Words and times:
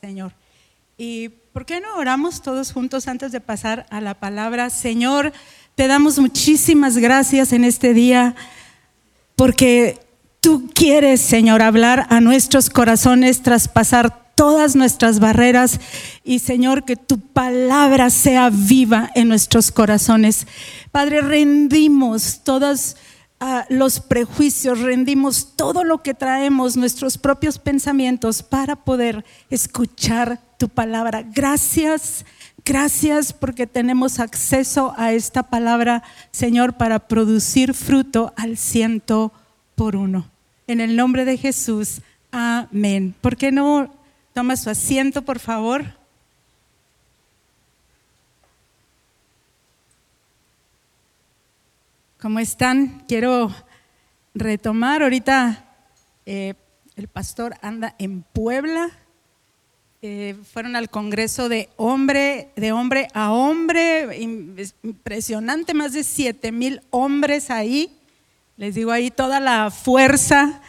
Señor. 0.00 0.32
¿Y 0.96 1.28
por 1.28 1.66
qué 1.66 1.80
no 1.80 1.96
oramos 1.96 2.40
todos 2.40 2.72
juntos 2.72 3.06
antes 3.06 3.32
de 3.32 3.40
pasar 3.40 3.86
a 3.90 4.00
la 4.00 4.14
palabra? 4.14 4.70
Señor, 4.70 5.32
te 5.74 5.88
damos 5.88 6.18
muchísimas 6.18 6.96
gracias 6.96 7.52
en 7.52 7.64
este 7.64 7.92
día 7.92 8.34
porque 9.36 10.00
tú 10.40 10.70
quieres, 10.74 11.20
Señor, 11.20 11.60
hablar 11.60 12.06
a 12.08 12.20
nuestros 12.20 12.70
corazones, 12.70 13.42
traspasar 13.42 14.32
todas 14.34 14.74
nuestras 14.74 15.20
barreras 15.20 15.80
y 16.24 16.38
Señor, 16.38 16.86
que 16.86 16.96
tu 16.96 17.20
palabra 17.20 18.08
sea 18.08 18.48
viva 18.48 19.10
en 19.14 19.28
nuestros 19.28 19.70
corazones. 19.70 20.46
Padre, 20.92 21.20
rendimos 21.20 22.40
todos 22.42 22.96
ah, 23.40 23.66
los 23.68 24.00
prejuicios, 24.00 24.80
rendimos 24.80 25.56
todo 25.56 25.82
lo 25.82 26.02
que 26.02 26.14
traemos, 26.14 26.76
nuestros 26.76 27.18
propios 27.18 27.58
pensamientos 27.58 28.42
para 28.42 28.76
poder 28.76 29.24
escuchar 29.50 30.40
tu 30.58 30.68
palabra. 30.68 31.22
Gracias. 31.22 32.24
Gracias 32.64 33.32
porque 33.32 33.66
tenemos 33.66 34.20
acceso 34.20 34.94
a 34.96 35.12
esta 35.12 35.42
palabra, 35.44 36.02
Señor, 36.30 36.74
para 36.74 37.08
producir 37.08 37.74
fruto 37.74 38.34
al 38.36 38.58
ciento 38.58 39.32
por 39.74 39.96
uno. 39.96 40.30
En 40.66 40.80
el 40.80 40.94
nombre 40.94 41.24
de 41.24 41.38
Jesús, 41.38 42.02
amén. 42.30 43.14
¿Por 43.20 43.36
qué 43.36 43.50
no 43.50 43.90
Toma 44.32 44.56
su 44.56 44.70
asiento, 44.70 45.22
por 45.22 45.38
favor. 45.40 45.99
¿Cómo 52.20 52.38
están? 52.38 53.02
Quiero 53.08 53.50
retomar. 54.34 55.02
Ahorita 55.02 55.64
eh, 56.26 56.52
el 56.94 57.08
pastor 57.08 57.54
anda 57.62 57.94
en 57.98 58.24
Puebla. 58.24 58.90
Eh, 60.02 60.36
fueron 60.52 60.76
al 60.76 60.90
Congreso 60.90 61.48
de 61.48 61.70
hombre, 61.76 62.50
de 62.56 62.72
hombre 62.72 63.08
a 63.14 63.32
hombre. 63.32 64.18
Impresionante, 64.82 65.72
más 65.72 65.94
de 65.94 66.04
siete 66.04 66.52
mil 66.52 66.82
hombres 66.90 67.50
ahí. 67.50 67.98
Les 68.58 68.74
digo 68.74 68.92
ahí 68.92 69.10
toda 69.10 69.40
la 69.40 69.70
fuerza 69.70 70.60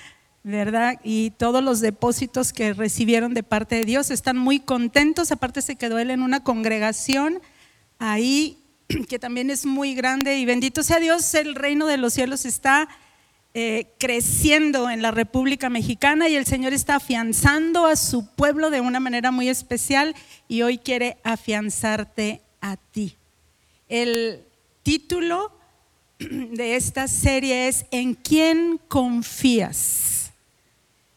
¿verdad? 0.43 0.99
Y 1.03 1.31
todos 1.31 1.61
los 1.61 1.81
depósitos 1.81 2.53
que 2.53 2.73
recibieron 2.73 3.33
de 3.33 3.43
parte 3.43 3.75
de 3.75 3.85
Dios 3.85 4.09
están 4.09 4.37
muy 4.37 4.61
contentos. 4.61 5.33
Aparte 5.33 5.61
se 5.61 5.75
quedó 5.75 5.99
él 5.99 6.11
en 6.11 6.23
una 6.23 6.45
congregación 6.45 7.41
ahí 7.99 8.60
que 9.07 9.19
también 9.19 9.49
es 9.49 9.65
muy 9.65 9.95
grande 9.95 10.37
y 10.37 10.45
bendito 10.45 10.83
sea 10.83 10.99
Dios, 10.99 11.33
el 11.33 11.55
reino 11.55 11.87
de 11.87 11.97
los 11.97 12.13
cielos 12.13 12.45
está 12.45 12.87
eh, 13.53 13.87
creciendo 13.99 14.89
en 14.89 15.01
la 15.01 15.11
República 15.11 15.69
Mexicana 15.69 16.29
y 16.29 16.35
el 16.35 16.45
Señor 16.45 16.73
está 16.73 16.95
afianzando 16.95 17.85
a 17.85 17.95
su 17.95 18.25
pueblo 18.27 18.69
de 18.69 18.81
una 18.81 18.99
manera 18.99 19.31
muy 19.31 19.49
especial 19.49 20.15
y 20.47 20.61
hoy 20.61 20.77
quiere 20.77 21.17
afianzarte 21.23 22.41
a 22.61 22.77
ti. 22.77 23.17
El 23.89 24.43
título 24.83 25.51
de 26.19 26.75
esta 26.75 27.07
serie 27.07 27.67
es 27.67 27.85
¿En 27.91 28.13
quién 28.13 28.79
confías? 28.87 30.31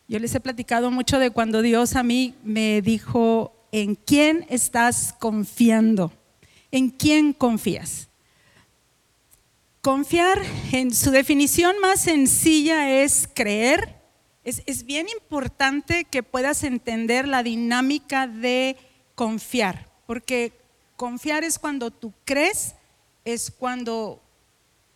Yo 0.08 0.18
les 0.18 0.34
he 0.34 0.40
platicado 0.40 0.90
mucho 0.90 1.18
de 1.18 1.30
cuando 1.30 1.62
Dios 1.62 1.96
a 1.96 2.02
mí 2.02 2.34
me 2.44 2.82
dijo, 2.82 3.54
¿en 3.72 3.94
quién 3.94 4.44
estás 4.50 5.14
confiando? 5.18 6.12
¿En 6.74 6.90
quién 6.90 7.32
confías? 7.32 8.08
Confiar, 9.80 10.42
en 10.72 10.92
su 10.92 11.12
definición 11.12 11.78
más 11.78 12.00
sencilla, 12.00 13.00
es 13.00 13.28
creer. 13.32 13.94
Es, 14.42 14.84
bien 14.84 15.06
importante 15.08 16.04
que 16.04 16.24
puedas 16.24 16.64
entender 16.64 17.28
la 17.28 17.44
dinámica 17.44 18.26
de 18.26 18.76
confiar, 19.14 19.88
porque 20.08 20.52
confiar 20.96 21.44
es 21.44 21.60
cuando 21.60 21.92
tú 21.92 22.12
crees, 22.24 22.74
es 23.24 23.52
cuando 23.52 24.20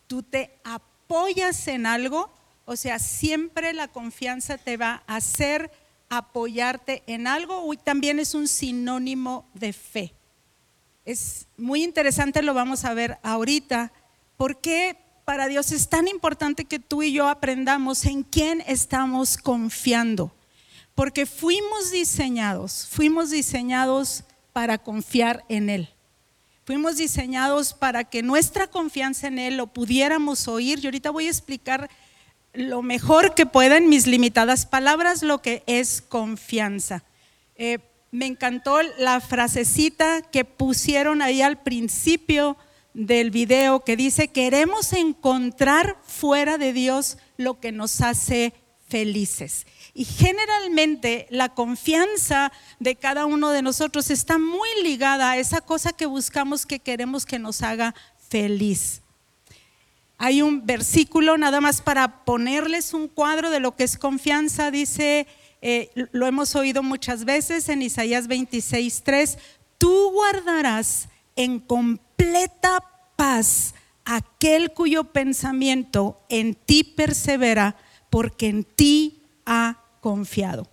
tú 0.07 0.21
te 0.21 0.59
apoyas 0.65 1.65
en 1.69 1.85
algo 1.85 2.29
o 2.65 2.75
sea, 2.75 2.99
siempre 2.99 3.73
la 3.73 3.87
confianza 3.87 4.57
te 4.57 4.75
va 4.75 5.01
a 5.07 5.15
hacer 5.15 5.71
apoyarte 6.09 7.03
en 7.07 7.25
algo 7.25 7.73
y 7.73 7.77
también 7.77 8.19
es 8.19 8.35
un 8.35 8.49
sinónimo 8.49 9.49
de 9.53 9.71
fe. 9.71 10.18
Es 11.09 11.47
muy 11.57 11.83
interesante, 11.83 12.43
lo 12.43 12.53
vamos 12.53 12.85
a 12.85 12.93
ver 12.93 13.17
ahorita, 13.23 13.91
porque 14.37 14.95
para 15.25 15.47
Dios 15.47 15.71
es 15.71 15.89
tan 15.89 16.07
importante 16.07 16.65
que 16.65 16.77
tú 16.77 17.01
y 17.01 17.11
yo 17.11 17.27
aprendamos 17.29 18.05
en 18.05 18.21
quién 18.21 18.63
estamos 18.67 19.35
confiando. 19.35 20.31
Porque 20.93 21.25
fuimos 21.25 21.89
diseñados, 21.89 22.87
fuimos 22.91 23.31
diseñados 23.31 24.23
para 24.53 24.77
confiar 24.77 25.43
en 25.49 25.71
Él. 25.71 25.89
Fuimos 26.63 26.97
diseñados 26.97 27.73
para 27.73 28.03
que 28.03 28.21
nuestra 28.21 28.67
confianza 28.67 29.29
en 29.29 29.39
Él 29.39 29.57
lo 29.57 29.65
pudiéramos 29.65 30.47
oír. 30.47 30.77
Y 30.77 30.85
ahorita 30.85 31.09
voy 31.09 31.25
a 31.25 31.31
explicar 31.31 31.89
lo 32.53 32.83
mejor 32.83 33.33
que 33.33 33.47
pueda 33.47 33.77
en 33.77 33.89
mis 33.89 34.05
limitadas 34.05 34.67
palabras 34.67 35.23
lo 35.23 35.41
que 35.41 35.63
es 35.65 36.03
confianza. 36.03 37.03
Eh, 37.55 37.79
me 38.11 38.25
encantó 38.25 38.81
la 38.97 39.19
frasecita 39.19 40.21
que 40.21 40.45
pusieron 40.45 41.21
ahí 41.21 41.41
al 41.41 41.61
principio 41.61 42.57
del 42.93 43.31
video 43.31 43.83
que 43.83 43.95
dice, 43.95 44.29
queremos 44.29 44.93
encontrar 44.93 45.97
fuera 46.03 46.57
de 46.57 46.73
Dios 46.73 47.17
lo 47.37 47.59
que 47.59 47.71
nos 47.71 48.01
hace 48.01 48.53
felices. 48.87 49.67
Y 49.93 50.05
generalmente 50.05 51.27
la 51.29 51.49
confianza 51.49 52.51
de 52.79 52.95
cada 52.95 53.25
uno 53.25 53.51
de 53.51 53.61
nosotros 53.61 54.09
está 54.09 54.37
muy 54.37 54.69
ligada 54.83 55.31
a 55.31 55.37
esa 55.37 55.61
cosa 55.61 55.93
que 55.93 56.07
buscamos 56.07 56.65
que 56.65 56.79
queremos 56.79 57.25
que 57.25 57.39
nos 57.39 57.61
haga 57.61 57.93
feliz. 58.29 59.01
Hay 60.17 60.41
un 60.41 60.65
versículo 60.65 61.37
nada 61.37 61.61
más 61.61 61.81
para 61.81 62.25
ponerles 62.25 62.93
un 62.93 63.07
cuadro 63.07 63.49
de 63.49 63.61
lo 63.61 63.75
que 63.75 63.85
es 63.85 63.97
confianza. 63.97 64.69
Dice, 64.69 65.27
eh, 65.61 65.89
lo 66.11 66.25
hemos 66.25 66.55
oído 66.55 66.83
muchas 66.83 67.25
veces 67.25 67.67
en 67.69 67.81
Isaías 67.81 68.27
26, 68.27 69.03
3, 69.03 69.37
tú 69.77 70.11
guardarás 70.11 71.09
en 71.35 71.59
completa 71.59 72.83
paz 73.15 73.73
aquel 74.05 74.73
cuyo 74.73 75.05
pensamiento 75.05 76.19
en 76.29 76.55
ti 76.55 76.83
persevera, 76.83 77.75
porque 78.09 78.47
en 78.47 78.63
ti 78.63 79.21
ha 79.45 79.83
confiado. 80.01 80.67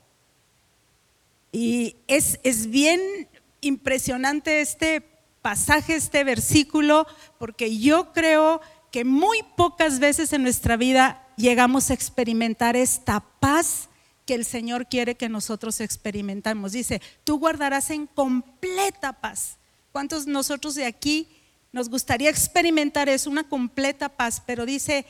Y 1.53 1.97
es, 2.07 2.39
es 2.43 2.69
bien 2.69 3.29
impresionante 3.61 4.61
este 4.61 5.03
pasaje, 5.43 5.97
este 5.97 6.25
versículo, 6.25 7.07
porque 7.39 7.79
yo 7.79 8.13
creo 8.13 8.61
que 8.91 9.05
muy 9.05 9.39
pocas 9.57 9.99
veces 9.99 10.33
en 10.33 10.43
nuestra 10.43 10.77
vida 10.77 11.27
llegamos 11.37 11.91
a 11.91 11.95
experimentar 11.95 12.77
esta 12.77 13.21
paz 13.41 13.89
que 14.27 14.35
el 14.35 14.45
Señor 14.45 14.89
quiere 14.89 15.15
que 15.15 15.29
nosotros 15.29 15.81
experimentamos. 15.81 16.73
Dice, 16.73 17.01
tú 17.25 17.39
guardarás 17.39 17.91
en 17.91 18.07
completa 18.07 19.15
paz. 19.15 19.57
¿Cuántos 19.93 20.27
nosotros 20.27 20.75
de 20.75 20.85
aquí 20.85 21.29
nos 21.73 21.89
gustaría 21.89 22.29
experimentar 22.29 23.09
eso, 23.09 23.31
una 23.31 23.49
completa 23.49 24.09
paz? 24.11 24.43
Pero 24.45 24.67
dice, 24.67 25.07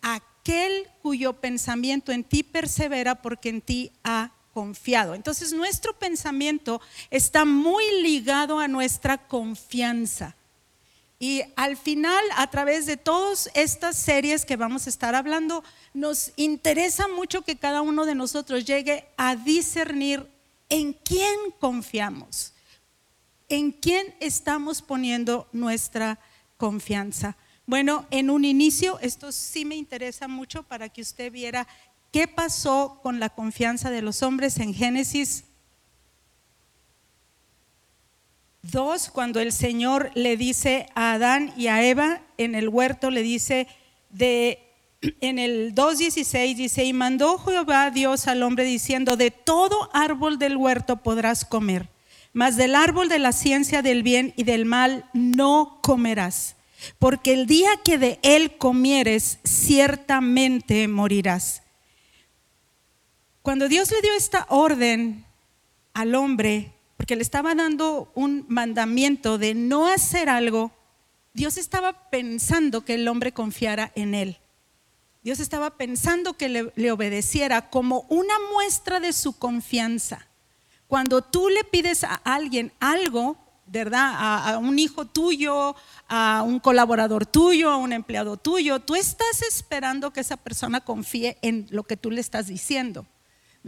aquel 0.00 0.88
cuyo 1.02 1.34
pensamiento 1.34 2.12
en 2.12 2.24
ti 2.24 2.42
persevera 2.42 3.20
porque 3.20 3.48
en 3.48 3.60
ti 3.60 3.92
ha 4.04 4.32
confiado. 4.54 5.14
Entonces 5.14 5.52
nuestro 5.52 5.98
pensamiento 5.98 6.80
está 7.10 7.44
muy 7.44 7.84
ligado 8.02 8.60
a 8.60 8.68
nuestra 8.68 9.18
confianza. 9.18 10.36
Y 11.18 11.42
al 11.56 11.76
final, 11.76 12.22
a 12.36 12.48
través 12.48 12.86
de 12.86 12.96
todas 12.96 13.50
estas 13.54 13.96
series 13.96 14.44
que 14.44 14.56
vamos 14.56 14.86
a 14.86 14.90
estar 14.90 15.16
hablando, 15.16 15.64
nos 15.92 16.32
interesa 16.36 17.08
mucho 17.08 17.42
que 17.42 17.56
cada 17.56 17.82
uno 17.82 18.06
de 18.06 18.14
nosotros 18.14 18.64
llegue 18.64 19.08
a 19.16 19.34
discernir 19.34 20.30
en 20.68 20.92
quién 20.92 21.36
confiamos, 21.58 22.52
en 23.48 23.72
quién 23.72 24.14
estamos 24.20 24.80
poniendo 24.80 25.48
nuestra 25.52 26.20
confianza. 26.56 27.36
Bueno, 27.66 28.06
en 28.10 28.30
un 28.30 28.44
inicio, 28.44 29.00
esto 29.00 29.32
sí 29.32 29.64
me 29.64 29.74
interesa 29.74 30.28
mucho 30.28 30.62
para 30.62 30.88
que 30.88 31.02
usted 31.02 31.32
viera 31.32 31.66
qué 32.12 32.28
pasó 32.28 33.00
con 33.02 33.18
la 33.18 33.28
confianza 33.28 33.90
de 33.90 34.02
los 34.02 34.22
hombres 34.22 34.58
en 34.58 34.72
Génesis 34.72 35.44
Dos, 38.62 39.10
cuando 39.10 39.40
el 39.40 39.52
Señor 39.52 40.10
le 40.14 40.36
dice 40.36 40.86
a 40.94 41.12
Adán 41.12 41.52
y 41.56 41.68
a 41.68 41.82
Eva 41.84 42.22
en 42.38 42.54
el 42.54 42.68
huerto, 42.68 43.10
le 43.10 43.22
dice 43.22 43.68
de 44.10 44.64
en 45.20 45.38
el 45.38 45.74
2.16 45.74 46.56
dice, 46.56 46.84
y 46.84 46.92
mandó 46.92 47.38
Jehová 47.38 47.90
Dios 47.90 48.26
al 48.26 48.42
hombre 48.42 48.64
diciendo, 48.64 49.16
de 49.16 49.30
todo 49.30 49.90
árbol 49.92 50.38
del 50.38 50.56
huerto 50.56 50.96
podrás 50.96 51.44
comer, 51.44 51.88
mas 52.32 52.56
del 52.56 52.74
árbol 52.74 53.08
de 53.08 53.20
la 53.20 53.32
ciencia 53.32 53.80
del 53.80 54.02
bien 54.02 54.34
y 54.36 54.42
del 54.42 54.64
mal 54.64 55.04
no 55.12 55.78
comerás, 55.82 56.56
porque 56.98 57.32
el 57.32 57.46
día 57.46 57.70
que 57.84 57.98
de 57.98 58.18
él 58.22 58.56
comieres, 58.58 59.38
ciertamente 59.44 60.88
morirás. 60.88 61.62
Cuando 63.42 63.68
Dios 63.68 63.92
le 63.92 64.02
dio 64.02 64.12
esta 64.14 64.46
orden 64.48 65.24
al 65.94 66.14
hombre, 66.16 66.72
porque 66.98 67.14
le 67.14 67.22
estaba 67.22 67.54
dando 67.54 68.10
un 68.16 68.44
mandamiento 68.48 69.38
de 69.38 69.54
no 69.54 69.86
hacer 69.86 70.28
algo, 70.28 70.72
Dios 71.32 71.56
estaba 71.56 72.10
pensando 72.10 72.84
que 72.84 72.94
el 72.94 73.06
hombre 73.06 73.32
confiara 73.32 73.92
en 73.94 74.14
él. 74.14 74.38
Dios 75.22 75.38
estaba 75.38 75.76
pensando 75.76 76.36
que 76.36 76.48
le, 76.74 76.90
obedeciera 76.90 77.70
como 77.70 78.00
una 78.08 78.34
muestra 78.52 78.98
de 78.98 79.12
su 79.12 79.38
confianza. 79.38 80.26
Cuando 80.88 81.22
tú 81.22 81.48
le 81.48 81.62
pides 81.62 82.02
a 82.02 82.14
alguien 82.14 82.72
algo, 82.80 83.36
¿verdad? 83.66 84.14
A, 84.16 84.54
a, 84.54 84.58
un 84.58 84.80
hijo 84.80 85.06
tuyo, 85.06 85.76
a 86.08 86.42
un 86.44 86.58
colaborador 86.58 87.26
tuyo, 87.26 87.70
a 87.70 87.76
un 87.76 87.92
empleado 87.92 88.36
tuyo, 88.38 88.80
tú 88.80 88.96
estás 88.96 89.42
esperando 89.42 90.12
que 90.12 90.20
esa 90.20 90.36
persona 90.36 90.80
confíe 90.80 91.38
en 91.42 91.68
lo 91.70 91.84
que 91.84 91.96
tú 91.96 92.10
le 92.10 92.20
estás 92.20 92.48
diciendo. 92.48 93.06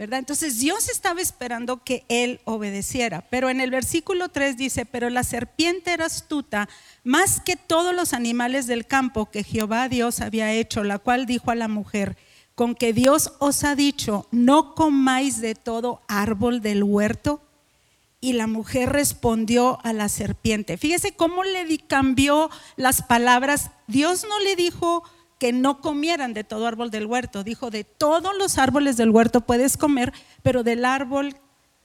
Entonces 0.03 0.59
Dios 0.59 0.89
estaba 0.89 1.21
esperando 1.21 1.83
que 1.83 2.05
él 2.09 2.41
obedeciera. 2.45 3.21
Pero 3.29 3.49
en 3.49 3.61
el 3.61 3.69
versículo 3.69 4.29
3 4.29 4.57
dice, 4.57 4.85
pero 4.85 5.09
la 5.09 5.23
serpiente 5.23 5.93
era 5.93 6.05
astuta 6.05 6.67
más 7.03 7.39
que 7.39 7.55
todos 7.55 7.93
los 7.93 8.13
animales 8.13 8.65
del 8.65 8.87
campo 8.87 9.29
que 9.29 9.43
Jehová 9.43 9.89
Dios 9.89 10.19
había 10.19 10.51
hecho, 10.53 10.83
la 10.83 10.97
cual 10.97 11.25
dijo 11.25 11.51
a 11.51 11.55
la 11.55 11.67
mujer, 11.67 12.17
con 12.55 12.73
que 12.73 12.93
Dios 12.93 13.33
os 13.39 13.63
ha 13.63 13.75
dicho, 13.75 14.27
no 14.31 14.73
comáis 14.73 15.39
de 15.39 15.55
todo 15.55 16.01
árbol 16.07 16.61
del 16.61 16.83
huerto. 16.83 17.41
Y 18.23 18.33
la 18.33 18.45
mujer 18.45 18.89
respondió 18.89 19.79
a 19.83 19.93
la 19.93 20.07
serpiente. 20.07 20.77
Fíjese 20.77 21.15
cómo 21.15 21.43
le 21.43 21.79
cambió 21.87 22.51
las 22.75 23.01
palabras. 23.01 23.71
Dios 23.87 24.27
no 24.29 24.39
le 24.39 24.55
dijo, 24.55 25.03
que 25.41 25.53
no 25.53 25.81
comieran 25.81 26.35
de 26.35 26.43
todo 26.43 26.67
árbol 26.67 26.91
del 26.91 27.07
huerto. 27.07 27.43
Dijo, 27.43 27.71
de 27.71 27.83
todos 27.83 28.37
los 28.37 28.59
árboles 28.59 28.95
del 28.95 29.09
huerto 29.09 29.41
puedes 29.41 29.75
comer, 29.75 30.13
pero 30.43 30.61
del 30.61 30.85
árbol 30.85 31.35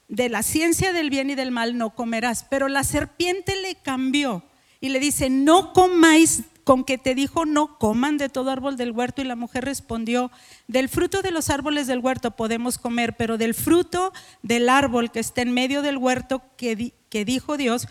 de 0.08 0.28
la 0.28 0.42
ciencia 0.42 0.92
del 0.92 1.08
bien 1.08 1.30
y 1.30 1.36
del 1.36 1.52
mal 1.52 1.78
no 1.78 1.94
comerás. 1.94 2.44
Pero 2.50 2.68
la 2.68 2.84
serpiente 2.84 3.56
le 3.62 3.74
cambió 3.76 4.42
y 4.78 4.90
le 4.90 5.00
dice, 5.00 5.30
no 5.30 5.72
comáis, 5.72 6.42
con 6.64 6.84
que 6.84 6.98
te 6.98 7.14
dijo, 7.14 7.46
no 7.46 7.78
coman 7.78 8.18
de 8.18 8.28
todo 8.28 8.50
árbol 8.50 8.76
del 8.76 8.90
huerto. 8.90 9.22
Y 9.22 9.24
la 9.24 9.36
mujer 9.36 9.64
respondió, 9.64 10.30
del 10.68 10.90
fruto 10.90 11.22
de 11.22 11.30
los 11.30 11.48
árboles 11.48 11.86
del 11.86 12.00
huerto 12.00 12.32
podemos 12.32 12.76
comer, 12.76 13.16
pero 13.16 13.38
del 13.38 13.54
fruto 13.54 14.12
del 14.42 14.68
árbol 14.68 15.10
que 15.10 15.20
está 15.20 15.40
en 15.40 15.54
medio 15.54 15.80
del 15.80 15.96
huerto 15.96 16.42
que, 16.58 16.92
que 17.08 17.24
dijo 17.24 17.56
Dios, 17.56 17.88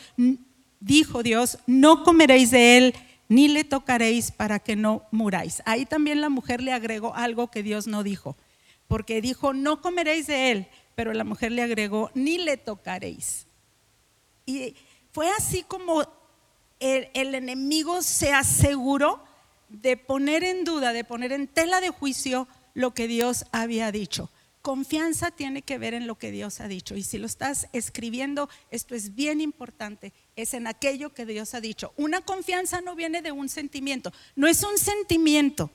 dijo 0.79 1.23
Dios, 1.23 1.57
no 1.65 2.03
comeréis 2.03 2.51
de 2.51 2.77
él 2.77 2.95
ni 3.27 3.48
le 3.48 3.63
tocaréis 3.63 4.31
para 4.31 4.60
que 4.60 4.75
no 4.75 5.04
muráis. 5.12 5.62
Ahí 5.66 5.86
también 5.86 6.22
la 6.22 6.30
mujer 6.30 6.62
le 6.62 6.74
agregó 6.74 7.16
algo 7.16 7.50
que 7.50 7.63
Dios 7.63 7.88
no 7.88 8.04
dijo, 8.04 8.36
porque 8.88 9.22
dijo, 9.22 9.54
no 9.54 9.81
comeréis 9.81 10.27
de 10.27 10.51
él, 10.51 10.68
pero 10.95 11.13
la 11.13 11.24
mujer 11.24 11.51
le 11.51 11.62
agregó, 11.62 12.12
ni 12.13 12.38
le 12.38 12.57
tocaréis. 12.57 13.48
Y 14.45 14.75
fue 15.12 15.30
así 15.31 15.63
como 15.63 16.04
el, 16.80 17.10
el 17.13 17.36
enemigo 17.36 18.01
se 18.01 18.31
aseguró 18.31 19.24
de 19.69 19.98
poner 19.98 20.44
en 20.44 20.63
duda, 20.63 20.94
de 20.94 21.04
poner 21.04 21.31
en 21.31 21.48
tela 21.48 21.81
de 21.81 21.89
juicio 21.89 22.48
lo 22.74 22.94
que 22.94 23.07
Dios 23.07 23.45
había 23.51 23.92
dicho. 23.92 24.30
Confianza 24.62 25.31
tiene 25.31 25.62
que 25.62 25.77
ver 25.77 25.94
en 25.94 26.07
lo 26.07 26.16
que 26.16 26.31
Dios 26.31 26.60
ha 26.60 26.68
dicho. 26.68 26.95
Y 26.95 27.04
si 27.04 27.18
lo 27.18 27.25
estás 27.25 27.68
escribiendo, 27.74 28.50
esto 28.72 28.95
es 28.95 29.16
bien 29.16 29.42
importante, 29.42 30.13
es 30.35 30.53
en 30.53 30.67
aquello 30.67 31.13
que 31.13 31.25
Dios 31.25 31.53
ha 31.53 31.61
dicho. 31.61 31.93
Una 31.97 32.21
confianza 32.21 32.81
no 32.81 32.95
viene 32.95 33.21
de 33.21 33.31
un 33.31 33.49
sentimiento, 33.49 34.11
no 34.35 34.47
es 34.47 34.63
un 34.63 34.77
sentimiento. 34.77 35.71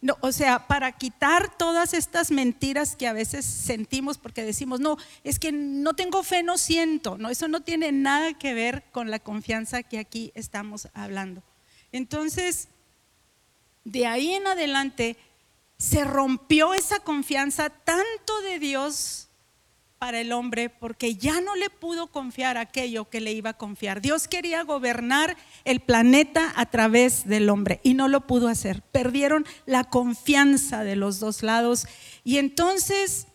No, 0.00 0.18
o 0.20 0.32
sea, 0.32 0.66
para 0.66 0.92
quitar 0.92 1.56
todas 1.56 1.94
estas 1.94 2.30
mentiras 2.30 2.94
que 2.94 3.06
a 3.06 3.14
veces 3.14 3.46
sentimos 3.46 4.18
porque 4.18 4.44
decimos, 4.44 4.78
no, 4.78 4.98
es 5.22 5.38
que 5.38 5.50
no 5.50 5.94
tengo 5.94 6.22
fe, 6.22 6.42
no 6.42 6.58
siento. 6.58 7.16
No, 7.16 7.30
eso 7.30 7.48
no 7.48 7.62
tiene 7.62 7.90
nada 7.90 8.34
que 8.34 8.52
ver 8.52 8.84
con 8.92 9.10
la 9.10 9.18
confianza 9.18 9.82
que 9.82 9.98
aquí 9.98 10.30
estamos 10.34 10.88
hablando. 10.92 11.42
Entonces, 11.90 12.68
de 13.84 14.06
ahí 14.06 14.34
en 14.34 14.46
adelante, 14.46 15.16
se 15.78 16.04
rompió 16.04 16.74
esa 16.74 17.00
confianza 17.00 17.70
tanto 17.70 18.40
de 18.42 18.58
Dios 18.58 19.28
para 20.04 20.20
el 20.20 20.32
hombre 20.32 20.68
porque 20.68 21.14
ya 21.14 21.40
no 21.40 21.56
le 21.56 21.70
pudo 21.70 22.08
confiar 22.08 22.58
aquello 22.58 23.08
que 23.08 23.22
le 23.22 23.32
iba 23.32 23.48
a 23.48 23.56
confiar. 23.56 24.02
Dios 24.02 24.28
quería 24.28 24.62
gobernar 24.62 25.34
el 25.64 25.80
planeta 25.80 26.52
a 26.56 26.66
través 26.66 27.26
del 27.26 27.48
hombre 27.48 27.80
y 27.82 27.94
no 27.94 28.08
lo 28.08 28.26
pudo 28.26 28.48
hacer. 28.48 28.82
Perdieron 28.82 29.46
la 29.64 29.84
confianza 29.84 30.84
de 30.84 30.94
los 30.94 31.20
dos 31.20 31.42
lados 31.42 31.86
y 32.22 32.36
entonces 32.36 33.28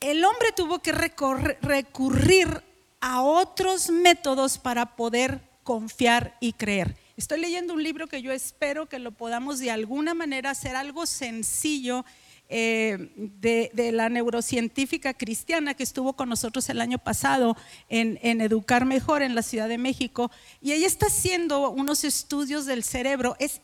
el 0.00 0.26
hombre 0.26 0.48
tuvo 0.54 0.80
que 0.80 0.92
recurrir 0.92 2.62
a 3.00 3.22
otros 3.22 3.88
métodos 3.88 4.58
para 4.58 4.94
poder 4.94 5.40
confiar 5.62 6.36
y 6.38 6.52
creer. 6.52 6.98
Estoy 7.16 7.40
leyendo 7.40 7.72
un 7.72 7.82
libro 7.82 8.08
que 8.08 8.20
yo 8.20 8.30
espero 8.30 8.90
que 8.90 8.98
lo 8.98 9.12
podamos 9.12 9.58
de 9.58 9.70
alguna 9.70 10.12
manera 10.12 10.50
hacer 10.50 10.76
algo 10.76 11.06
sencillo 11.06 12.04
eh, 12.48 13.10
de, 13.16 13.92
la 13.92 14.08
neurocientífica 14.08 15.14
cristiana 15.14 15.74
que 15.74 15.82
estuvo 15.82 16.12
con 16.12 16.28
nosotros 16.28 16.68
el 16.68 16.80
año 16.80 16.98
pasado 16.98 17.56
en, 17.88 18.40
Educar 18.40 18.84
Mejor 18.84 19.22
en 19.22 19.34
la 19.34 19.42
Ciudad 19.42 19.68
de 19.68 19.78
México. 19.78 20.30
Y 20.60 20.72
ella 20.72 20.86
está 20.86 21.06
haciendo 21.06 21.70
unos 21.70 22.04
estudios 22.04 22.66
del 22.66 22.84
cerebro. 22.84 23.36
Es, 23.38 23.60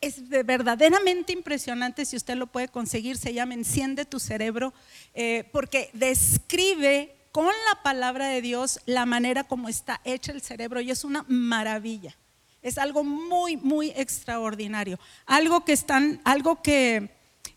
es 0.00 0.28
verdaderamente 0.28 1.32
impresionante 1.32 2.04
si 2.06 2.16
usted 2.16 2.36
lo 2.36 2.46
puede 2.46 2.68
conseguir. 2.68 3.18
Se 3.18 3.34
llama 3.34 3.54
Enciende 3.54 4.04
tu 4.04 4.18
cerebro, 4.18 4.72
eh, 5.14 5.48
porque 5.52 5.90
describe 5.92 7.14
con 7.32 7.46
la 7.46 7.82
palabra 7.82 8.28
de 8.28 8.42
Dios 8.42 8.80
la 8.86 9.06
manera 9.06 9.44
como 9.44 9.68
está 9.68 10.00
hecha 10.04 10.32
el 10.32 10.42
cerebro 10.42 10.80
y 10.80 10.90
es 10.90 11.04
una 11.04 11.24
maravilla. 11.28 12.16
Es 12.62 12.78
algo 12.78 13.02
muy, 13.02 13.56
muy 13.56 13.90
extraordinario. 13.90 14.98
Algo 15.26 15.64
que 15.64 15.72
están, 15.72 16.20
algo 16.24 16.62
que, 16.62 17.10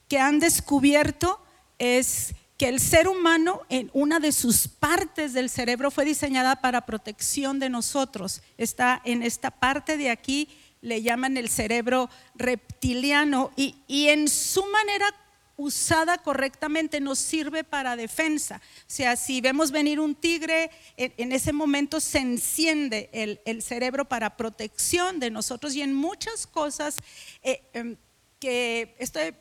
que 0.07 0.19
han 0.19 0.39
descubierto 0.39 1.39
es 1.77 2.35
que 2.57 2.69
el 2.69 2.79
ser 2.79 3.07
humano 3.07 3.61
en 3.69 3.89
una 3.93 4.19
de 4.19 4.31
sus 4.31 4.67
partes 4.67 5.33
del 5.33 5.49
cerebro 5.49 5.91
fue 5.91 6.05
diseñada 6.05 6.57
para 6.57 6.85
protección 6.85 7.59
de 7.59 7.69
nosotros. 7.69 8.41
Está 8.57 9.01
en 9.03 9.23
esta 9.23 9.51
parte 9.51 9.97
de 9.97 10.09
aquí, 10.09 10.47
le 10.81 11.01
llaman 11.01 11.35
el 11.37 11.49
cerebro 11.49 12.09
reptiliano 12.35 13.51
y, 13.57 13.75
y 13.87 14.07
en 14.07 14.29
su 14.29 14.65
manera 14.67 15.13
usada 15.57 16.17
correctamente 16.17 16.99
nos 16.99 17.19
sirve 17.19 17.63
para 17.63 17.95
defensa. 17.95 18.61
O 18.79 18.83
sea, 18.87 19.15
si 19.15 19.41
vemos 19.41 19.71
venir 19.71 19.99
un 19.99 20.15
tigre, 20.15 20.69
en, 20.97 21.31
ese 21.31 21.53
momento 21.53 21.99
se 21.99 22.19
enciende 22.19 23.09
el, 23.13 23.61
cerebro 23.61 24.05
para 24.05 24.37
protección 24.37 25.19
de 25.19 25.31
nosotros 25.31 25.75
y 25.75 25.81
en 25.81 25.93
muchas 25.93 26.45
cosas 26.45 26.97
eh, 27.41 27.61
em, 27.73 27.95
que 28.39 28.95
estoy 28.99 29.33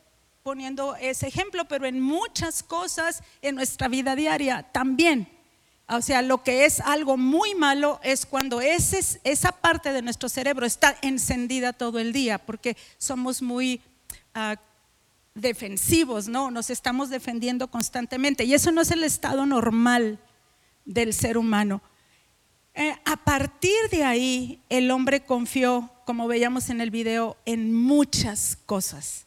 poniendo 0.45 0.95
ese 0.97 1.27
ejemplo, 1.27 1.65
pero 1.65 1.87
en 1.87 2.03
muchas 2.03 2.63
cosas 2.63 3.23
en 3.41 3.55
nuestra 3.55 3.89
vida 3.89 4.15
diaria 4.15 4.63
también. 4.73 5.27
O 5.89 6.03
sea, 6.03 6.21
lo 6.21 6.43
que 6.43 6.67
es 6.67 6.81
algo 6.81 7.17
muy 7.17 7.55
malo 7.55 7.99
es 8.03 8.27
cuando 8.27 8.61
esa 8.61 9.53
parte 9.53 9.95
de 9.95 10.03
nuestro 10.03 10.29
cerebro 10.29 10.67
está 10.67 10.99
encendida 11.01 11.73
todo 11.73 11.99
el 11.99 12.13
día, 12.13 12.39
porque 12.39 12.77
somos 12.99 13.41
muy... 13.43 13.81
Ah, 14.35 14.57
defensivos, 15.35 16.29
no, 16.29 16.53
nos 16.53 16.71
estamos 16.71 17.11
defendiendo 17.11 17.67
constantemente 17.67 18.45
y 18.45 18.55
eso 18.55 18.71
no 18.71 18.83
es 18.83 18.93
el 18.93 19.03
estado 19.03 19.47
normal 19.47 20.21
del 20.85 21.13
ser 21.13 21.37
humano. 21.37 21.83
Eh, 22.73 22.95
a 23.05 23.17
partir 23.17 23.75
de 23.91 24.05
ahí, 24.05 24.63
el 24.69 24.93
hombre 24.93 25.25
confió, 25.25 25.91
como 26.05 26.29
veíamos 26.29 26.71
en 26.71 26.81
el 26.81 26.93
video, 26.93 27.37
en 27.47 27.75
muchas 27.75 28.57
cosas. 28.65 29.24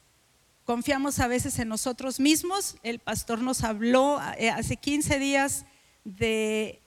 Confiamos 0.67 1.19
a 1.19 1.29
veces 1.29 1.59
en 1.59 1.69
nosotros 1.69 2.19
mismos. 2.19 2.75
El 2.83 2.99
pastor 2.99 3.41
nos 3.41 3.63
habló 3.63 4.19
eh, 4.37 4.49
hace 4.49 4.75
15 4.75 5.17
días 5.17 5.63
de, 6.03 6.81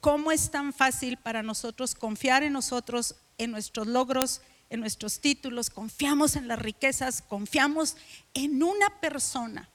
cómo 0.00 0.30
es 0.30 0.52
tan 0.52 0.72
fácil 0.72 1.16
para 1.16 1.42
nosotros 1.42 1.96
confiar 1.96 2.44
en 2.44 2.52
nosotros, 2.52 3.16
en 3.38 3.50
nuestros 3.50 3.88
logros, 3.88 4.40
en 4.70 4.78
nuestros 4.78 5.18
títulos, 5.18 5.68
confiamos 5.68 6.36
en 6.36 6.46
las 6.46 6.60
riquezas, 6.60 7.22
confiamos 7.22 7.96
en 8.34 8.62
una 8.62 9.00
persona. 9.00 9.68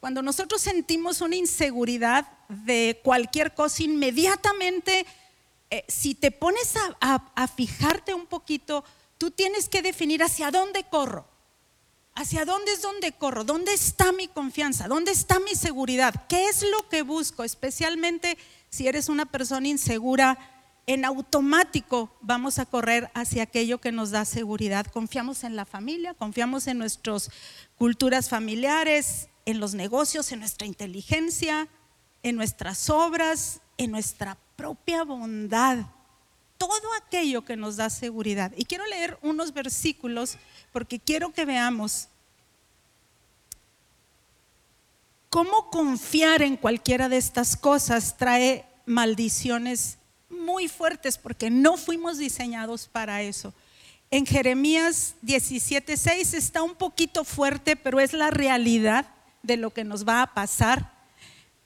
Cuando 0.00 0.22
nosotros 0.22 0.62
sentimos 0.62 1.20
una 1.20 1.36
inseguridad 1.36 2.26
de 2.48 2.98
cualquier 3.04 3.52
cosa, 3.52 3.82
inmediatamente, 3.82 5.04
eh, 5.68 5.84
si 5.88 6.14
te 6.14 6.30
pones 6.30 6.72
a, 7.02 7.48
fijarte 7.48 8.14
un 8.14 8.24
poquito, 8.24 8.82
tú 9.18 9.30
tienes 9.30 9.68
que 9.68 9.82
definir 9.82 10.22
hacia 10.22 10.50
dónde 10.50 10.84
corro. 10.84 11.35
¿Hacia 12.16 12.46
dónde 12.46 12.72
es 12.72 12.80
donde 12.80 13.12
corro? 13.12 13.44
¿Dónde 13.44 13.74
está 13.74 14.10
mi 14.10 14.26
confianza? 14.26 14.88
¿Dónde 14.88 15.12
está 15.12 15.38
mi 15.38 15.54
seguridad? 15.54 16.24
¿Qué 16.28 16.48
es 16.48 16.62
lo 16.62 16.88
que 16.88 17.02
busco? 17.02 17.44
Especialmente 17.44 18.38
si 18.70 18.88
eres 18.88 19.10
una 19.10 19.26
persona 19.26 19.68
insegura 19.68 20.38
en 20.86 21.04
automático 21.04 22.10
vamos 22.22 22.58
a 22.58 22.64
correr 22.64 23.10
hacia 23.12 23.42
aquello 23.42 23.82
que 23.82 23.92
nos 23.92 24.12
da 24.12 24.24
seguridad. 24.24 24.86
Confiamos 24.86 25.44
en 25.44 25.56
la 25.56 25.66
familia, 25.66 26.14
confiamos 26.14 26.66
en 26.68 26.78
nuestras 26.78 27.30
culturas 27.76 28.30
familiares, 28.30 29.28
en 29.44 29.60
los 29.60 29.74
negocios, 29.74 30.32
en 30.32 30.40
nuestra 30.40 30.66
inteligencia, 30.66 31.68
en 32.22 32.36
nuestras 32.36 32.88
obras, 32.88 33.60
en 33.76 33.90
nuestra 33.90 34.38
propia 34.56 35.04
bondad. 35.04 35.84
Todo 36.56 36.94
aquello 37.04 37.44
que 37.44 37.56
nos 37.56 37.76
da 37.76 37.90
seguridad. 37.90 38.52
Y 38.56 38.64
quiero 38.64 38.86
leer 38.86 39.18
unos 39.20 39.52
versículos 39.52 40.38
porque 40.76 40.98
quiero 40.98 41.32
que 41.32 41.46
veamos 41.46 42.08
cómo 45.30 45.70
confiar 45.70 46.42
en 46.42 46.58
cualquiera 46.58 47.08
de 47.08 47.16
estas 47.16 47.56
cosas 47.56 48.18
trae 48.18 48.66
maldiciones 48.84 49.96
muy 50.28 50.68
fuertes 50.68 51.16
porque 51.16 51.48
no 51.48 51.78
fuimos 51.78 52.18
diseñados 52.18 52.88
para 52.88 53.22
eso. 53.22 53.54
En 54.10 54.26
Jeremías 54.26 55.14
17:6 55.22 56.34
está 56.34 56.62
un 56.62 56.74
poquito 56.74 57.24
fuerte, 57.24 57.76
pero 57.76 57.98
es 57.98 58.12
la 58.12 58.30
realidad 58.30 59.06
de 59.42 59.56
lo 59.56 59.72
que 59.72 59.82
nos 59.82 60.06
va 60.06 60.20
a 60.20 60.34
pasar. 60.34 60.92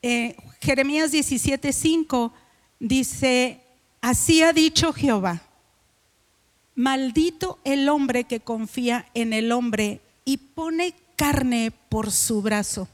Eh, 0.02 0.36
Jeremías 0.60 1.10
17:5 1.10 2.32
dice, 2.78 3.60
así 4.00 4.40
ha 4.44 4.52
dicho 4.52 4.92
Jehová, 4.92 5.42
maldito 6.74 7.58
el 7.64 7.88
hombre 7.88 8.24
que 8.24 8.40
confía 8.40 9.06
en 9.14 9.32
el 9.32 9.52
hombre 9.52 10.00
y 10.24 10.36
pone 10.38 10.94
carne 11.16 11.72
por 11.88 12.10
su 12.10 12.42
brazo 12.42 12.88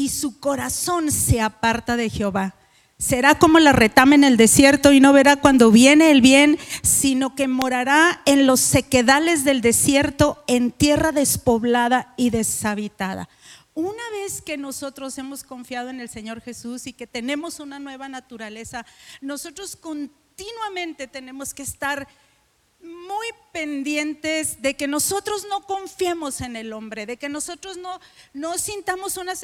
y 0.00 0.08
su 0.08 0.40
corazón 0.40 1.12
se 1.12 1.42
aparta 1.42 1.94
de 1.94 2.08
Jehová. 2.08 2.54
Será 2.96 3.38
como 3.38 3.58
la 3.58 3.72
retama 3.72 4.14
en 4.14 4.24
el 4.24 4.38
desierto 4.38 4.92
y 4.92 5.00
no 5.00 5.12
verá 5.12 5.36
cuando 5.36 5.70
viene 5.70 6.10
el 6.10 6.22
bien, 6.22 6.58
sino 6.82 7.34
que 7.34 7.48
morará 7.48 8.22
en 8.24 8.46
los 8.46 8.60
sequedales 8.60 9.44
del 9.44 9.60
desierto, 9.60 10.42
en 10.46 10.70
tierra 10.70 11.12
despoblada 11.12 12.14
y 12.16 12.30
deshabitada. 12.30 13.28
Una 13.74 14.02
vez 14.12 14.40
que 14.40 14.56
nosotros 14.56 15.18
hemos 15.18 15.44
confiado 15.44 15.90
en 15.90 16.00
el 16.00 16.08
Señor 16.08 16.40
Jesús 16.40 16.86
y 16.86 16.94
que 16.94 17.06
tenemos 17.06 17.60
una 17.60 17.78
nueva 17.78 18.08
naturaleza, 18.08 18.86
nosotros 19.20 19.76
continuamente 19.76 21.06
tenemos 21.06 21.52
que 21.52 21.62
estar 21.62 22.08
muy 22.82 23.26
pendientes 23.52 24.62
de 24.62 24.74
que 24.74 24.86
nosotros 24.86 25.46
no 25.48 25.66
confiemos 25.66 26.40
en 26.40 26.56
el 26.56 26.72
hombre, 26.72 27.06
de 27.06 27.16
que 27.16 27.28
nosotros 27.28 27.76
no, 27.76 28.00
no 28.32 28.58
sintamos 28.58 29.16
una 29.16 29.34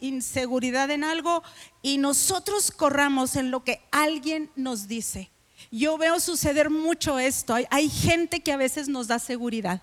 inseguridad 0.00 0.90
en 0.90 1.04
algo 1.04 1.42
y 1.82 1.98
nosotros 1.98 2.70
corramos 2.70 3.36
en 3.36 3.50
lo 3.50 3.64
que 3.64 3.82
alguien 3.90 4.50
nos 4.56 4.88
dice. 4.88 5.30
Yo 5.70 5.98
veo 5.98 6.20
suceder 6.20 6.70
mucho 6.70 7.18
esto. 7.18 7.54
Hay, 7.70 7.90
gente 7.90 8.40
que 8.40 8.52
a 8.52 8.56
veces 8.56 8.88
nos 8.88 9.08
da 9.08 9.18
seguridad. 9.18 9.82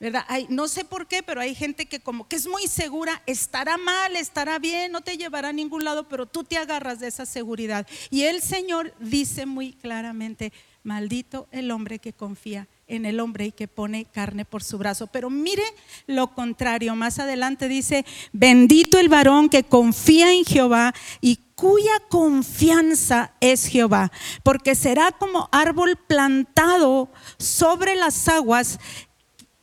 ¿verdad? 0.00 0.24
No 0.48 0.68
sé 0.68 0.84
por 0.84 1.08
qué, 1.08 1.22
pero 1.22 1.40
hay 1.40 1.54
gente 1.54 1.86
que 1.86 2.00
como 2.00 2.28
que 2.28 2.36
es 2.36 2.46
muy 2.46 2.68
segura, 2.68 3.20
estará 3.26 3.76
mal, 3.78 4.14
estará 4.14 4.60
bien, 4.60 4.92
no 4.92 5.00
te 5.00 5.16
llevará 5.16 5.48
a 5.48 5.52
ningún 5.52 5.84
lado, 5.84 6.08
pero 6.08 6.26
tú 6.26 6.44
te 6.44 6.56
agarras 6.56 7.00
de 7.00 7.08
esa 7.08 7.26
seguridad. 7.26 7.86
Y 8.10 8.22
el 8.22 8.40
Señor 8.40 8.94
dice 9.00 9.44
muy 9.44 9.72
claramente, 9.72 10.52
Maldito 10.82 11.48
el 11.50 11.70
hombre 11.70 11.98
que 11.98 12.12
confía 12.12 12.68
en 12.86 13.04
el 13.04 13.20
hombre 13.20 13.46
y 13.46 13.52
que 13.52 13.68
pone 13.68 14.06
carne 14.06 14.44
por 14.44 14.62
su 14.62 14.78
brazo. 14.78 15.06
Pero 15.06 15.30
mire 15.30 15.64
lo 16.06 16.34
contrario, 16.34 16.96
más 16.96 17.18
adelante 17.18 17.68
dice, 17.68 18.04
bendito 18.32 18.98
el 18.98 19.08
varón 19.08 19.48
que 19.48 19.64
confía 19.64 20.32
en 20.32 20.44
Jehová 20.44 20.94
y 21.20 21.40
cuya 21.54 22.00
confianza 22.08 23.32
es 23.40 23.66
Jehová, 23.66 24.12
porque 24.44 24.76
será 24.76 25.10
como 25.10 25.48
árbol 25.50 25.96
plantado 25.96 27.10
sobre 27.36 27.96
las 27.96 28.28
aguas 28.28 28.78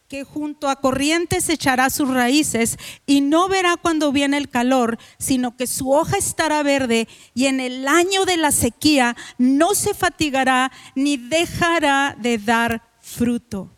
que 0.07 0.23
junto 0.23 0.69
a 0.69 0.75
corrientes 0.75 1.49
echará 1.49 1.89
sus 1.89 2.09
raíces 2.09 2.77
y 3.07 3.21
no 3.21 3.49
verá 3.49 3.75
cuando 3.75 4.11
viene 4.11 4.37
el 4.37 4.49
calor, 4.49 4.99
sino 5.17 5.57
que 5.57 5.65
su 5.65 5.91
hoja 5.91 6.17
estará 6.17 6.61
verde 6.61 7.07
y 7.33 7.47
en 7.47 7.59
el 7.59 7.87
año 7.87 8.25
de 8.25 8.37
la 8.37 8.51
sequía 8.51 9.15
no 9.37 9.73
se 9.73 9.93
fatigará 9.93 10.71
ni 10.93 11.17
dejará 11.17 12.15
de 12.19 12.37
dar 12.37 12.83
fruto. 13.01 13.71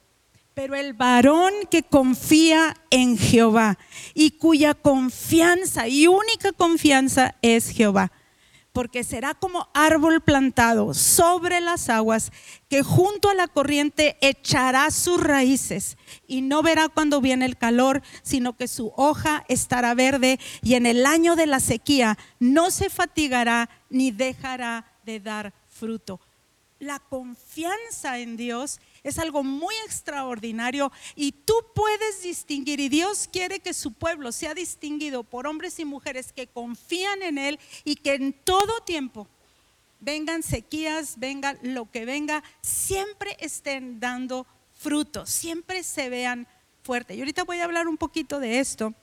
Pero 0.53 0.75
el 0.75 0.93
varón 0.93 1.53
que 1.69 1.83
confía 1.83 2.75
en 2.89 3.17
Jehová 3.17 3.77
y 4.13 4.31
cuya 4.31 4.73
confianza 4.73 5.87
y 5.87 6.07
única 6.07 6.51
confianza 6.51 7.35
es 7.41 7.69
Jehová, 7.69 8.11
porque 8.77 9.03
será 9.03 9.33
como 9.33 9.67
árbol 9.73 10.21
plantado 10.21 10.93
sobre 10.93 11.61
las 11.61 11.89
aguas, 11.89 12.31
que 12.69 12.83
junto 12.83 13.27
a 13.27 13.33
la 13.33 13.47
corriente 13.47 14.19
echará 14.21 14.91
sus 14.91 15.19
raíces 15.19 15.97
y 16.27 16.43
no 16.43 16.61
verá 16.61 16.87
cuando 16.87 17.19
viene 17.19 17.45
el 17.45 17.57
calor, 17.57 18.03
sino 18.21 18.55
que 18.55 18.67
su 18.67 18.93
hoja 18.95 19.45
estará 19.47 19.95
verde 19.95 20.39
y 20.61 20.75
en 20.75 20.85
el 20.85 21.07
año 21.07 21.35
de 21.35 21.47
la 21.47 21.59
sequía 21.59 22.19
no 22.39 22.69
se 22.69 22.91
fatigará 22.91 23.67
ni 23.89 24.11
dejará 24.11 24.85
de 25.07 25.21
dar 25.21 25.53
fruto. 25.67 26.19
La 26.77 26.99
confianza 26.99 28.19
en 28.19 28.37
Dios 28.37 28.79
es 29.09 29.19
algo 29.19 29.43
muy 29.43 29.75
extraordinario 29.85 30.91
y 31.15 31.31
tú 31.31 31.53
puedes 31.73 32.23
distinguir 32.23 32.79
y 32.79 32.89
Dios 32.89 33.29
quiere 33.31 33.59
que 33.59 33.73
su 33.73 33.93
pueblo 33.93 34.31
sea 34.31 34.53
distinguido 34.53 35.23
por 35.23 35.47
hombres 35.47 35.79
y 35.79 35.85
mujeres 35.85 36.33
que 36.33 36.47
confían 36.47 37.21
en 37.23 37.37
Él 37.37 37.59
y 37.83 37.95
que 37.95 38.15
en 38.15 38.33
todo 38.33 38.81
tiempo, 38.81 39.27
vengan 39.99 40.43
sequías, 40.43 41.19
venga 41.19 41.57
lo 41.61 41.89
que 41.89 42.05
venga, 42.05 42.43
siempre 42.61 43.35
estén 43.39 43.99
dando 43.99 44.45
frutos, 44.73 45.29
siempre 45.29 45.83
se 45.83 46.09
vean 46.09 46.47
fuertes. 46.83 47.17
Y 47.17 47.19
ahorita 47.19 47.43
voy 47.43 47.59
a 47.59 47.65
hablar 47.65 47.87
un 47.87 47.97
poquito 47.97 48.39
de 48.39 48.59
esto. 48.59 48.93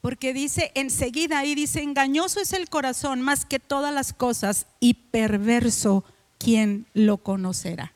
Porque 0.00 0.32
dice 0.32 0.70
enseguida 0.74 1.38
ahí, 1.40 1.54
dice, 1.54 1.82
engañoso 1.82 2.40
es 2.40 2.52
el 2.52 2.68
corazón 2.68 3.22
más 3.22 3.44
que 3.44 3.58
todas 3.58 3.92
las 3.92 4.12
cosas 4.12 4.66
y 4.78 4.94
perverso 4.94 6.04
quien 6.38 6.86
lo 6.94 7.18
conocerá. 7.18 7.95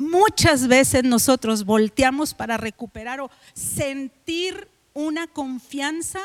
Muchas 0.00 0.66
veces 0.66 1.04
nosotros 1.04 1.66
volteamos 1.66 2.32
para 2.32 2.56
recuperar 2.56 3.20
o 3.20 3.30
sentir 3.52 4.66
una 4.94 5.26
confianza. 5.26 6.20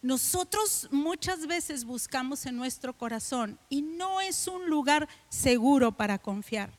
Nosotros 0.00 0.86
muchas 0.92 1.48
veces 1.48 1.84
buscamos 1.84 2.46
en 2.46 2.56
nuestro 2.56 2.96
corazón 2.96 3.58
y 3.68 3.82
no 3.82 4.20
es 4.20 4.46
un 4.46 4.70
lugar 4.70 5.08
seguro 5.28 5.90
para 5.90 6.18
confiar. 6.18 6.70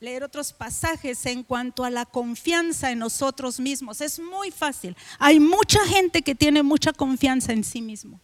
Leer 0.00 0.24
otros 0.24 0.52
pasajes 0.52 1.24
en 1.26 1.44
cuanto 1.44 1.84
a 1.84 1.90
la 1.90 2.04
confianza 2.04 2.90
en 2.90 2.98
nosotros 2.98 3.60
mismos. 3.60 4.00
Es 4.00 4.18
muy 4.18 4.50
fácil. 4.50 4.96
Hay 5.20 5.38
mucha 5.38 5.78
gente 5.86 6.22
que 6.22 6.34
tiene 6.34 6.64
mucha 6.64 6.92
confianza 6.92 7.52
en 7.52 7.62
sí 7.62 7.80
mismo. 7.80 8.20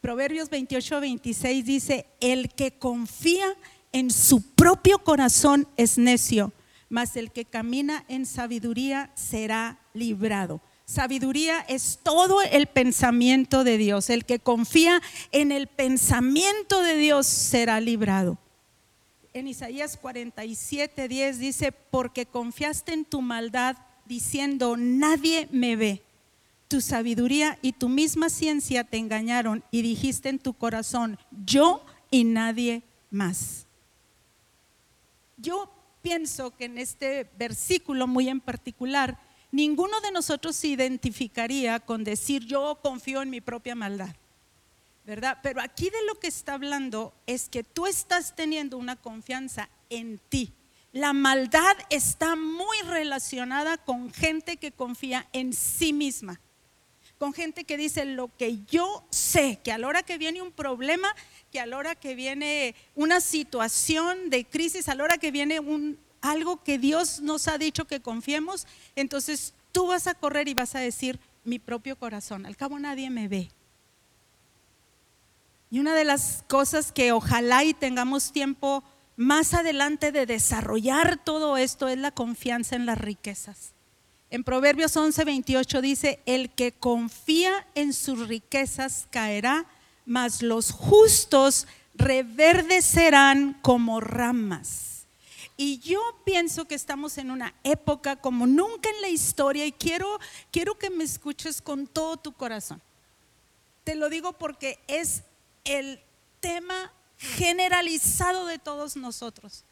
Proverbios 0.00 0.50
28, 0.50 1.00
26 1.00 1.64
dice, 1.64 2.06
el 2.20 2.48
que 2.50 2.76
confía 2.76 3.56
en 3.92 4.10
su 4.10 4.42
propio 4.42 4.98
corazón 4.98 5.66
es 5.76 5.98
necio, 5.98 6.52
mas 6.88 7.16
el 7.16 7.30
que 7.30 7.44
camina 7.44 8.04
en 8.08 8.26
sabiduría 8.26 9.10
será 9.14 9.78
librado. 9.94 10.60
Sabiduría 10.88 11.60
es 11.68 12.00
todo 12.02 12.40
el 12.40 12.66
pensamiento 12.66 13.62
de 13.62 13.76
Dios. 13.76 14.08
El 14.08 14.24
que 14.24 14.38
confía 14.38 15.02
en 15.32 15.52
el 15.52 15.66
pensamiento 15.66 16.82
de 16.82 16.96
Dios 16.96 17.26
será 17.26 17.78
librado. 17.78 18.38
En 19.34 19.48
Isaías 19.48 19.98
47, 19.98 21.06
10 21.06 21.38
dice, 21.38 21.72
porque 21.72 22.24
confiaste 22.24 22.94
en 22.94 23.04
tu 23.04 23.20
maldad 23.20 23.76
diciendo, 24.06 24.78
nadie 24.78 25.48
me 25.52 25.76
ve. 25.76 26.02
Tu 26.68 26.80
sabiduría 26.80 27.58
y 27.60 27.72
tu 27.72 27.90
misma 27.90 28.30
ciencia 28.30 28.82
te 28.82 28.96
engañaron 28.96 29.62
y 29.70 29.82
dijiste 29.82 30.30
en 30.30 30.38
tu 30.38 30.54
corazón, 30.54 31.18
yo 31.44 31.84
y 32.10 32.24
nadie 32.24 32.82
más. 33.10 33.67
Yo 35.38 35.72
pienso 36.02 36.54
que 36.56 36.66
en 36.66 36.78
este 36.78 37.30
versículo 37.38 38.06
muy 38.06 38.28
en 38.28 38.40
particular, 38.40 39.18
ninguno 39.52 40.00
de 40.00 40.10
nosotros 40.10 40.56
se 40.56 40.68
identificaría 40.68 41.80
con 41.80 42.04
decir 42.04 42.44
yo 42.44 42.80
confío 42.82 43.22
en 43.22 43.30
mi 43.30 43.40
propia 43.40 43.74
maldad, 43.74 44.14
¿verdad? 45.04 45.38
Pero 45.42 45.60
aquí 45.60 45.90
de 45.90 46.04
lo 46.06 46.16
que 46.16 46.26
está 46.26 46.54
hablando 46.54 47.14
es 47.26 47.48
que 47.48 47.64
tú 47.64 47.86
estás 47.86 48.34
teniendo 48.34 48.76
una 48.76 48.96
confianza 48.96 49.70
en 49.90 50.18
ti. 50.28 50.52
La 50.92 51.12
maldad 51.12 51.76
está 51.90 52.34
muy 52.34 52.76
relacionada 52.84 53.78
con 53.78 54.12
gente 54.12 54.56
que 54.56 54.72
confía 54.72 55.28
en 55.32 55.52
sí 55.52 55.92
misma, 55.92 56.40
con 57.18 57.32
gente 57.32 57.64
que 57.64 57.76
dice 57.76 58.04
lo 58.04 58.34
que 58.36 58.64
yo 58.66 59.04
sé, 59.10 59.58
que 59.62 59.72
a 59.72 59.78
la 59.78 59.88
hora 59.88 60.02
que 60.02 60.18
viene 60.18 60.40
un 60.40 60.52
problema, 60.52 61.14
que 61.50 61.60
a 61.60 61.66
la 61.66 61.76
hora 61.76 61.94
que 61.94 62.14
viene 62.14 62.74
una 62.94 63.20
situación 63.20 64.30
de 64.30 64.44
crisis, 64.44 64.88
a 64.88 64.94
la 64.94 65.04
hora 65.04 65.18
que 65.18 65.32
viene 65.32 65.58
un, 65.58 65.98
algo 66.20 66.62
que 66.62 66.78
Dios 66.78 67.20
nos 67.20 67.48
ha 67.48 67.58
dicho 67.58 67.86
que 67.86 68.00
confiemos, 68.00 68.66
entonces 68.94 69.52
tú 69.72 69.88
vas 69.88 70.06
a 70.06 70.14
correr 70.14 70.48
y 70.48 70.54
vas 70.54 70.74
a 70.74 70.80
decir, 70.80 71.18
mi 71.44 71.58
propio 71.58 71.96
corazón, 71.96 72.46
al 72.46 72.56
cabo 72.56 72.78
nadie 72.78 73.10
me 73.10 73.26
ve. 73.26 73.50
Y 75.70 75.80
una 75.80 75.94
de 75.94 76.04
las 76.04 76.44
cosas 76.48 76.92
que 76.92 77.12
ojalá 77.12 77.64
y 77.64 77.74
tengamos 77.74 78.32
tiempo 78.32 78.84
más 79.16 79.54
adelante 79.54 80.12
de 80.12 80.24
desarrollar 80.24 81.22
todo 81.22 81.56
esto 81.56 81.88
es 81.88 81.98
la 81.98 82.12
confianza 82.12 82.76
en 82.76 82.86
las 82.86 82.98
riquezas. 82.98 83.72
En 84.30 84.44
Proverbios 84.44 84.96
11, 84.96 85.24
28 85.24 85.80
dice, 85.80 86.20
el 86.26 86.50
que 86.50 86.72
confía 86.72 87.66
en 87.74 87.92
sus 87.92 88.28
riquezas 88.28 89.06
caerá, 89.10 89.66
mas 90.04 90.42
los 90.42 90.70
justos 90.70 91.66
reverdecerán 91.94 93.54
como 93.62 94.00
ramas. 94.00 95.06
Y 95.56 95.78
yo 95.80 96.00
pienso 96.24 96.66
que 96.66 96.76
estamos 96.76 97.18
en 97.18 97.30
una 97.30 97.52
época 97.64 98.16
como 98.16 98.46
nunca 98.46 98.88
en 98.90 99.00
la 99.00 99.08
historia 99.08 99.66
y 99.66 99.72
quiero, 99.72 100.20
quiero 100.52 100.78
que 100.78 100.88
me 100.88 101.02
escuches 101.02 101.60
con 101.60 101.86
todo 101.86 102.16
tu 102.16 102.32
corazón. 102.32 102.80
Te 103.82 103.96
lo 103.96 104.08
digo 104.08 104.34
porque 104.34 104.78
es 104.86 105.22
el 105.64 106.00
tema 106.38 106.92
generalizado 107.18 108.46
de 108.46 108.58
todos 108.58 108.96
nosotros. 108.96 109.64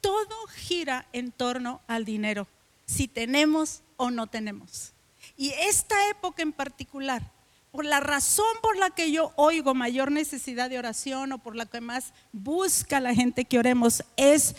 Todo 0.00 0.46
gira 0.54 1.08
en 1.12 1.32
torno 1.32 1.80
al 1.88 2.04
dinero, 2.04 2.46
si 2.86 3.08
tenemos 3.08 3.82
o 3.96 4.10
no 4.10 4.26
tenemos. 4.26 4.92
Y 5.36 5.50
esta 5.50 6.08
época 6.08 6.42
en 6.42 6.52
particular, 6.52 7.32
por 7.70 7.84
la 7.84 8.00
razón 8.00 8.54
por 8.60 8.76
la 8.76 8.90
que 8.90 9.10
yo 9.10 9.32
oigo 9.36 9.74
mayor 9.74 10.12
necesidad 10.12 10.68
de 10.68 10.78
oración 10.78 11.32
o 11.32 11.38
por 11.38 11.56
la 11.56 11.66
que 11.66 11.80
más 11.80 12.12
busca 12.32 13.00
la 13.00 13.14
gente 13.14 13.44
que 13.44 13.58
oremos, 13.58 14.04
es 14.16 14.56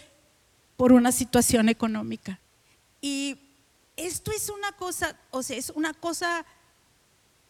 por 0.78 0.94
una 0.94 1.12
situación 1.12 1.70
económica. 1.70 2.40
Y 3.02 3.38
esto 3.96 4.32
es 4.32 4.50
una 4.50 4.72
cosa, 4.72 5.18
o 5.30 5.44
sea, 5.44 5.58
es 5.58 5.70
una 5.70 5.94
cosa 5.94 6.46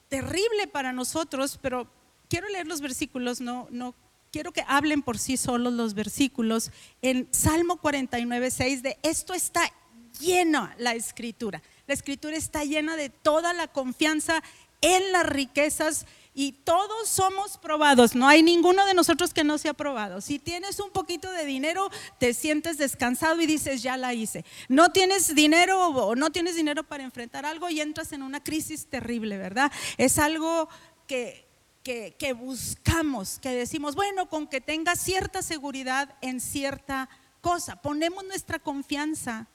terrible 0.09 0.67
para 0.67 0.91
nosotros, 0.91 1.57
pero 1.61 1.87
quiero 2.27 2.49
leer 2.49 2.67
los 2.67 2.81
versículos, 2.81 3.39
no, 3.39 3.67
no 3.71 3.95
quiero 4.31 4.51
que 4.51 4.65
hablen 4.67 5.01
por 5.01 5.17
sí 5.17 5.37
solos 5.37 5.73
los 5.73 5.93
versículos. 5.93 6.71
En 7.01 7.27
Salmo 7.31 7.77
49, 7.77 8.51
6, 8.51 8.83
de 8.83 8.97
esto 9.03 9.33
está 9.33 9.71
llena 10.19 10.75
la 10.77 10.93
escritura. 10.93 11.61
La 11.87 11.93
escritura 11.93 12.35
está 12.35 12.63
llena 12.63 12.95
de 12.95 13.09
toda 13.09 13.53
la 13.53 13.67
confianza 13.67 14.43
en 14.81 15.11
las 15.11 15.25
riquezas 15.25 16.05
y 16.33 16.51
todos 16.51 17.07
somos 17.07 17.57
probados. 17.57 18.15
No 18.15 18.27
hay 18.27 18.41
ninguno 18.41 18.85
de 18.85 18.93
nosotros 18.93 19.33
que 19.33 19.43
no 19.43 19.57
sea 19.57 19.73
probado. 19.73 20.19
Si 20.19 20.39
tienes 20.39 20.79
un 20.79 20.91
poquito 20.91 21.31
de 21.31 21.45
dinero, 21.45 21.89
te 22.19 22.33
sientes 22.33 22.77
descansado 22.77 23.39
y 23.41 23.45
dices, 23.45 23.83
ya 23.83 23.97
la 23.97 24.13
hice. 24.13 24.43
No 24.67 24.91
tienes 24.91 25.35
dinero 25.35 25.87
o 25.87 26.15
no 26.15 26.31
tienes 26.31 26.55
dinero 26.55 26.83
para 26.83 27.03
enfrentar 27.03 27.45
algo 27.45 27.69
y 27.69 27.81
entras 27.81 28.11
en 28.13 28.23
una 28.23 28.43
crisis 28.43 28.87
terrible, 28.87 29.37
¿verdad? 29.37 29.71
Es 29.97 30.17
algo 30.17 30.67
que 31.07 31.43
que, 31.83 32.33
buscamos, 32.33 33.39
que 33.39 33.49
decimos, 33.49 33.95
bueno, 33.95 34.29
con 34.29 34.47
que 34.47 34.61
tenga 34.61 34.95
cierta 34.95 35.41
seguridad 35.41 36.15
en 36.21 36.39
cierta 36.39 37.09
cosa. 37.41 37.75
Ponemos 37.81 38.23
nuestra 38.23 38.59
confianza 38.59 39.47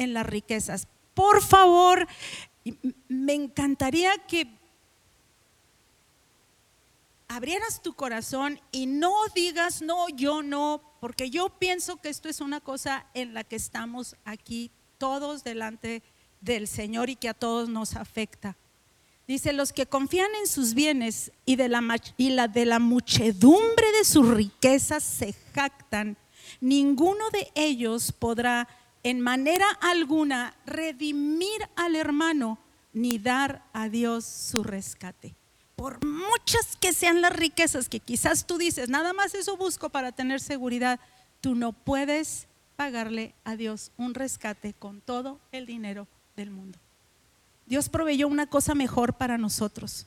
en 0.00 0.14
las 0.14 0.26
riquezas. 0.26 0.88
Por 1.14 1.42
favor, 1.42 2.06
me 3.08 3.34
encantaría 3.34 4.12
que 4.26 4.46
abrieras 7.28 7.82
tu 7.82 7.94
corazón 7.94 8.60
y 8.72 8.86
no 8.86 9.14
digas, 9.34 9.82
no, 9.82 10.08
yo 10.08 10.42
no, 10.42 10.82
porque 11.00 11.30
yo 11.30 11.50
pienso 11.58 11.98
que 11.98 12.08
esto 12.08 12.28
es 12.28 12.40
una 12.40 12.60
cosa 12.60 13.06
en 13.14 13.34
la 13.34 13.44
que 13.44 13.56
estamos 13.56 14.16
aquí 14.24 14.70
todos 14.98 15.44
delante 15.44 16.02
del 16.40 16.66
Señor 16.66 17.10
y 17.10 17.16
que 17.16 17.28
a 17.28 17.34
todos 17.34 17.68
nos 17.68 17.94
afecta. 17.94 18.56
Dice, 19.28 19.52
los 19.52 19.72
que 19.72 19.86
confían 19.86 20.30
en 20.40 20.48
sus 20.48 20.74
bienes 20.74 21.30
y, 21.44 21.54
de 21.54 21.68
la, 21.68 21.82
y 22.16 22.30
la 22.30 22.48
de 22.48 22.66
la 22.66 22.80
muchedumbre 22.80 23.92
de 23.98 24.04
sus 24.04 24.26
riquezas 24.26 25.04
se 25.04 25.34
jactan, 25.54 26.16
ninguno 26.60 27.30
de 27.30 27.52
ellos 27.54 28.10
podrá 28.10 28.66
en 29.02 29.20
manera 29.20 29.66
alguna 29.80 30.54
redimir 30.66 31.68
al 31.76 31.96
hermano 31.96 32.58
ni 32.92 33.18
dar 33.18 33.64
a 33.72 33.88
Dios 33.88 34.24
su 34.24 34.62
rescate. 34.62 35.34
Por 35.76 36.04
muchas 36.04 36.76
que 36.78 36.92
sean 36.92 37.22
las 37.22 37.32
riquezas 37.32 37.88
que 37.88 38.00
quizás 38.00 38.46
tú 38.46 38.58
dices, 38.58 38.88
nada 38.88 39.12
más 39.12 39.34
eso 39.34 39.56
busco 39.56 39.88
para 39.88 40.12
tener 40.12 40.40
seguridad, 40.40 41.00
tú 41.40 41.54
no 41.54 41.72
puedes 41.72 42.46
pagarle 42.76 43.34
a 43.44 43.56
Dios 43.56 43.92
un 43.96 44.14
rescate 44.14 44.74
con 44.74 45.00
todo 45.00 45.40
el 45.52 45.66
dinero 45.66 46.06
del 46.36 46.50
mundo. 46.50 46.78
Dios 47.66 47.88
proveyó 47.88 48.26
una 48.28 48.46
cosa 48.46 48.74
mejor 48.74 49.14
para 49.14 49.38
nosotros. 49.38 50.06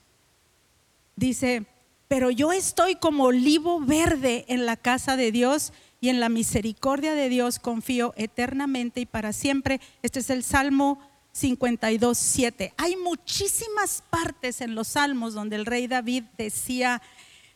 Dice, 1.15 1.65
pero 2.08 2.30
yo 2.30 2.52
estoy 2.52 2.96
como 2.96 3.26
olivo 3.26 3.80
verde 3.80 4.46
en 4.48 4.65
la 4.65 4.76
casa 4.76 5.15
de 5.15 5.32
Dios 5.32 5.72
y 6.04 6.10
en 6.10 6.20
la 6.20 6.28
misericordia 6.28 7.16
de 7.16 7.30
Dios 7.30 7.60
confío 7.60 8.13
eternamente 8.18 9.00
y 9.00 9.06
para 9.06 9.32
siempre. 9.32 9.80
Este 10.02 10.20
es 10.20 10.30
el 10.30 10.44
Salmo 10.44 11.00
52, 11.32 12.18
7. 12.18 12.74
Hay 12.76 12.98
muchísimas 12.98 14.04
partes 14.10 14.60
en 14.60 14.76
los 14.76 14.89
salmos 14.89 15.34
donde 15.34 15.56
el 15.56 15.66
rey 15.66 15.88
David 15.88 16.26
decía, 16.38 17.02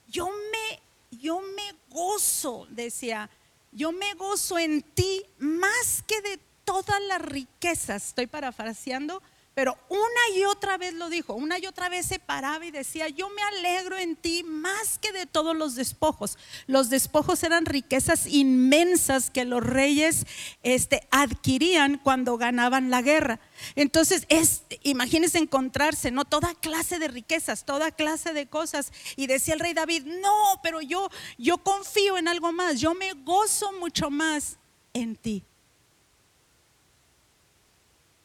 yo 0.07 0.29
me, 0.29 0.79
yo 1.17 1.41
me 1.41 1.75
gozo, 1.89 2.67
decía, 2.69 3.29
yo 3.73 3.91
me 3.91 4.13
gozo 4.13 4.57
en 4.57 4.81
ti 4.81 5.23
más 5.39 6.05
que 6.07 6.21
de 6.21 6.39
todas 6.63 7.01
las 7.01 7.21
riquezas. 7.21 8.07
Estoy 8.07 8.27
parafraseando, 8.27 9.21
pero 9.57 9.75
una 9.89 10.37
y 10.37 10.43
otra 10.45 10.77
vez 10.77 10.93
lo 10.93 11.09
dijo, 11.09 11.33
una 11.33 11.57
y 11.57 11.65
otra 11.65 11.89
vez 11.89 12.05
se 12.05 12.19
paraba 12.19 12.63
y 12.63 12.69
decía, 12.69 13.07
yo 13.07 13.27
me 13.31 13.41
alegro 13.41 13.97
en 13.97 14.15
ti 14.15 14.43
más 14.43 14.99
que 14.99 15.11
de 15.11 15.25
todos 15.25 15.57
los 15.57 15.73
despojos. 15.73 16.37
Los 16.67 16.91
despojos 16.91 17.41
eran 17.41 17.65
riquezas 17.65 18.27
inmensas 18.27 19.31
que 19.31 19.45
los 19.45 19.63
reyes 19.63 20.27
este, 20.61 21.07
adquirían 21.09 21.97
cuando 21.97 22.37
ganaban 22.37 22.91
la 22.91 23.01
guerra. 23.01 23.39
Entonces, 23.73 24.27
es, 24.29 24.61
imagínense 24.83 25.39
encontrarse, 25.39 26.11
¿no? 26.11 26.23
Toda 26.23 26.53
clase 26.53 26.99
de 26.99 27.07
riquezas, 27.07 27.65
toda 27.65 27.89
clase 27.89 28.33
de 28.33 28.45
cosas. 28.45 28.91
Y 29.15 29.25
decía 29.25 29.55
el 29.55 29.59
rey 29.59 29.73
David, 29.73 30.03
no, 30.05 30.59
pero 30.61 30.81
yo, 30.81 31.09
yo 31.39 31.57
confío 31.57 32.19
en 32.19 32.27
algo 32.27 32.51
más, 32.51 32.79
yo 32.79 32.93
me 32.93 33.13
gozo 33.13 33.73
mucho 33.79 34.11
más 34.11 34.59
en 34.93 35.15
ti. 35.15 35.43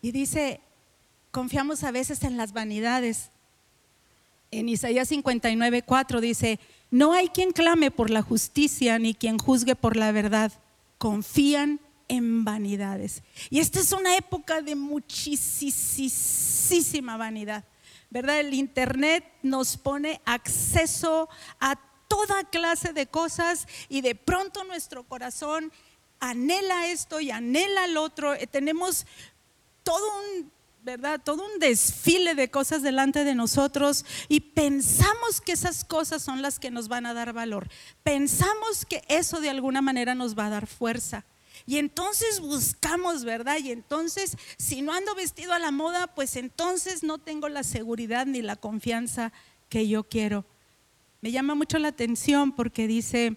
Y 0.02 0.12
dice, 0.12 0.60
confiamos 1.32 1.82
a 1.82 1.90
veces 1.90 2.22
en 2.22 2.36
las 2.36 2.52
vanidades. 2.52 3.30
En 4.52 4.68
Isaías 4.68 5.08
59, 5.08 5.82
4 5.82 6.20
dice, 6.20 6.60
no 6.90 7.14
hay 7.14 7.28
quien 7.28 7.52
clame 7.52 7.90
por 7.90 8.10
la 8.10 8.22
justicia 8.22 8.98
ni 8.98 9.14
quien 9.14 9.38
juzgue 9.38 9.74
por 9.74 9.96
la 9.96 10.12
verdad. 10.12 10.52
Confían 10.98 11.80
en 12.08 12.44
vanidades. 12.44 13.22
Y 13.48 13.60
esta 13.60 13.80
es 13.80 13.92
una 13.92 14.14
época 14.16 14.60
de 14.60 14.74
muchísima 14.76 15.16
vanidad. 17.16 17.64
¿Verdad? 18.10 18.40
El 18.40 18.52
Internet 18.52 19.24
nos 19.42 19.78
pone 19.78 20.20
acceso 20.26 21.30
a 21.58 21.80
toda 22.08 22.44
clase 22.44 22.92
de 22.92 23.06
cosas 23.06 23.66
y 23.88 24.02
de 24.02 24.14
pronto 24.14 24.64
nuestro 24.64 25.04
corazón 25.04 25.72
anhela 26.20 26.88
esto 26.88 27.20
y 27.20 27.30
anhela 27.30 27.86
el 27.86 27.96
otro. 27.96 28.34
Eh, 28.34 28.46
tenemos 28.46 29.06
todo 29.82 30.04
un 30.18 30.52
¿verdad? 30.82 31.20
Todo 31.22 31.44
un 31.44 31.60
desfile 31.60 32.34
de 32.34 32.50
cosas 32.50 32.82
delante 32.82 33.24
de 33.24 33.36
nosotros 33.36 34.04
y 34.28 34.40
pensamos 34.40 35.40
que 35.40 35.52
esas 35.52 35.84
cosas 35.84 36.22
son 36.22 36.42
las 36.42 36.58
que 36.58 36.72
nos 36.72 36.88
van 36.88 37.06
a 37.06 37.14
dar 37.14 37.32
valor. 37.32 37.68
Pensamos 38.02 38.84
que 38.84 39.02
eso 39.08 39.40
de 39.40 39.50
alguna 39.50 39.80
manera 39.80 40.14
nos 40.14 40.36
va 40.36 40.46
a 40.46 40.50
dar 40.50 40.66
fuerza. 40.66 41.24
Y 41.66 41.78
entonces 41.78 42.40
buscamos, 42.40 43.24
¿verdad? 43.24 43.58
Y 43.62 43.70
entonces, 43.70 44.36
si 44.58 44.82
no 44.82 44.92
ando 44.92 45.14
vestido 45.14 45.52
a 45.52 45.60
la 45.60 45.70
moda, 45.70 46.08
pues 46.08 46.34
entonces 46.34 47.04
no 47.04 47.18
tengo 47.18 47.48
la 47.48 47.62
seguridad 47.62 48.26
ni 48.26 48.42
la 48.42 48.56
confianza 48.56 49.32
que 49.68 49.86
yo 49.86 50.02
quiero. 50.02 50.44
Me 51.20 51.30
llama 51.30 51.54
mucho 51.54 51.78
la 51.78 51.88
atención 51.88 52.50
porque 52.50 52.88
dice, 52.88 53.36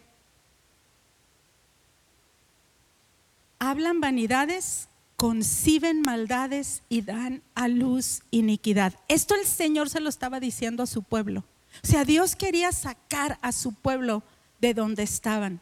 hablan 3.59 4.01
vanidades 4.01 4.89
conciben 5.15 6.01
maldades 6.01 6.83
y 6.89 7.01
dan 7.01 7.41
a 7.55 7.67
luz 7.67 8.21
iniquidad. 8.31 8.93
Esto 9.07 9.35
el 9.35 9.45
Señor 9.45 9.89
se 9.89 9.99
lo 9.99 10.09
estaba 10.09 10.39
diciendo 10.39 10.83
a 10.83 10.87
su 10.87 11.03
pueblo. 11.03 11.43
O 11.83 11.87
sea, 11.87 12.05
Dios 12.05 12.35
quería 12.35 12.71
sacar 12.71 13.37
a 13.41 13.51
su 13.51 13.73
pueblo 13.73 14.23
de 14.59 14.73
donde 14.73 15.03
estaban. 15.03 15.61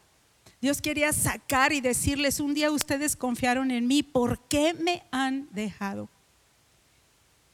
Dios 0.60 0.80
quería 0.80 1.12
sacar 1.12 1.72
y 1.72 1.80
decirles, 1.80 2.40
un 2.40 2.54
día 2.54 2.70
ustedes 2.70 3.16
confiaron 3.16 3.70
en 3.70 3.86
mí, 3.86 4.02
¿por 4.02 4.38
qué 4.48 4.72
me 4.72 5.02
han 5.10 5.48
dejado? 5.52 6.08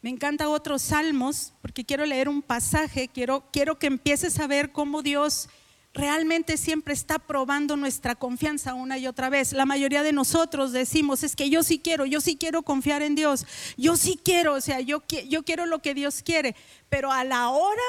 Me 0.02 0.10
encanta 0.10 0.48
otros 0.48 0.82
salmos, 0.82 1.52
porque 1.60 1.84
quiero 1.84 2.06
leer 2.06 2.28
un 2.28 2.40
pasaje, 2.40 3.08
quiero, 3.08 3.44
quiero 3.52 3.78
que 3.78 3.88
empieces 3.88 4.38
a 4.38 4.46
ver 4.46 4.72
cómo 4.72 5.02
Dios 5.02 5.48
realmente 5.92 6.57
siempre 6.57 6.94
está 6.94 7.18
probando 7.18 7.76
nuestra 7.76 8.14
confianza 8.14 8.74
una 8.74 8.98
y 8.98 9.07
otra 9.07 9.29
vez. 9.29 9.53
La 9.53 9.66
mayoría 9.66 10.03
de 10.03 10.12
nosotros 10.12 10.72
decimos, 10.72 11.22
es 11.22 11.35
que 11.35 11.50
yo 11.50 11.62
sí 11.62 11.79
quiero, 11.79 12.07
yo 12.07 12.20
sí 12.20 12.37
quiero 12.37 12.62
confiar 12.62 13.03
en 13.03 13.14
Dios, 13.14 13.46
yo 13.76 13.96
sí 13.96 14.18
quiero, 14.22 14.55
o 14.55 14.61
sea, 14.61 14.81
yo, 14.81 15.03
yo 15.29 15.42
quiero 15.42 15.66
lo 15.66 15.81
que 15.81 15.94
Dios 15.94 16.22
quiere, 16.22 16.55
pero 16.88 17.11
a 17.12 17.24
la 17.24 17.48
hora 17.50 17.83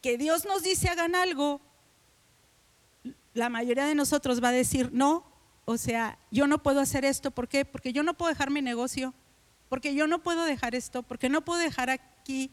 que 0.00 0.16
Dios 0.16 0.44
nos 0.44 0.62
dice 0.62 0.88
hagan 0.88 1.14
algo, 1.14 1.60
la 3.32 3.48
mayoría 3.48 3.86
de 3.86 3.94
nosotros 3.94 4.42
va 4.42 4.48
a 4.48 4.52
decir, 4.52 4.90
no, 4.92 5.24
o 5.64 5.76
sea, 5.76 6.18
yo 6.30 6.46
no 6.46 6.62
puedo 6.62 6.80
hacer 6.80 7.04
esto, 7.04 7.30
¿por 7.30 7.48
qué? 7.48 7.64
Porque 7.64 7.92
yo 7.92 8.02
no 8.02 8.14
puedo 8.14 8.30
dejar 8.30 8.50
mi 8.50 8.62
negocio, 8.62 9.12
porque 9.68 9.94
yo 9.94 10.06
no 10.06 10.22
puedo 10.22 10.44
dejar 10.44 10.74
esto, 10.74 11.02
porque 11.02 11.28
no 11.28 11.44
puedo 11.44 11.58
dejar 11.58 11.90
aquí. 11.90 12.50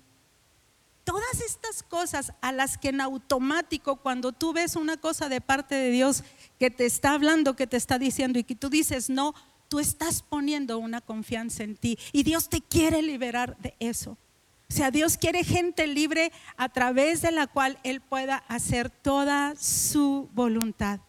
Todas 1.12 1.42
estas 1.42 1.84
cosas 1.84 2.32
a 2.40 2.54
las 2.54 2.78
que 2.78 2.88
en 2.88 3.02
automático 3.02 3.98
cuando 3.98 4.32
tú 4.32 4.54
ves 4.54 4.78
una 4.78 4.96
cosa 4.96 5.28
de 5.28 5.42
parte 5.42 5.76
de 5.76 5.90
Dios 5.92 6.24
que 6.58 6.72
te 6.72 6.86
está 6.86 7.12
hablando, 7.12 7.58
que 7.58 7.68
te 7.68 7.76
está 7.76 8.00
diciendo 8.00 8.40
y 8.40 8.46
que 8.46 8.56
tú 8.56 8.70
dices 8.70 9.10
no, 9.10 9.36
tú 9.68 9.82
estás 9.82 10.22
poniendo 10.22 10.78
una 10.78 11.02
confianza 11.02 11.64
en 11.64 11.76
ti 11.76 12.00
y 12.14 12.24
Dios 12.24 12.48
te 12.48 12.62
quiere 12.62 13.02
liberar 13.02 13.58
de 13.58 13.76
eso. 13.82 14.12
O 14.12 14.74
sea, 14.74 14.90
Dios 14.90 15.18
quiere 15.18 15.44
gente 15.44 15.86
libre 15.86 16.32
a 16.56 16.70
través 16.70 17.22
de 17.22 17.34
la 17.34 17.46
cual 17.48 17.78
Él 17.84 18.00
pueda 18.00 18.38
hacer 18.48 18.90
toda 18.90 19.54
su 19.58 20.30
voluntad. 20.32 21.02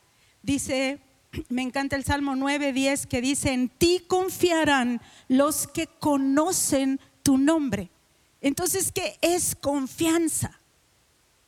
Dice, 0.42 0.98
me 1.48 1.62
encanta 1.62 1.94
el 1.94 2.02
Salmo 2.02 2.34
9, 2.34 2.72
10 2.72 3.06
que 3.06 3.20
dice, 3.20 3.52
en 3.52 3.68
ti 3.68 4.02
confiarán 4.08 5.00
los 5.28 5.68
que 5.68 5.86
conocen 5.86 6.98
tu 7.22 7.38
nombre. 7.38 7.92
Entonces, 8.42 8.90
¿qué 8.92 9.16
es 9.22 9.54
confianza? 9.54 10.58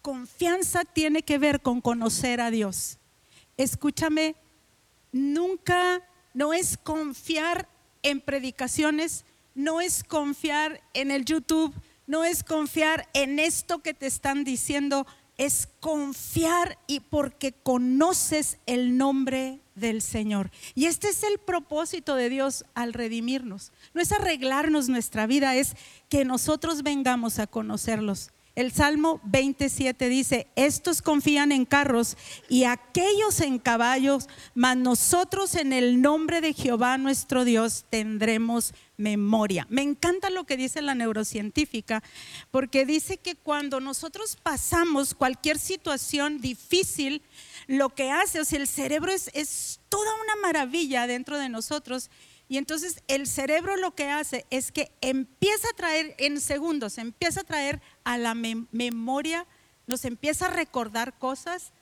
Confianza 0.00 0.85
tiene 0.85 1.22
que 1.22 1.38
ver 1.38 1.61
con 1.61 1.80
conocer 1.80 2.40
a 2.40 2.50
Dios. 2.50 2.98
Escúchame, 3.57 4.37
nunca, 5.12 6.02
no 6.33 6.54
es 6.54 6.78
confiar 6.78 7.68
en 8.02 8.20
predicaciones, 8.20 9.24
no 9.54 9.80
es 9.80 10.04
confiar 10.04 10.83
en 10.94 11.11
el 11.11 11.24
YouTube, 11.24 11.74
no 12.07 12.24
es 12.24 12.44
confiar 12.44 13.09
en 13.12 13.38
esto 13.40 13.80
que 13.80 13.94
te 13.94 14.07
están 14.07 14.44
diciendo, 14.44 15.07
es 15.37 15.68
confiar 15.80 16.78
y 16.87 17.00
porque 17.00 17.52
conoces 17.52 18.59
el 18.66 18.96
nombre 18.96 19.59
del 19.74 20.02
Señor. 20.02 20.50
Y 20.74 20.87
este 20.87 21.08
es 21.08 21.22
el 21.22 21.38
propósito 21.38 22.14
de 22.14 22.28
Dios 22.28 22.64
al 22.74 22.92
redimirnos. 22.92 23.72
No 23.92 24.00
es 24.00 24.12
arreglarnos 24.12 24.88
nuestra 24.88 25.26
vida, 25.26 25.56
es 25.56 25.74
que 26.08 26.24
nosotros 26.24 26.82
vengamos 26.82 27.38
a 27.38 27.46
conocerlos. 27.46 28.30
El 28.54 28.70
Salmo 28.70 29.20
27 29.24 30.08
dice, 30.08 30.46
estos 30.54 31.02
confían 31.02 31.50
en 31.50 31.64
carros 31.64 32.16
y 32.48 32.64
aquellos 32.64 33.40
en 33.40 33.58
caballos, 33.58 34.28
mas 34.54 34.76
nosotros 34.76 35.56
en 35.56 35.72
el 35.72 36.00
nombre 36.00 36.40
de 36.40 36.52
Jehová 36.52 36.96
nuestro 36.96 37.44
Dios 37.44 37.84
tendremos 37.90 38.72
memoria. 38.96 39.66
Me 39.70 39.82
encanta 39.82 40.30
lo 40.30 40.44
que 40.44 40.56
dice 40.56 40.82
la 40.82 40.94
neurocientífica, 40.94 42.04
porque 42.52 42.87
dice 42.87 43.16
que 43.16 43.34
cuando 43.34 43.80
nosotros 43.80 44.38
pasamos 44.40 45.14
cualquier 45.14 45.58
situación 45.58 46.40
difícil, 46.40 47.22
lo 47.66 47.90
que 47.90 48.11
hace, 48.11 48.40
o 48.40 48.44
sea, 48.44 48.59
el 48.59 48.68
cerebro 48.68 49.12
es, 49.12 49.31
es 49.35 49.81
toda 49.88 50.11
una 50.22 50.37
maravilla 50.37 51.07
dentro 51.07 51.38
de 51.38 51.48
nosotros 51.48 52.11
y 52.48 52.59
entonces 52.59 53.03
el 53.09 53.27
cerebro 53.27 53.77
lo 53.77 53.94
que 53.94 54.11
hace 54.11 54.46
es 54.50 54.70
que 54.70 54.92
empieza 55.00 55.68
a 55.70 55.77
traer 55.77 56.14
en 56.18 56.40
segundos, 56.40 56.98
empieza 56.98 57.40
a 57.40 57.44
traer 57.44 57.81
a 58.05 58.18
la 58.18 58.35
memoria, 58.35 59.46
nos 59.87 60.05
empieza 60.05 60.46
a 60.46 60.50
recordar 60.50 61.18
cosas 61.18 61.72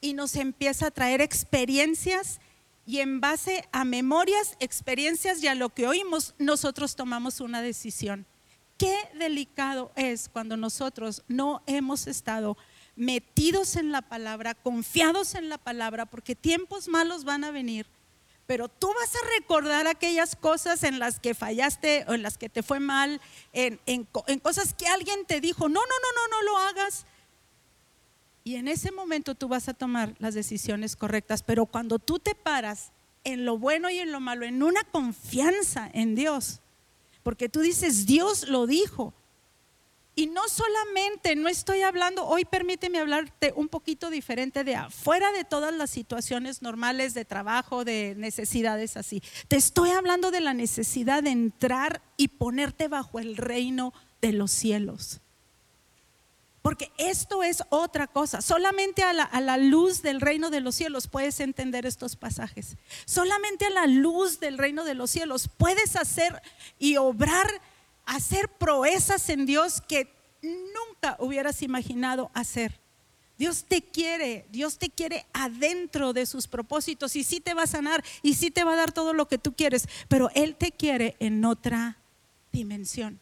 y 0.00 0.14
nos 0.14 0.36
empieza 0.36 0.86
a 0.86 0.90
traer 0.92 1.20
experiencias 1.20 2.40
y 2.86 3.00
en 3.00 3.20
base 3.20 3.68
a 3.72 3.84
memorias, 3.84 4.56
experiencias 4.60 5.42
y 5.42 5.48
a 5.48 5.54
lo 5.54 5.70
que 5.70 5.86
oímos, 5.86 6.34
nosotros 6.38 6.96
tomamos 6.96 7.40
una 7.40 7.60
decisión. 7.60 8.24
Qué 8.78 8.96
delicado 9.18 9.92
es 9.96 10.28
cuando 10.28 10.56
nosotros 10.56 11.24
no 11.26 11.62
hemos 11.66 12.06
estado 12.06 12.56
metidos 12.98 13.76
en 13.76 13.92
la 13.92 14.02
palabra, 14.02 14.54
confiados 14.54 15.34
en 15.34 15.48
la 15.48 15.56
palabra, 15.56 16.04
porque 16.04 16.34
tiempos 16.34 16.88
malos 16.88 17.24
van 17.24 17.44
a 17.44 17.50
venir 17.50 17.86
pero 18.48 18.70
tú 18.70 18.88
vas 18.98 19.14
a 19.14 19.28
recordar 19.38 19.86
aquellas 19.86 20.34
cosas 20.34 20.82
en 20.82 20.98
las 20.98 21.20
que 21.20 21.34
fallaste 21.34 22.06
o 22.08 22.14
en 22.14 22.22
las 22.22 22.38
que 22.38 22.48
te 22.48 22.62
fue 22.62 22.80
mal, 22.80 23.20
en, 23.52 24.06
cosas 24.40 24.72
que 24.72 24.86
alguien 24.86 25.26
te 25.26 25.42
dijo, 25.42 25.68
no, 25.68 25.80
no, 25.80 25.80
no, 25.80 26.10
no, 26.16 26.28
no 26.30 26.42
lo 26.44 26.56
hagas. 26.56 27.04
Y 28.44 28.54
en 28.54 28.66
ese 28.66 28.90
momento 28.90 29.34
tú 29.34 29.48
vas 29.48 29.68
a 29.68 29.74
tomar 29.74 30.14
las 30.18 30.32
decisiones 30.32 30.96
correctas, 30.96 31.42
pero 31.42 31.66
cuando 31.66 31.98
tú 31.98 32.18
te 32.18 32.34
paras 32.34 32.92
en 33.22 33.44
lo 33.44 33.58
bueno 33.58 33.90
y 33.90 33.98
en 33.98 34.12
lo 34.12 34.18
malo, 34.18 34.46
en 34.46 34.62
una 34.62 34.82
confianza 34.84 35.90
en 35.92 36.14
Dios, 36.14 36.60
porque 37.22 37.50
tú 37.50 37.60
dices, 37.60 38.06
Dios 38.06 38.48
lo 38.48 38.66
dijo, 38.66 39.12
y 40.18 40.26
no 40.26 40.42
solamente, 40.48 41.36
no 41.36 41.48
estoy 41.48 41.82
hablando, 41.82 42.26
hoy 42.26 42.44
permíteme 42.44 42.98
hablarte 42.98 43.52
un 43.54 43.68
poquito 43.68 44.10
diferente 44.10 44.64
de 44.64 44.74
afuera 44.74 45.30
de 45.30 45.44
todas 45.44 45.72
las 45.72 45.90
situaciones 45.90 46.60
normales 46.60 47.14
de 47.14 47.24
trabajo, 47.24 47.84
de 47.84 48.16
necesidades 48.16 48.96
así. 48.96 49.22
Te 49.46 49.54
estoy 49.54 49.90
hablando 49.90 50.32
de 50.32 50.40
la 50.40 50.54
necesidad 50.54 51.22
de 51.22 51.30
entrar 51.30 52.02
y 52.16 52.26
ponerte 52.26 52.88
bajo 52.88 53.20
el 53.20 53.36
reino 53.36 53.94
de 54.20 54.32
los 54.32 54.50
cielos. 54.50 55.20
Porque 56.62 56.90
esto 56.98 57.44
es 57.44 57.62
otra 57.68 58.08
cosa. 58.08 58.42
Solamente 58.42 59.04
a 59.04 59.12
la, 59.12 59.22
a 59.22 59.40
la, 59.40 59.56
luz 59.56 60.02
del 60.02 60.20
reino 60.20 60.50
de 60.50 60.60
los 60.60 60.74
cielos 60.74 61.06
puedes 61.06 61.38
entender 61.38 61.86
estos 61.86 62.16
pasajes. 62.16 62.76
Solamente 63.04 63.66
a 63.66 63.70
la 63.70 63.86
luz 63.86 64.40
del 64.40 64.58
reino 64.58 64.84
de 64.84 64.94
los 64.94 65.12
cielos 65.12 65.48
puedes 65.58 65.94
hacer 65.94 66.42
y 66.76 66.96
obrar 66.96 67.48
hacer 68.08 68.48
proezas 68.48 69.28
en 69.28 69.46
Dios 69.46 69.82
que 69.82 70.10
nunca 70.42 71.16
hubieras 71.20 71.62
imaginado 71.62 72.30
hacer. 72.34 72.80
Dios 73.36 73.66
te 73.68 73.82
quiere, 73.82 74.46
Dios 74.50 74.78
te 74.78 74.88
quiere 74.88 75.26
adentro 75.32 76.12
de 76.12 76.26
sus 76.26 76.48
propósitos 76.48 77.14
y 77.14 77.22
sí 77.22 77.38
te 77.38 77.54
va 77.54 77.62
a 77.64 77.68
sanar 77.68 78.02
y 78.22 78.34
sí 78.34 78.50
te 78.50 78.64
va 78.64 78.72
a 78.72 78.76
dar 78.76 78.92
todo 78.92 79.12
lo 79.12 79.28
que 79.28 79.38
tú 79.38 79.54
quieres, 79.54 79.88
pero 80.08 80.30
Él 80.34 80.56
te 80.56 80.72
quiere 80.72 81.16
en 81.20 81.44
otra 81.44 81.98
dimensión. 82.50 83.20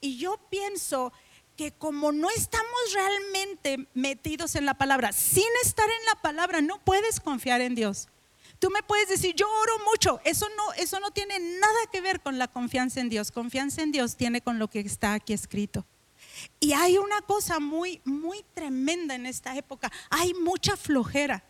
Y 0.00 0.18
yo 0.18 0.38
pienso 0.50 1.12
que 1.56 1.72
como 1.72 2.12
no 2.12 2.28
estamos 2.28 2.92
realmente 2.92 3.88
metidos 3.94 4.56
en 4.56 4.66
la 4.66 4.74
palabra, 4.74 5.12
sin 5.12 5.48
estar 5.64 5.86
en 5.88 6.06
la 6.06 6.20
palabra, 6.20 6.60
no 6.60 6.78
puedes 6.84 7.20
confiar 7.20 7.60
en 7.60 7.74
Dios. 7.74 8.08
Tú 8.58 8.70
me 8.70 8.82
puedes 8.82 9.08
decir, 9.08 9.34
yo 9.34 9.46
oro 9.48 9.72
mucho. 9.90 10.20
Eso 10.24 10.46
no, 10.56 10.72
eso 10.74 10.98
no 11.00 11.10
tiene 11.10 11.38
nada 11.38 11.78
que 11.92 12.00
ver 12.00 12.20
con 12.20 12.38
la 12.38 12.48
confianza 12.48 13.00
en 13.00 13.08
Dios. 13.08 13.30
Confianza 13.30 13.82
en 13.82 13.92
Dios 13.92 14.16
tiene 14.16 14.40
con 14.40 14.58
lo 14.58 14.68
que 14.68 14.80
está 14.80 15.14
aquí 15.14 15.32
escrito. 15.32 15.86
Y 16.60 16.72
hay 16.72 16.98
una 16.98 17.20
cosa 17.22 17.60
muy, 17.60 18.00
muy 18.04 18.44
tremenda 18.54 19.14
en 19.14 19.26
esta 19.26 19.56
época. 19.56 19.92
Hay 20.10 20.34
mucha 20.34 20.76
flojera. 20.76 21.44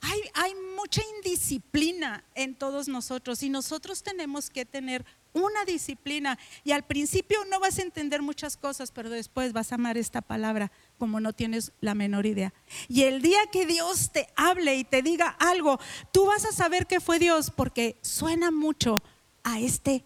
Hay, 0.00 0.20
hay 0.34 0.54
mucha 0.76 1.02
indisciplina 1.16 2.24
en 2.34 2.54
todos 2.54 2.88
nosotros 2.88 3.42
y 3.42 3.50
nosotros 3.50 4.02
tenemos 4.02 4.48
que 4.48 4.64
tener 4.64 5.04
una 5.32 5.64
disciplina. 5.64 6.38
Y 6.64 6.72
al 6.72 6.84
principio 6.84 7.38
no 7.50 7.60
vas 7.60 7.78
a 7.78 7.82
entender 7.82 8.22
muchas 8.22 8.56
cosas, 8.56 8.90
pero 8.90 9.10
después 9.10 9.52
vas 9.52 9.72
a 9.72 9.76
amar 9.76 9.96
esta 9.96 10.20
palabra 10.20 10.70
como 10.98 11.20
no 11.20 11.32
tienes 11.32 11.72
la 11.80 11.94
menor 11.94 12.26
idea. 12.26 12.52
Y 12.88 13.02
el 13.02 13.22
día 13.22 13.40
que 13.50 13.66
Dios 13.66 14.10
te 14.12 14.28
hable 14.36 14.76
y 14.76 14.84
te 14.84 15.02
diga 15.02 15.28
algo, 15.38 15.78
tú 16.12 16.26
vas 16.26 16.44
a 16.44 16.52
saber 16.52 16.86
que 16.86 17.00
fue 17.00 17.18
Dios 17.18 17.50
porque 17.50 17.96
suena 18.02 18.50
mucho 18.50 19.02
a 19.42 19.60
este 19.60 20.04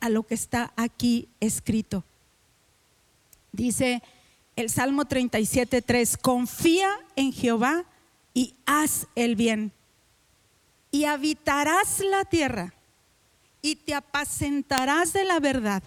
a, 0.00 0.08
lo 0.08 0.22
que 0.22 0.34
está 0.34 0.72
aquí 0.76 1.28
escrito. 1.40 2.04
Dice 3.52 4.02
el 4.56 4.70
Salmo 4.70 5.04
37:3, 5.04 6.16
confía 6.18 6.90
en 7.14 7.32
Jehová 7.32 7.84
y 8.32 8.54
haz 8.64 9.06
el 9.14 9.36
bien. 9.36 9.72
Y 10.90 11.04
habitarás 11.04 12.00
la 12.00 12.24
tierra 12.24 12.75
y 13.66 13.74
te 13.74 13.94
apacentarás 13.94 15.12
de 15.12 15.24
la 15.24 15.40
verdad. 15.40 15.82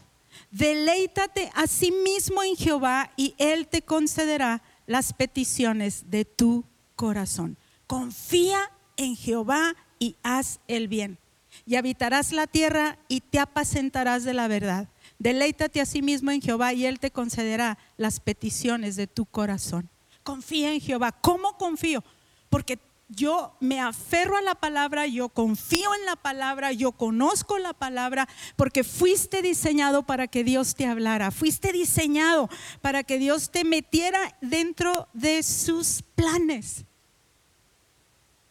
Deleítate 0.52 1.50
a 1.56 1.66
sí 1.66 1.92
mismo 1.92 2.44
en 2.44 2.58
Jehová 2.58 3.10
y 3.16 3.36
Él 3.38 3.70
te 3.70 3.82
concederá 3.82 4.62
las 4.86 5.14
peticiones 5.14 6.12
de 6.12 6.26
tu 6.26 6.66
corazón. 6.98 7.56
Confía 7.88 8.60
en 8.98 9.16
Jehová 9.16 9.78
y 9.98 10.18
haz 10.24 10.60
el 10.68 10.90
bien. 10.90 11.20
Y 11.66 11.78
habitarás 11.78 12.34
la 12.34 12.48
tierra 12.48 13.00
y 13.08 13.22
te 13.22 13.40
apacentarás 13.40 14.26
de 14.26 14.34
la 14.34 14.50
verdad. 14.50 14.90
Deleítate 15.18 15.80
a 15.80 15.86
sí 15.86 16.02
mismo 16.02 16.32
en 16.32 16.42
Jehová 16.42 16.74
y 16.74 16.86
Él 16.86 17.00
te 17.00 17.12
concederá 17.12 17.78
las 17.96 18.20
peticiones 18.20 18.98
de 18.98 19.08
tu 19.08 19.26
corazón. 19.26 19.90
Confía 20.24 20.74
en 20.74 20.82
Jehová. 20.82 21.14
¿Cómo 21.14 21.58
confío? 21.58 22.04
Porque 22.50 22.78
yo 23.10 23.58
me 23.60 23.82
aferro 23.82 24.38
a 24.38 24.42
la 24.42 24.56
palabra, 24.56 25.08
yo 25.08 25.30
confío 25.30 25.94
en 25.96 26.06
la 26.06 26.16
palabra, 26.16 26.72
yo 26.72 26.92
conozco 26.92 27.58
la 27.58 27.74
palabra, 27.74 28.30
porque 28.56 28.84
fuiste 28.84 29.42
diseñado 29.42 30.04
para 30.04 30.28
que 30.28 30.44
Dios 30.44 30.76
te 30.76 30.86
hablara, 30.86 31.32
fuiste 31.32 31.72
diseñado 31.72 32.50
para 32.82 33.04
que 33.04 33.18
Dios 33.18 33.50
te 33.50 33.64
metiera 33.64 34.38
dentro 34.42 35.10
de 35.14 35.42
sus 35.42 36.04
planes. 36.16 36.86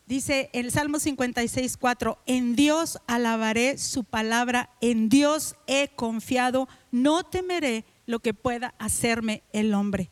Dice 0.07 0.51
el 0.53 0.73
Salmo 0.73 0.99
56, 0.99 1.77
4, 1.77 2.19
en 2.27 2.57
Dios 2.57 2.99
alabaré 3.07 3.79
su 3.79 4.05
palabra, 4.05 4.71
en 4.81 5.09
Dios 5.09 5.55
he 5.67 5.89
confiado, 5.95 6.69
no 6.91 7.25
temeré 7.25 7.85
lo 8.07 8.19
que 8.19 8.35
pueda 8.35 8.75
hacerme 8.79 9.43
el 9.53 9.75
hombre. 9.75 10.11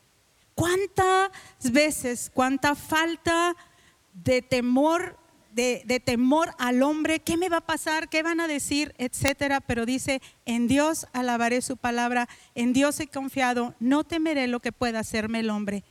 ¿Cuántas 0.53 1.31
veces, 1.71 2.31
cuánta 2.33 2.75
falta 2.75 3.55
de 4.23 4.41
temor 4.41 5.17
de, 5.57 5.99
temor 6.05 6.53
al 6.59 6.83
hombre, 6.83 7.19
¿qué 7.19 7.35
me 7.35 7.49
va 7.49 7.57
a 7.57 7.65
pasar? 7.65 8.09
¿Qué 8.09 8.21
van 8.21 8.39
a 8.39 8.47
decir? 8.47 8.93
Etcétera. 8.99 9.59
Pero 9.59 9.87
dice, 9.87 10.21
en 10.45 10.67
Dios 10.67 11.07
alabaré 11.13 11.61
su 11.63 11.77
palabra, 11.77 12.29
en 12.53 12.73
Dios 12.73 12.99
he 12.99 13.07
confiado, 13.07 13.73
no 13.79 14.03
temeré 14.03 14.45
lo 14.47 14.59
que 14.59 14.71
pueda 14.71 14.99
hacerme 14.99 15.39
el 15.39 15.49
hombre. 15.49 15.83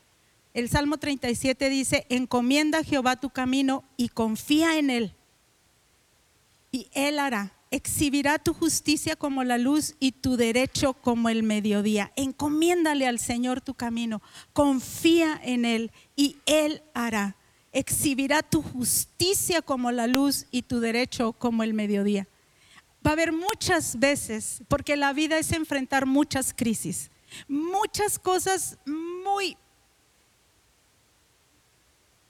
El 0.54 0.68
Salmo 0.68 0.98
37 0.98 1.68
dice, 1.68 2.06
encomienda 2.08 2.78
a 2.78 2.84
Jehová 2.84 3.16
tu 3.16 3.30
camino 3.30 3.82
y 3.96 4.08
confía 4.08 4.78
en 4.78 4.90
él. 4.90 5.14
Y 6.70 6.88
él 6.92 7.18
hará, 7.18 7.52
exhibirá 7.72 8.38
tu 8.38 8.54
justicia 8.54 9.16
como 9.16 9.42
la 9.42 9.58
luz 9.58 9.96
y 9.98 10.12
tu 10.12 10.36
derecho 10.36 10.94
como 10.94 11.28
el 11.28 11.42
mediodía. 11.42 12.12
Encomiéndale 12.14 13.08
al 13.08 13.18
Señor 13.18 13.60
tu 13.60 13.74
camino, 13.74 14.22
confía 14.52 15.40
en 15.42 15.64
él 15.64 15.90
y 16.14 16.36
él 16.46 16.82
hará 16.94 17.36
exhibirá 17.78 18.42
tu 18.42 18.62
justicia 18.62 19.60
como 19.60 19.92
la 19.92 20.06
luz 20.06 20.46
y 20.50 20.62
tu 20.62 20.80
derecho 20.80 21.34
como 21.34 21.62
el 21.62 21.74
mediodía. 21.74 22.26
Va 23.06 23.10
a 23.10 23.12
haber 23.12 23.32
muchas 23.32 23.98
veces, 23.98 24.62
porque 24.66 24.96
la 24.96 25.12
vida 25.12 25.38
es 25.38 25.52
enfrentar 25.52 26.06
muchas 26.06 26.54
crisis, 26.54 27.10
muchas 27.46 28.18
cosas 28.18 28.78
muy 28.86 29.58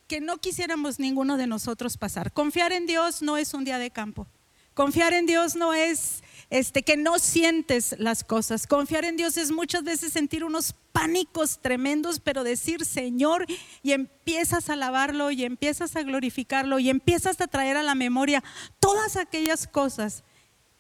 que 0.09 0.21
no 0.21 0.39
quisiéramos 0.39 0.99
ninguno 0.99 1.37
de 1.37 1.47
nosotros 1.47 1.97
pasar. 1.97 2.33
Confiar 2.33 2.73
en 2.73 2.87
Dios 2.87 3.23
no 3.23 3.37
es 3.37 3.55
un 3.55 3.65
día 3.65 3.79
de 3.79 3.91
campo. 3.91 4.27
Confiar 4.75 5.13
en 5.13 5.27
Dios 5.27 5.55
no 5.55 5.75
es 5.75 6.23
este, 6.51 6.83
que 6.83 6.97
no 6.97 7.19
sientes 7.19 7.97
las 7.99 8.25
cosas. 8.25 8.67
Confiar 8.67 9.05
en 9.05 9.17
Dios 9.17 9.37
es 9.37 9.51
muchas 9.51 9.83
veces 9.83 10.13
sentir 10.13 10.45
unos 10.45 10.75
pánicos 10.93 11.61
tremendos, 11.61 12.21
pero 12.21 12.45
decir 12.45 12.85
Señor 12.85 13.47
y 13.83 13.93
empiezas 13.93 14.71
a 14.71 14.75
alabarlo 14.75 15.31
y 15.31 15.45
empiezas 15.45 15.97
a 15.97 16.03
glorificarlo 16.03 16.79
y 16.79 16.89
empiezas 16.89 17.41
a 17.41 17.47
traer 17.47 17.77
a 17.77 17.83
la 17.83 17.95
memoria 17.95 18.43
todas 18.81 19.17
aquellas 19.17 19.67
cosas 19.67 20.25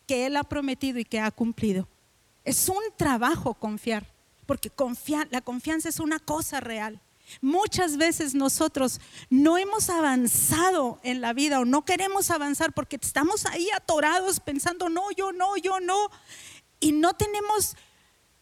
que 0.06 0.26
Él 0.26 0.36
ha 0.36 0.44
prometido 0.44 0.98
y 0.98 1.04
que 1.04 1.20
ha 1.20 1.30
cumplido. 1.30 1.88
Es 2.44 2.68
un 2.68 2.82
trabajo 2.96 3.54
confiar, 3.54 4.06
porque 4.46 4.70
la 5.30 5.40
confianza 5.40 5.88
es 5.88 5.98
una 5.98 6.20
cosa 6.20 6.60
real. 6.60 7.00
Muchas 7.40 7.96
veces 7.96 8.34
nosotros 8.34 9.00
no 9.30 9.58
hemos 9.58 9.90
avanzado 9.90 11.00
en 11.02 11.20
la 11.20 11.32
vida 11.32 11.60
o 11.60 11.64
no 11.64 11.84
queremos 11.84 12.30
avanzar 12.30 12.72
porque 12.72 12.98
estamos 13.00 13.46
ahí 13.46 13.68
atorados 13.74 14.40
pensando, 14.40 14.88
no, 14.88 15.10
yo 15.16 15.32
no, 15.32 15.56
yo 15.56 15.80
no. 15.80 16.08
Y 16.80 16.92
no 16.92 17.14
tenemos, 17.14 17.76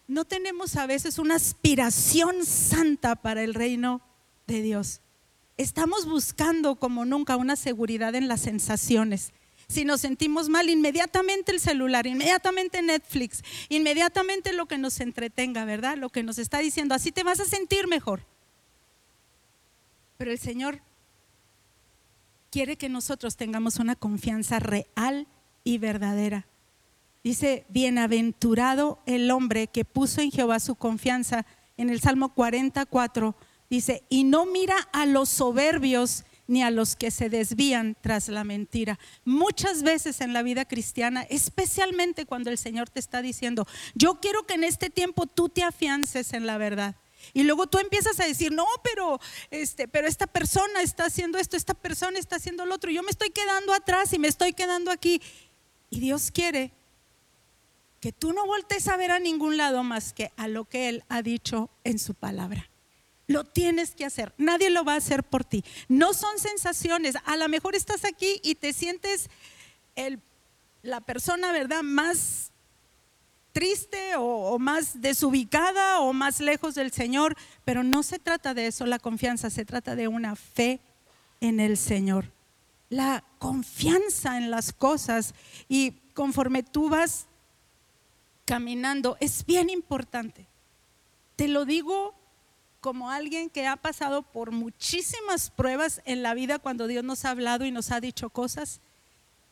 no 0.06 0.24
tenemos 0.24 0.76
a 0.76 0.86
veces 0.86 1.18
una 1.18 1.36
aspiración 1.36 2.44
santa 2.44 3.16
para 3.16 3.42
el 3.42 3.54
reino 3.54 4.02
de 4.46 4.62
Dios. 4.62 5.00
Estamos 5.56 6.06
buscando 6.06 6.76
como 6.76 7.04
nunca 7.04 7.36
una 7.36 7.56
seguridad 7.56 8.14
en 8.14 8.28
las 8.28 8.40
sensaciones. 8.40 9.32
Si 9.68 9.84
nos 9.84 10.00
sentimos 10.02 10.48
mal, 10.48 10.68
inmediatamente 10.68 11.52
el 11.52 11.60
celular, 11.60 12.06
inmediatamente 12.06 12.82
Netflix, 12.82 13.42
inmediatamente 13.68 14.52
lo 14.52 14.66
que 14.66 14.78
nos 14.78 15.00
entretenga, 15.00 15.64
¿verdad? 15.64 15.96
Lo 15.96 16.10
que 16.10 16.22
nos 16.22 16.38
está 16.38 16.58
diciendo, 16.58 16.94
así 16.94 17.12
te 17.12 17.22
vas 17.22 17.40
a 17.40 17.44
sentir 17.44 17.88
mejor. 17.88 18.26
Pero 20.24 20.32
el 20.32 20.38
Señor 20.38 20.80
quiere 22.50 22.78
que 22.78 22.88
nosotros 22.88 23.36
tengamos 23.36 23.76
una 23.78 23.94
confianza 23.94 24.58
real 24.58 25.26
y 25.64 25.76
verdadera. 25.76 26.46
Dice, 27.22 27.66
bienaventurado 27.68 29.02
el 29.04 29.30
hombre 29.30 29.66
que 29.66 29.84
puso 29.84 30.22
en 30.22 30.30
Jehová 30.30 30.60
su 30.60 30.76
confianza. 30.76 31.44
En 31.76 31.90
el 31.90 32.00
Salmo 32.00 32.32
44 32.32 33.36
dice, 33.68 34.02
y 34.08 34.24
no 34.24 34.46
mira 34.46 34.76
a 34.94 35.04
los 35.04 35.28
soberbios 35.28 36.24
ni 36.46 36.62
a 36.62 36.70
los 36.70 36.96
que 36.96 37.10
se 37.10 37.28
desvían 37.28 37.94
tras 38.00 38.30
la 38.30 38.44
mentira. 38.44 38.98
Muchas 39.26 39.82
veces 39.82 40.22
en 40.22 40.32
la 40.32 40.42
vida 40.42 40.64
cristiana, 40.64 41.20
especialmente 41.28 42.24
cuando 42.24 42.48
el 42.48 42.56
Señor 42.56 42.88
te 42.88 43.00
está 43.00 43.20
diciendo, 43.20 43.66
yo 43.94 44.20
quiero 44.22 44.46
que 44.46 44.54
en 44.54 44.64
este 44.64 44.88
tiempo 44.88 45.26
tú 45.26 45.50
te 45.50 45.62
afiances 45.62 46.32
en 46.32 46.46
la 46.46 46.56
verdad. 46.56 46.96
Y 47.32 47.44
luego 47.44 47.66
tú 47.66 47.78
empiezas 47.78 48.18
a 48.20 48.26
decir, 48.26 48.52
no, 48.52 48.66
pero, 48.82 49.20
este, 49.50 49.88
pero 49.88 50.06
esta 50.06 50.26
persona 50.26 50.82
está 50.82 51.06
haciendo 51.06 51.38
esto, 51.38 51.56
esta 51.56 51.74
persona 51.74 52.18
está 52.18 52.36
haciendo 52.36 52.66
lo 52.66 52.74
otro. 52.74 52.90
Yo 52.90 53.02
me 53.02 53.10
estoy 53.10 53.30
quedando 53.30 53.72
atrás 53.72 54.12
y 54.12 54.18
me 54.18 54.28
estoy 54.28 54.52
quedando 54.52 54.90
aquí. 54.90 55.20
Y 55.90 56.00
Dios 56.00 56.30
quiere 56.30 56.72
que 58.00 58.12
tú 58.12 58.32
no 58.32 58.46
voltees 58.46 58.88
a 58.88 58.96
ver 58.96 59.10
a 59.12 59.18
ningún 59.18 59.56
lado 59.56 59.82
más 59.82 60.12
que 60.12 60.30
a 60.36 60.46
lo 60.46 60.66
que 60.66 60.88
Él 60.90 61.04
ha 61.08 61.22
dicho 61.22 61.70
en 61.84 61.98
su 61.98 62.14
palabra. 62.14 62.68
Lo 63.26 63.44
tienes 63.44 63.94
que 63.94 64.04
hacer. 64.04 64.34
Nadie 64.36 64.68
lo 64.68 64.84
va 64.84 64.94
a 64.94 64.98
hacer 64.98 65.24
por 65.24 65.44
ti. 65.44 65.64
No 65.88 66.12
son 66.12 66.38
sensaciones. 66.38 67.14
A 67.24 67.36
lo 67.36 67.48
mejor 67.48 67.74
estás 67.74 68.04
aquí 68.04 68.40
y 68.42 68.56
te 68.56 68.74
sientes 68.74 69.30
el, 69.96 70.20
la 70.82 71.00
persona, 71.00 71.52
¿verdad? 71.52 71.82
Más 71.82 72.52
triste 73.54 74.16
o, 74.18 74.58
más 74.58 75.00
desubicada 75.00 76.00
o 76.00 76.12
más 76.12 76.40
lejos 76.40 76.74
del 76.74 76.90
Señor, 76.92 77.36
pero 77.64 77.82
no 77.82 78.02
se 78.02 78.18
trata 78.18 78.52
de 78.52 78.66
eso, 78.66 78.84
la 78.84 78.98
confianza, 78.98 79.48
se 79.48 79.64
trata 79.64 79.94
de 79.94 80.08
una 80.08 80.34
fe 80.36 80.80
en 81.40 81.60
el 81.60 81.78
Señor. 81.78 82.32
La 82.90 83.24
confianza 83.38 84.36
en 84.36 84.50
las 84.50 84.72
cosas 84.72 85.34
y 85.68 85.92
conforme 86.14 86.62
tú 86.64 86.90
vas 86.90 87.26
caminando 88.44 89.16
es 89.20 89.46
bien 89.46 89.70
importante. 89.70 90.46
Te 91.36 91.46
lo 91.46 91.64
digo 91.64 92.12
como 92.80 93.10
alguien 93.10 93.50
que 93.50 93.68
ha 93.68 93.76
pasado 93.76 94.22
por 94.22 94.50
muchísimas 94.50 95.50
pruebas 95.50 96.02
en 96.04 96.22
la 96.24 96.34
vida 96.34 96.58
cuando 96.58 96.88
Dios 96.88 97.04
nos 97.04 97.24
ha 97.24 97.30
hablado 97.30 97.64
y 97.64 97.70
nos 97.70 97.92
ha 97.92 98.00
dicho 98.00 98.30
cosas 98.30 98.80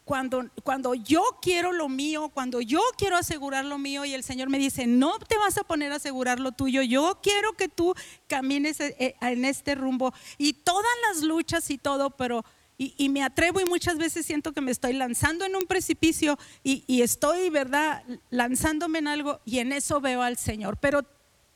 cuando, 0.04 0.50
cuando 0.64 0.94
yo 0.94 1.22
quiero 1.40 1.72
lo 1.72 1.88
mío, 1.88 2.28
cuando 2.30 2.60
yo 2.60 2.80
quiero 2.96 3.16
asegurar 3.16 3.64
lo 3.64 3.78
mío 3.78 4.04
y 4.04 4.14
el 4.14 4.24
Señor 4.24 4.48
me 4.48 4.58
dice, 4.58 4.86
no 4.86 5.18
te 5.18 5.38
vas 5.38 5.58
a 5.58 5.64
poner 5.64 5.92
a 5.92 5.96
asegurar 5.96 6.40
lo 6.40 6.52
tuyo, 6.52 6.82
yo 6.82 7.20
quiero 7.22 7.52
que 7.52 7.68
tú 7.68 7.94
camines 8.26 8.80
eh, 8.80 8.96
eh, 8.98 9.14
en 9.20 9.44
este 9.44 9.74
rumbo 9.74 10.12
y 10.38 10.54
todas 10.54 10.92
las 11.08 11.22
luchas 11.22 11.70
y 11.70 11.78
todo, 11.78 12.10
pero... 12.10 12.44
Y, 12.78 13.10
me 13.10 13.22
atrevo 13.22 13.60
y 13.60 13.64
muchas 13.64 13.96
veces 13.96 14.26
siento 14.26 14.52
que 14.52 14.60
me 14.60 14.72
estoy 14.72 14.92
lanzando 14.94 15.44
en 15.44 15.54
un 15.54 15.66
precipicio 15.66 16.36
y, 16.64 16.82
y, 16.88 17.02
estoy, 17.02 17.48
¿verdad?, 17.48 18.02
lanzándome 18.30 18.98
en 18.98 19.06
algo 19.06 19.40
y 19.44 19.60
en 19.60 19.70
eso 19.70 20.00
veo 20.00 20.20
al 20.20 20.36
Señor. 20.36 20.78
Pero, 20.78 21.06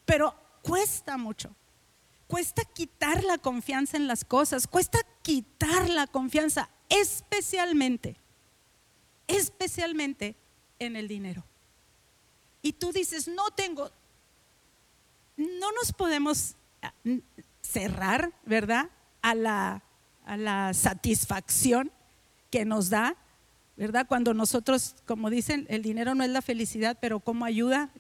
pero 0.05 0.37
cuesta 0.63 1.17
mucho. 1.17 1.57
Cuesta 2.29 2.63
quitar 2.65 3.25
la 3.25 3.39
confianza 3.39 3.97
en 3.97 4.07
las 4.07 4.25
cosas, 4.25 4.69
cuesta 4.69 5.01
quitar 5.23 5.89
la 5.89 6.07
confianza, 6.07 6.71
especialmente 6.89 8.21
especialmente 9.27 10.37
en 10.79 10.97
el 10.97 11.09
dinero. 11.09 11.45
Y 12.63 12.73
tú 12.73 12.93
dices, 12.93 13.29
no 13.29 13.51
tengo, 13.51 13.91
no 15.37 15.73
nos 15.73 15.93
podemos 15.93 16.57
ah, 16.83 16.93
cerrar, 17.61 18.33
¿verdad? 18.45 18.91
A 19.23 19.35
la, 19.35 19.83
a 20.25 20.37
la 20.37 20.75
satisfacción 20.75 21.93
que 22.51 22.65
nos 22.65 22.91
da, 22.91 23.17
¿verdad? 23.77 24.07
Cuando 24.09 24.33
nosotros, 24.33 24.97
como 25.05 25.29
dicen, 25.29 25.67
el 25.69 25.83
dinero 25.83 26.15
no 26.15 26.25
es 26.25 26.31
la 26.31 26.43
felicidad, 26.43 26.97
pero 27.01 27.21
¿cómo 27.21 27.45
ayuda? 27.45 27.91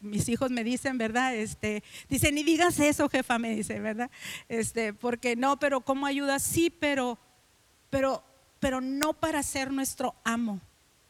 Mis 0.00 0.28
hijos 0.28 0.50
me 0.50 0.62
dicen, 0.62 0.96
¿verdad? 0.96 1.34
Este, 1.34 1.82
dicen, 2.08 2.36
ni 2.36 2.44
digas 2.44 2.78
eso, 2.78 3.08
jefa, 3.08 3.38
me 3.38 3.54
dice, 3.54 3.80
¿verdad? 3.80 4.10
Este, 4.48 4.94
porque 4.94 5.34
no, 5.34 5.58
pero 5.58 5.80
¿cómo 5.80 6.06
ayuda? 6.06 6.38
Sí, 6.38 6.70
pero, 6.70 7.18
pero, 7.90 8.22
pero 8.60 8.80
no 8.80 9.12
para 9.12 9.42
ser 9.42 9.72
nuestro 9.72 10.14
amo, 10.24 10.60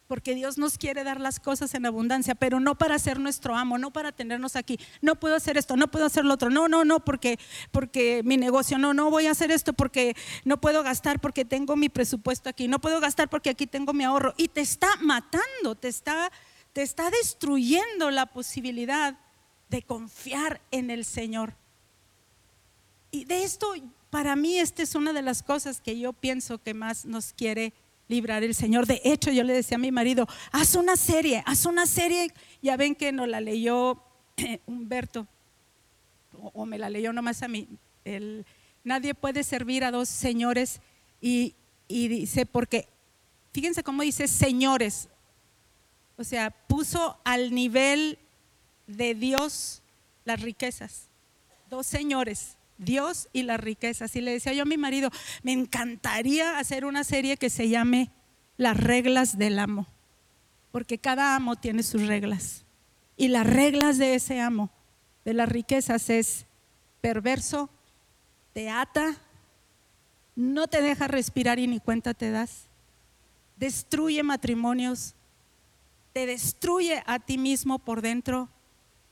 porque 0.07 0.35
Dios 0.35 0.59
nos 0.59 0.77
quiere 0.77 1.03
dar 1.03 1.21
las 1.21 1.41
cosas 1.41 1.75
en 1.75 1.87
abundancia, 1.87 2.35
pero 2.35 2.61
no 2.61 2.77
para 2.77 2.99
ser 2.99 3.19
nuestro 3.19 3.57
amo, 3.57 3.79
no 3.79 3.91
para 3.91 4.13
tenernos 4.13 4.57
aquí. 4.57 4.79
No 5.01 5.17
puedo 5.17 5.35
hacer 5.35 5.57
esto, 5.57 5.77
no 5.77 5.91
puedo 5.91 6.07
hacer 6.07 6.25
lo 6.25 6.35
otro. 6.35 6.51
No, 6.51 6.69
no, 6.69 6.85
no, 6.85 7.01
porque 7.01 7.39
porque 7.73 8.23
mi 8.25 8.37
negocio, 8.37 8.79
no, 8.79 8.93
no 8.93 9.11
voy 9.11 9.27
a 9.27 9.31
hacer 9.31 9.51
esto 9.51 9.73
porque 9.73 10.15
no 10.45 10.61
puedo 10.61 10.83
gastar 10.83 11.21
porque 11.21 11.45
tengo 11.45 11.77
mi 11.77 11.89
presupuesto 11.89 12.51
aquí. 12.51 12.69
No 12.69 12.81
puedo 12.81 13.01
gastar 13.01 13.31
porque 13.31 13.51
aquí 13.51 13.67
tengo 13.67 13.93
mi 13.93 14.05
ahorro 14.05 14.35
y 14.37 14.49
te 14.49 14.61
está 14.61 14.89
matando, 15.01 15.75
te 15.75 15.89
está 15.89 16.31
te 16.75 16.83
está 16.83 17.09
destruyendo 17.09 18.11
la 18.11 18.27
posibilidad 18.27 19.17
de 19.71 19.83
confiar 19.83 20.61
en 20.73 20.91
el 20.91 21.05
Señor. 21.05 21.55
Y 23.13 23.25
de 23.25 23.45
esto 23.45 23.75
para 24.11 24.37
mí 24.37 24.59
esta 24.59 24.83
es 24.83 24.95
una 24.97 25.13
de 25.13 25.23
las 25.23 25.43
cosas 25.43 25.81
que 25.81 25.99
yo 25.99 26.13
pienso 26.13 26.59
que 26.59 26.75
más 26.75 27.05
nos 27.05 27.33
quiere 27.33 27.73
librar 28.09 28.43
el 28.43 28.55
Señor. 28.55 28.87
De 28.87 29.01
hecho, 29.05 29.31
yo 29.31 29.43
le 29.45 29.53
decía 29.55 29.77
a 29.77 29.81
mi 29.81 29.93
marido, 29.93 30.27
haz 30.53 30.75
una 30.75 30.97
serie, 30.97 31.43
haz 31.47 31.67
una 31.67 31.87
serie. 31.87 32.33
Ya 32.63 32.77
ven 32.77 32.95
que 32.95 33.13
nos 33.13 33.29
la 33.29 33.41
leyó 33.41 34.03
Humberto, 34.67 35.27
o, 36.33 36.67
me 36.67 36.79
la 36.79 36.91
leyó 36.91 37.13
nomás 37.13 37.43
a 37.43 37.49
mí. 37.49 37.69
El, 38.05 38.45
nadie 38.83 39.15
puede 39.15 39.43
servir 39.45 39.85
a 39.85 39.91
dos 39.91 40.09
señores 40.09 40.81
y, 41.21 41.55
y 41.89 42.09
dice, 42.09 42.45
porque, 42.47 42.89
fíjense 43.53 43.83
cómo 43.83 44.03
dice 44.03 44.29
señores, 44.29 45.09
o 46.17 46.25
sea, 46.25 46.51
puso 46.51 47.19
al 47.25 47.55
nivel 47.55 48.19
de 48.87 49.15
Dios 49.15 49.83
las 50.25 50.41
riquezas. 50.41 51.09
Dos 51.71 51.87
señores, 51.87 52.57
Dios 52.79 53.29
y 53.33 53.43
las 53.43 53.61
riquezas. 53.61 54.15
Y 54.17 54.21
le 54.21 54.33
decía 54.33 54.53
yo 54.53 54.63
a 54.63 54.67
mi 54.67 54.77
marido, 54.77 55.11
me 55.43 55.53
encantaría 55.53 56.59
hacer 56.59 56.85
una 56.85 57.05
serie 57.05 57.37
que 57.37 57.51
se 57.51 57.69
llame 57.69 58.11
Las 58.57 58.77
reglas 58.77 59.39
del 59.39 59.59
amo, 59.59 59.87
porque 60.73 60.99
cada 60.99 61.37
amo 61.37 61.57
tiene 61.57 61.83
sus 61.83 62.07
reglas. 62.07 62.65
Y 63.17 63.29
las 63.29 63.47
reglas 63.47 63.99
de 63.99 64.15
ese 64.15 64.41
amo, 64.41 64.71
de 65.25 65.35
las 65.35 65.49
riquezas, 65.49 66.11
es 66.11 66.47
perverso, 67.01 67.71
te 68.53 68.71
ata, 68.71 69.17
no 70.37 70.67
te 70.67 70.83
deja 70.83 71.07
respirar 71.07 71.59
y 71.59 71.67
ni 71.67 71.81
cuenta 71.81 72.15
te 72.15 72.31
das, 72.31 72.67
destruye 73.57 74.23
matrimonios, 74.23 75.15
te 76.13 76.27
destruye 76.27 77.03
a 77.07 77.19
ti 77.19 77.39
mismo 77.39 77.79
por 77.79 78.03
dentro 78.03 78.49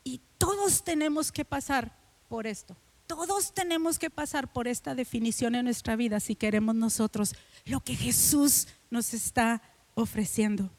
y 0.05 0.21
todos 0.39 0.83
tenemos 0.83 1.31
que 1.31 1.45
pasar 1.45 1.93
por 2.29 2.47
esto. 2.47 2.77
Todos 3.15 3.53
tenemos 3.53 3.99
que 3.99 4.09
pasar 4.09 4.51
por 4.51 4.67
esta 4.67 4.95
definición 4.95 5.55
en 5.55 5.67
nuestra 5.67 5.97
vida 5.97 6.19
si 6.19 6.35
queremos 6.35 6.75
nosotros 6.75 7.35
lo 7.67 7.81
que 7.81 7.95
Jesús 7.95 8.69
nos 8.91 9.13
está 9.13 9.61
ofreciendo. 9.95 10.71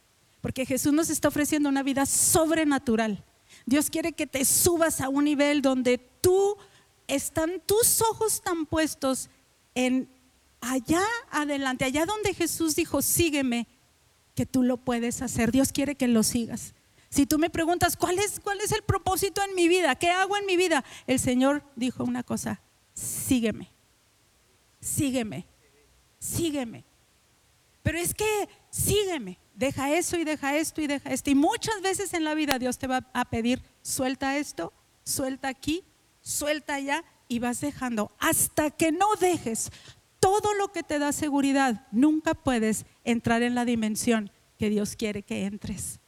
Porque 0.41 0.65
Jesús 0.65 0.91
nos 0.93 1.11
está 1.11 1.27
ofreciendo 1.27 1.69
una 1.69 1.83
vida 1.83 2.07
sobrenatural. 2.07 3.23
Dios 3.67 3.91
quiere 3.91 4.13
que 4.13 4.25
te 4.25 4.45
subas 4.45 4.99
a 4.99 5.09
un 5.09 5.25
nivel 5.25 5.61
donde 5.61 5.99
tú 5.99 6.57
están 7.07 7.61
tus 7.67 8.01
ojos 8.01 8.41
tan 8.41 8.65
puestos 8.65 9.29
en 9.75 10.09
allá 10.59 11.03
adelante, 11.29 11.85
allá 11.85 12.07
donde 12.07 12.33
Jesús 12.33 12.75
dijo, 12.75 13.03
sígueme, 13.03 13.67
que 14.33 14.47
tú 14.47 14.63
lo 14.63 14.77
puedes 14.77 15.21
hacer. 15.21 15.51
Dios 15.51 15.71
quiere 15.71 15.93
que 15.95 16.07
lo 16.07 16.23
sigas. 16.23 16.73
Si 17.13 17.27
tú 17.27 17.37
me 17.37 17.51
preguntas, 17.51 17.95
¿cuál 17.95 18.17
es, 18.17 18.39
¿cuál 18.39 18.59
es 18.61 18.71
el 18.71 18.81
propósito 18.81 19.43
en 19.43 19.53
mi 19.53 19.67
vida? 19.67 19.93
¿Qué 19.93 20.09
hago 20.09 20.35
en 20.35 20.47
mi 20.47 20.57
vida? 20.57 20.83
El 21.05 21.19
Señor 21.19 21.63
dijo 21.75 22.03
una 22.03 22.23
cosa, 22.23 22.59
sígueme, 22.95 23.69
sígueme, 24.81 25.45
sígueme. 26.17 26.83
Pero 27.83 27.99
es 27.99 28.15
que 28.15 28.49
sígueme, 28.71 29.37
deja 29.53 29.93
eso 29.93 30.17
y 30.17 30.23
deja 30.23 30.57
esto 30.57 30.81
y 30.81 30.87
deja 30.87 31.11
esto. 31.11 31.29
Y 31.29 31.35
muchas 31.35 31.83
veces 31.83 32.15
en 32.15 32.23
la 32.23 32.33
vida 32.33 32.57
Dios 32.57 32.79
te 32.79 32.87
va 32.87 33.07
a 33.13 33.25
pedir, 33.25 33.61
suelta 33.83 34.39
esto, 34.39 34.73
suelta 35.03 35.49
aquí, 35.49 35.83
suelta 36.19 36.73
allá 36.73 37.05
y 37.27 37.37
vas 37.37 37.61
dejando. 37.61 38.09
Hasta 38.17 38.71
que 38.71 38.91
no 38.91 39.05
dejes 39.19 39.69
todo 40.19 40.55
lo 40.55 40.71
que 40.71 40.81
te 40.81 40.97
da 40.97 41.11
seguridad, 41.11 41.85
nunca 41.91 42.33
puedes 42.33 42.87
entrar 43.03 43.43
en 43.43 43.53
la 43.53 43.65
dimensión 43.65 44.31
que 44.57 44.71
Dios 44.71 44.95
quiere 44.95 45.21
que 45.21 45.45
entres 45.45 45.99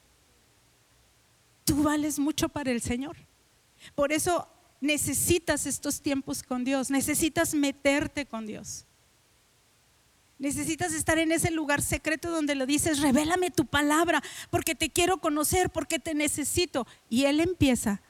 tú 1.65 1.83
vales 1.83 2.17
mucho 2.19 2.47
para 2.47 2.71
el 2.71 2.81
Señor. 2.81 3.17
Por 3.93 4.13
eso 4.13 4.47
necesitas 4.79 5.65
estos 5.65 6.01
tiempos 6.01 6.43
con 6.43 6.63
Dios, 6.63 6.89
necesitas 6.89 7.53
meterte 7.53 8.25
con 8.25 8.45
Dios. 8.45 8.85
Necesitas 10.37 10.93
estar 10.93 11.17
en 11.17 11.31
ese 11.31 11.49
lugar 11.49 11.81
secreto 11.81 12.29
donde 12.29 12.55
le 12.55 12.65
dices, 12.65 12.99
revélame 12.99 13.51
tu 13.51 13.65
palabra, 13.65 14.21
porque 14.49 14.75
te 14.75 14.89
quiero 14.89 15.17
conocer, 15.17 15.69
porque 15.69 15.97
te 15.97 16.13
necesito. 16.13 16.85
Y 17.09 17.25
Él 17.25 17.39
empieza, 17.39 18.01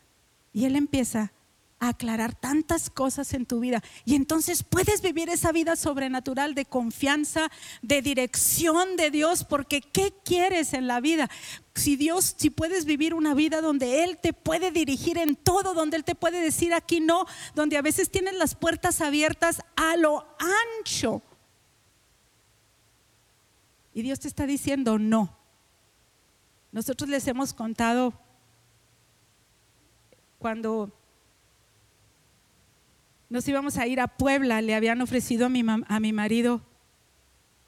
y 0.52 0.66
Él 0.66 0.76
empieza 0.76 1.32
aclarar 1.80 2.34
tantas 2.34 2.90
cosas 2.90 3.34
en 3.34 3.46
tu 3.46 3.60
vida. 3.60 3.84
Y 4.06 4.16
entonces 4.16 4.64
puedes 4.64 5.02
vivir 5.02 5.30
esa 5.30 5.52
vida 5.52 5.76
sobrenatural 5.76 6.56
de 6.56 6.66
confianza, 6.66 7.50
de 7.82 8.02
dirección 8.02 8.96
de 8.96 9.12
Dios, 9.12 9.44
porque 9.44 9.82
¿qué 9.82 10.14
quieres 10.24 10.74
en 10.74 10.88
la 10.88 11.02
vida? 11.02 11.30
Si 11.76 11.96
Dios, 11.96 12.36
si 12.38 12.50
puedes 12.50 12.86
vivir 12.86 13.14
una 13.14 13.34
vida 13.34 13.62
donde 13.62 14.04
Él 14.04 14.18
te 14.22 14.34
puede 14.34 14.72
dirigir 14.72 15.18
en 15.18 15.36
todo, 15.36 15.74
donde 15.74 15.98
Él 15.98 16.04
te 16.04 16.16
puede 16.16 16.42
decir 16.42 16.74
aquí 16.74 17.02
no, 17.02 17.26
donde 17.54 17.78
a 17.78 17.82
veces 17.82 18.10
tienes 18.10 18.36
las 18.36 18.56
puertas 18.56 19.02
abiertas 19.02 19.62
a 19.76 19.98
lo 19.98 20.26
ancho. 20.80 21.22
Y 23.94 24.02
Dios 24.02 24.20
te 24.20 24.28
está 24.28 24.46
diciendo 24.46 24.98
no. 25.00 25.38
Nosotros 26.72 27.10
les 27.10 27.28
hemos 27.28 27.54
contado 27.54 28.14
cuando 30.38 30.92
nos 33.36 33.46
íbamos 33.50 33.78
a 33.78 33.86
ir 33.86 34.00
a 34.00 34.08
Puebla, 34.08 34.62
le 34.62 34.74
habían 34.76 35.02
ofrecido 35.02 35.48
a 35.48 35.50
mi, 35.50 35.62
a 35.68 36.00
mi 36.00 36.14
marido. 36.14 36.62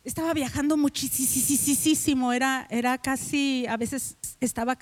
Estaba 0.06 0.34
viajando 0.34 0.78
muchísimo, 0.78 2.32
era, 2.32 2.66
era 2.70 2.98
casi, 2.98 3.66
a 3.68 3.76
veces 3.76 4.16
estaba 4.40 4.78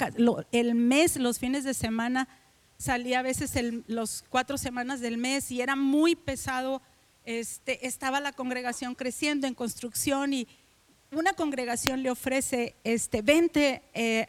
el 0.52 0.76
mes, 0.76 1.18
los 1.18 1.40
fines 1.40 1.64
de 1.64 1.74
semana, 1.74 2.28
salía 2.78 3.22
a 3.22 3.24
veces 3.24 3.56
el, 3.56 3.84
los 3.88 4.24
cuatro 4.30 4.60
semanas 4.60 5.00
del 5.00 5.18
mes 5.18 5.50
y 5.50 5.60
era 5.60 5.76
muy 5.76 6.16
pesado. 6.16 6.84
Este, 7.24 7.88
estaba 7.88 8.20
la 8.20 8.32
congregación 8.32 8.94
creciendo 8.94 9.48
en 9.48 9.56
construcción 9.56 10.36
y 10.36 10.48
una 11.12 11.34
congregación 11.34 12.04
le 12.04 12.12
ofrece, 12.12 12.76
este, 12.84 13.24
vente 13.24 13.82
eh, 13.96 14.28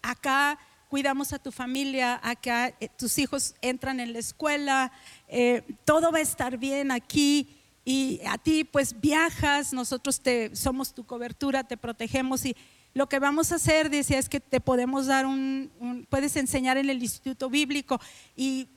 acá 0.00 0.58
cuidamos 0.94 1.32
a 1.32 1.40
tu 1.40 1.50
familia, 1.50 2.20
acá 2.22 2.68
eh, 2.78 2.88
tus 2.96 3.18
hijos 3.18 3.56
entran 3.60 3.98
en 3.98 4.12
la 4.12 4.20
escuela, 4.20 4.92
eh, 5.26 5.64
todo 5.84 6.12
va 6.12 6.18
a 6.18 6.20
estar 6.20 6.56
bien 6.56 6.92
aquí 6.92 7.48
y 7.84 8.20
a 8.24 8.38
ti 8.38 8.62
pues 8.62 9.00
viajas, 9.00 9.72
nosotros 9.72 10.20
te 10.20 10.54
somos 10.54 10.94
tu 10.94 11.02
cobertura, 11.04 11.64
te 11.64 11.76
protegemos 11.76 12.46
y 12.46 12.54
lo 12.92 13.08
que 13.08 13.18
vamos 13.18 13.50
a 13.50 13.56
hacer, 13.56 13.90
decía, 13.90 14.20
es 14.20 14.28
que 14.28 14.38
te 14.38 14.60
podemos 14.60 15.06
dar 15.06 15.26
un, 15.26 16.06
puedes 16.10 16.36
enseñar 16.36 16.76
en 16.76 16.88
el 16.88 17.02
Instituto 17.02 17.50
Bíblico 17.50 18.00
y, 18.36 18.68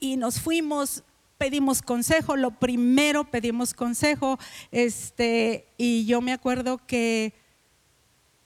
y, 0.00 0.16
nos 0.16 0.40
fuimos, 0.40 1.04
pedimos 1.36 1.82
consejo, 1.82 2.34
lo 2.34 2.52
primero 2.52 3.30
pedimos 3.30 3.74
consejo, 3.74 4.38
este, 4.72 5.68
y 5.76 6.06
yo 6.06 6.22
me 6.22 6.32
acuerdo 6.32 6.78
que 6.86 7.34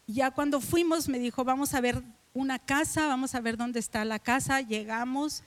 ya 0.08 0.32
cuando 0.32 0.60
fuimos 0.60 1.08
me 1.08 1.20
dijo, 1.20 1.44
vamos 1.44 1.72
a 1.74 1.80
ver 1.80 2.02
una 2.34 2.58
casa, 2.58 3.06
vamos 3.06 3.34
a 3.34 3.40
ver 3.40 3.56
dónde 3.56 3.80
está 3.80 4.04
la 4.04 4.18
casa, 4.18 4.60
llegamos 4.60 5.44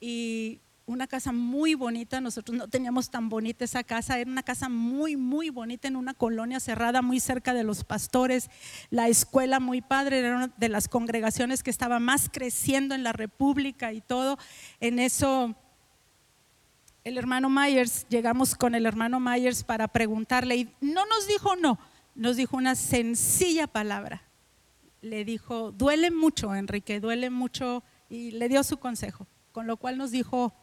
y 0.00 0.60
una 0.86 1.06
casa 1.06 1.32
muy 1.32 1.74
bonita, 1.74 2.20
nosotros 2.20 2.56
no 2.56 2.68
teníamos 2.68 3.10
tan 3.10 3.28
bonita 3.28 3.64
esa 3.64 3.84
casa, 3.84 4.18
era 4.18 4.30
una 4.30 4.42
casa 4.42 4.68
muy, 4.68 5.16
muy 5.16 5.50
bonita 5.50 5.88
en 5.88 5.96
una 5.96 6.14
colonia 6.14 6.60
cerrada 6.60 7.02
muy 7.02 7.20
cerca 7.20 7.54
de 7.54 7.64
los 7.64 7.84
pastores, 7.84 8.50
la 8.90 9.08
escuela 9.08 9.60
muy 9.60 9.80
padre, 9.80 10.18
era 10.18 10.36
una 10.36 10.48
de 10.56 10.68
las 10.68 10.88
congregaciones 10.88 11.62
que 11.62 11.70
estaba 11.70 11.98
más 12.00 12.28
creciendo 12.32 12.94
en 12.94 13.04
la 13.04 13.12
República 13.12 13.92
y 13.92 14.00
todo. 14.00 14.38
En 14.80 14.98
eso, 14.98 15.54
el 17.04 17.16
hermano 17.16 17.48
Myers, 17.48 18.06
llegamos 18.08 18.54
con 18.54 18.74
el 18.74 18.86
hermano 18.86 19.20
Myers 19.20 19.64
para 19.64 19.88
preguntarle 19.88 20.56
y 20.56 20.74
no 20.80 21.06
nos 21.06 21.26
dijo 21.28 21.56
no, 21.56 21.78
nos 22.14 22.36
dijo 22.36 22.56
una 22.56 22.74
sencilla 22.74 23.66
palabra, 23.66 24.22
le 25.02 25.24
dijo, 25.24 25.72
duele 25.72 26.10
mucho, 26.10 26.54
Enrique, 26.54 27.00
duele 27.00 27.28
mucho, 27.28 27.82
y 28.08 28.30
le 28.30 28.48
dio 28.48 28.62
su 28.62 28.78
consejo, 28.78 29.26
con 29.52 29.66
lo 29.66 29.76
cual 29.76 29.98
nos 29.98 30.10
dijo, 30.10 30.54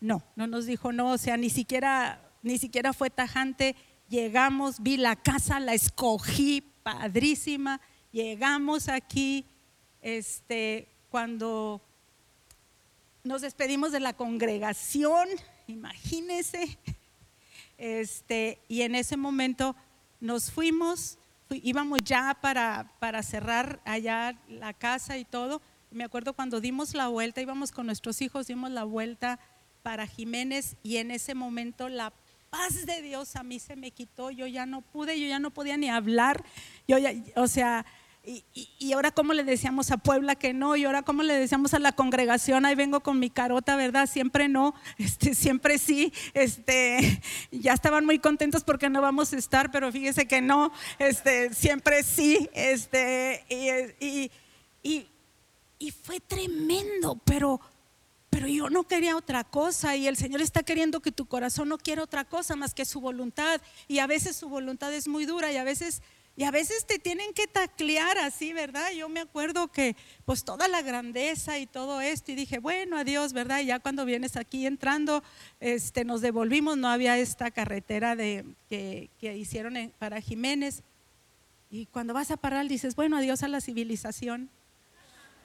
no, 0.00 0.24
no 0.36 0.46
nos 0.46 0.66
dijo 0.66 0.92
no, 0.92 1.12
o 1.12 1.18
sea, 1.18 1.36
ni 1.36 1.50
siquiera, 1.50 2.20
ni 2.42 2.58
siquiera 2.58 2.92
fue 2.92 3.10
tajante, 3.10 3.76
llegamos, 4.08 4.82
vi 4.82 4.96
la 4.96 5.16
casa, 5.16 5.60
la 5.60 5.74
escogí, 5.74 6.62
padrísima, 6.82 7.80
llegamos 8.10 8.88
aquí, 8.88 9.46
este, 10.02 10.88
cuando 11.10 11.80
nos 13.22 13.42
despedimos 13.42 13.92
de 13.92 14.00
la 14.00 14.14
congregación, 14.14 15.28
imagínese, 15.66 16.78
este, 17.78 18.60
y 18.68 18.82
en 18.82 18.94
ese 18.94 19.16
momento 19.16 19.74
nos 20.20 20.50
fuimos, 20.50 21.18
íbamos 21.50 22.02
ya 22.02 22.36
para, 22.40 22.90
para 22.98 23.22
cerrar 23.22 23.80
allá 23.84 24.38
la 24.48 24.72
casa 24.72 25.18
y 25.18 25.24
todo. 25.24 25.60
Me 25.90 26.04
acuerdo 26.04 26.32
cuando 26.32 26.60
dimos 26.60 26.94
la 26.94 27.08
vuelta, 27.08 27.40
íbamos 27.40 27.70
con 27.70 27.86
nuestros 27.86 28.20
hijos, 28.22 28.46
dimos 28.46 28.70
la 28.70 28.84
vuelta 28.84 29.38
para 29.82 30.06
Jiménez 30.06 30.76
y 30.82 30.96
en 30.96 31.10
ese 31.10 31.34
momento 31.34 31.88
la 31.88 32.12
paz 32.50 32.86
de 32.86 33.02
Dios 33.02 33.36
a 33.36 33.42
mí 33.42 33.58
se 33.58 33.76
me 33.76 33.90
quitó, 33.90 34.30
yo 34.30 34.46
ya 34.46 34.64
no 34.64 34.80
pude, 34.80 35.20
yo 35.20 35.26
ya 35.26 35.38
no 35.38 35.50
podía 35.50 35.76
ni 35.76 35.90
hablar, 35.90 36.44
yo 36.88 36.98
ya, 36.98 37.12
o 37.36 37.46
sea, 37.48 37.84
y, 38.26 38.92
ahora 38.92 39.10
cómo 39.10 39.34
le 39.34 39.44
decíamos 39.44 39.90
a 39.90 39.98
Puebla 39.98 40.34
que 40.34 40.54
no, 40.54 40.76
y 40.76 40.84
ahora 40.84 41.02
cómo 41.02 41.22
le 41.22 41.34
decíamos 41.34 41.74
a 41.74 41.78
la 41.78 41.92
congregación, 41.92 42.64
ahí 42.64 42.74
vengo 42.74 43.00
con 43.00 43.18
mi 43.18 43.28
carota, 43.28 43.76
¿verdad? 43.76 44.08
Siempre 44.08 44.48
no, 44.48 44.74
este, 44.98 45.34
siempre 45.34 45.78
sí, 45.78 46.12
este, 46.32 47.20
ya 47.50 47.74
estaban 47.74 48.04
muy 48.06 48.18
contentos 48.18 48.64
porque 48.64 48.88
no 48.88 49.02
vamos 49.02 49.32
a 49.32 49.36
estar, 49.36 49.70
pero 49.70 49.92
fíjese 49.92 50.26
que 50.26 50.40
no, 50.40 50.72
este, 50.98 51.52
siempre 51.52 52.02
sí, 52.02 52.48
este, 52.54 53.44
y, 54.00 54.30
y, 54.82 55.06
y 55.78 55.90
fue 55.90 56.20
tremendo, 56.20 57.20
pero, 57.24 57.60
pero 58.30 58.46
yo 58.46 58.70
no 58.70 58.84
quería 58.84 59.16
otra 59.16 59.44
cosa 59.44 59.96
y 59.96 60.06
el 60.06 60.16
Señor 60.16 60.40
está 60.40 60.62
queriendo 60.62 61.00
que 61.00 61.12
tu 61.12 61.26
corazón 61.26 61.68
no 61.68 61.76
quiera 61.76 62.02
otra 62.02 62.24
cosa 62.24 62.56
más 62.56 62.72
que 62.72 62.86
su 62.86 63.00
voluntad 63.00 63.60
y 63.86 63.98
a 63.98 64.06
veces 64.06 64.36
su 64.36 64.48
voluntad 64.48 64.94
es 64.94 65.08
muy 65.08 65.26
dura 65.26 65.52
y 65.52 65.58
a 65.58 65.64
veces 65.64 66.02
Y 66.36 66.42
a 66.42 66.50
veces 66.50 66.84
te 66.84 66.98
tienen 66.98 67.32
que 67.32 67.46
taclear 67.46 68.18
así, 68.18 68.52
¿verdad? 68.52 68.90
Yo 68.90 69.08
me 69.08 69.20
acuerdo 69.20 69.68
que 69.68 69.94
pues 70.24 70.44
toda 70.44 70.66
la 70.66 70.82
grandeza 70.82 71.60
y 71.60 71.66
todo 71.66 72.00
esto 72.00 72.32
y 72.32 72.34
dije, 72.34 72.58
bueno, 72.58 72.96
adiós, 72.98 73.32
¿verdad? 73.32 73.60
Y 73.60 73.66
ya 73.66 73.78
cuando 73.78 74.04
vienes 74.04 74.36
aquí 74.36 74.66
entrando, 74.66 75.22
este, 75.60 76.04
nos 76.04 76.22
devolvimos, 76.22 76.76
no 76.76 76.88
había 76.88 77.16
esta 77.18 77.52
carretera 77.52 78.16
de, 78.16 78.44
que, 78.68 79.10
hicieron 79.20 79.92
para 79.98 80.20
Jiménez. 80.20 80.82
Y 81.70 81.86
cuando 81.86 82.14
vas 82.14 82.32
a 82.32 82.36
parar 82.36 82.66
dices, 82.66 82.96
bueno, 82.96 83.16
adiós 83.16 83.44
a 83.44 83.48
la 83.48 83.60
civilización. 83.60 84.50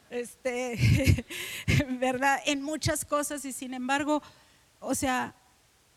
Este, 0.10 1.24
¿verdad? 2.00 2.42
En 2.48 2.64
muchas 2.64 3.06
cosas 3.06 3.46
y 3.46 3.54
sin 3.54 3.76
embargo, 3.76 4.24
o 4.80 4.96
sea, 4.96 5.36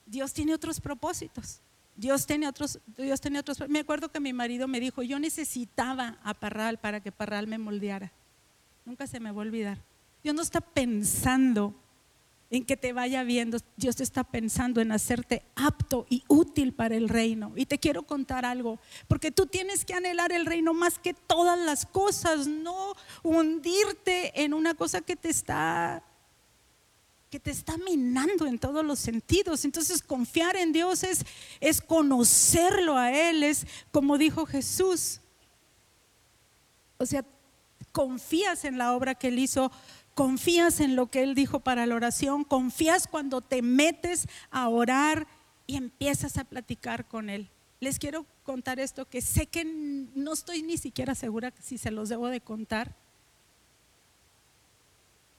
Dios 0.04 0.34
tiene 0.34 0.52
otros 0.52 0.80
propósitos. 0.80 1.62
Dios 2.02 2.26
tenía 2.26 2.48
otros, 2.48 2.80
Dios 2.98 3.20
tenía 3.20 3.38
otros. 3.38 3.58
Me 3.68 3.78
acuerdo 3.78 4.10
que 4.10 4.18
mi 4.18 4.32
marido 4.32 4.66
me 4.66 4.80
dijo, 4.80 5.04
yo 5.04 5.20
necesitaba 5.20 6.18
a 6.24 6.34
Parral 6.34 6.78
para 6.78 6.98
que 6.98 7.12
Parral 7.12 7.46
me 7.46 7.58
moldeara. 7.58 8.10
Nunca 8.84 9.06
se 9.06 9.20
me 9.20 9.30
va 9.30 9.40
a 9.40 9.46
olvidar. 9.46 9.78
Dios 10.24 10.34
no 10.34 10.42
está 10.42 10.60
pensando 10.60 11.72
en 12.50 12.64
que 12.64 12.76
te 12.76 12.92
vaya 12.92 13.22
viendo, 13.22 13.58
Dios 13.76 14.00
está 14.00 14.24
pensando 14.24 14.80
en 14.80 14.90
hacerte 14.90 15.44
apto 15.54 16.06
y 16.10 16.24
útil 16.26 16.72
para 16.72 16.96
el 16.96 17.08
reino. 17.08 17.52
Y 17.54 17.66
te 17.66 17.78
quiero 17.78 18.02
contar 18.02 18.44
algo, 18.44 18.80
porque 19.06 19.30
tú 19.30 19.46
tienes 19.46 19.84
que 19.84 19.94
anhelar 19.94 20.32
el 20.32 20.44
reino 20.44 20.74
más 20.74 20.98
que 20.98 21.14
todas 21.14 21.56
las 21.56 21.86
cosas, 21.86 22.48
no 22.48 22.94
hundirte 23.22 24.42
en 24.42 24.54
una 24.54 24.74
cosa 24.74 25.02
que 25.02 25.14
te 25.14 25.30
está 25.30 26.02
que 27.32 27.40
te 27.40 27.50
está 27.50 27.78
minando 27.78 28.44
en 28.44 28.58
todos 28.58 28.84
los 28.84 28.98
sentidos. 28.98 29.64
Entonces 29.64 30.02
confiar 30.02 30.54
en 30.54 30.70
Dios 30.70 31.02
es, 31.02 31.24
es 31.60 31.80
conocerlo 31.80 32.98
a 32.98 33.10
Él, 33.10 33.42
es 33.42 33.66
como 33.90 34.18
dijo 34.18 34.44
Jesús. 34.44 35.22
O 36.98 37.06
sea, 37.06 37.24
confías 37.90 38.66
en 38.66 38.76
la 38.76 38.92
obra 38.92 39.14
que 39.14 39.28
Él 39.28 39.38
hizo, 39.38 39.72
confías 40.12 40.80
en 40.80 40.94
lo 40.94 41.06
que 41.06 41.22
Él 41.22 41.34
dijo 41.34 41.60
para 41.60 41.86
la 41.86 41.94
oración, 41.94 42.44
confías 42.44 43.06
cuando 43.06 43.40
te 43.40 43.62
metes 43.62 44.28
a 44.50 44.68
orar 44.68 45.26
y 45.66 45.78
empiezas 45.78 46.36
a 46.36 46.44
platicar 46.44 47.08
con 47.08 47.30
Él. 47.30 47.48
Les 47.80 47.98
quiero 47.98 48.26
contar 48.42 48.78
esto 48.78 49.08
que 49.08 49.22
sé 49.22 49.46
que 49.46 49.64
no 49.64 50.34
estoy 50.34 50.62
ni 50.62 50.76
siquiera 50.76 51.14
segura 51.14 51.50
si 51.62 51.78
se 51.78 51.90
los 51.90 52.10
debo 52.10 52.28
de 52.28 52.42
contar 52.42 52.94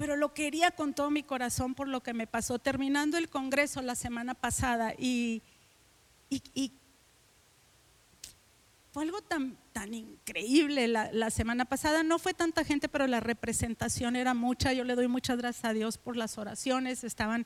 pero 0.03 0.17
lo 0.17 0.33
quería 0.33 0.71
con 0.71 0.93
todo 0.93 1.09
mi 1.11 1.23
corazón 1.23 1.75
por 1.75 1.87
lo 1.87 2.03
que 2.03 2.13
me 2.13 2.27
pasó 2.27 2.59
terminando 2.59 3.17
el 3.17 3.29
Congreso 3.29 3.81
la 3.81 3.95
semana 3.95 4.33
pasada 4.33 4.93
y, 4.97 5.41
fue 8.91 9.03
algo 9.03 9.21
tan, 9.21 9.55
tan 9.71 9.93
increíble 9.93 10.89
la, 10.89 11.29
semana 11.29 11.63
pasada. 11.63 12.03
No 12.03 12.19
fue 12.19 12.33
tanta 12.33 12.65
gente, 12.65 12.89
pero 12.89 13.07
la 13.07 13.21
representación 13.21 14.17
era 14.17 14.33
mucha. 14.33 14.73
Yo 14.73 14.83
le 14.83 14.95
doy 14.95 15.07
muchas 15.07 15.37
gracias 15.37 15.63
a 15.63 15.71
Dios 15.71 15.97
por 15.97 16.17
las 16.17 16.37
oraciones. 16.37 17.05
Estaban, 17.05 17.45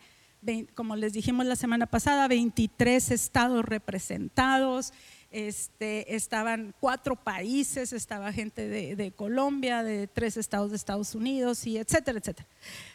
como 0.74 0.96
les 0.96 1.14
dijimos 1.14 1.46
la 1.46 1.56
semana 1.56 1.86
pasada, 1.86 2.28
23 2.28 3.12
estados 3.12 3.66
representados. 3.66 4.94
Este, 5.30 6.16
estaban 6.16 6.74
cuatro 6.80 7.16
países, 7.16 7.92
estaba 7.92 8.32
gente 8.32 8.68
de, 8.68 9.12
Colombia, 9.12 9.84
de 9.84 10.08
tres 10.08 10.38
estados 10.38 10.72
de 10.72 10.78
Estados 10.78 11.16
Unidos, 11.16 11.68
y 11.68 11.78
etcétera, 11.78 12.20
etcétera. 12.20 12.48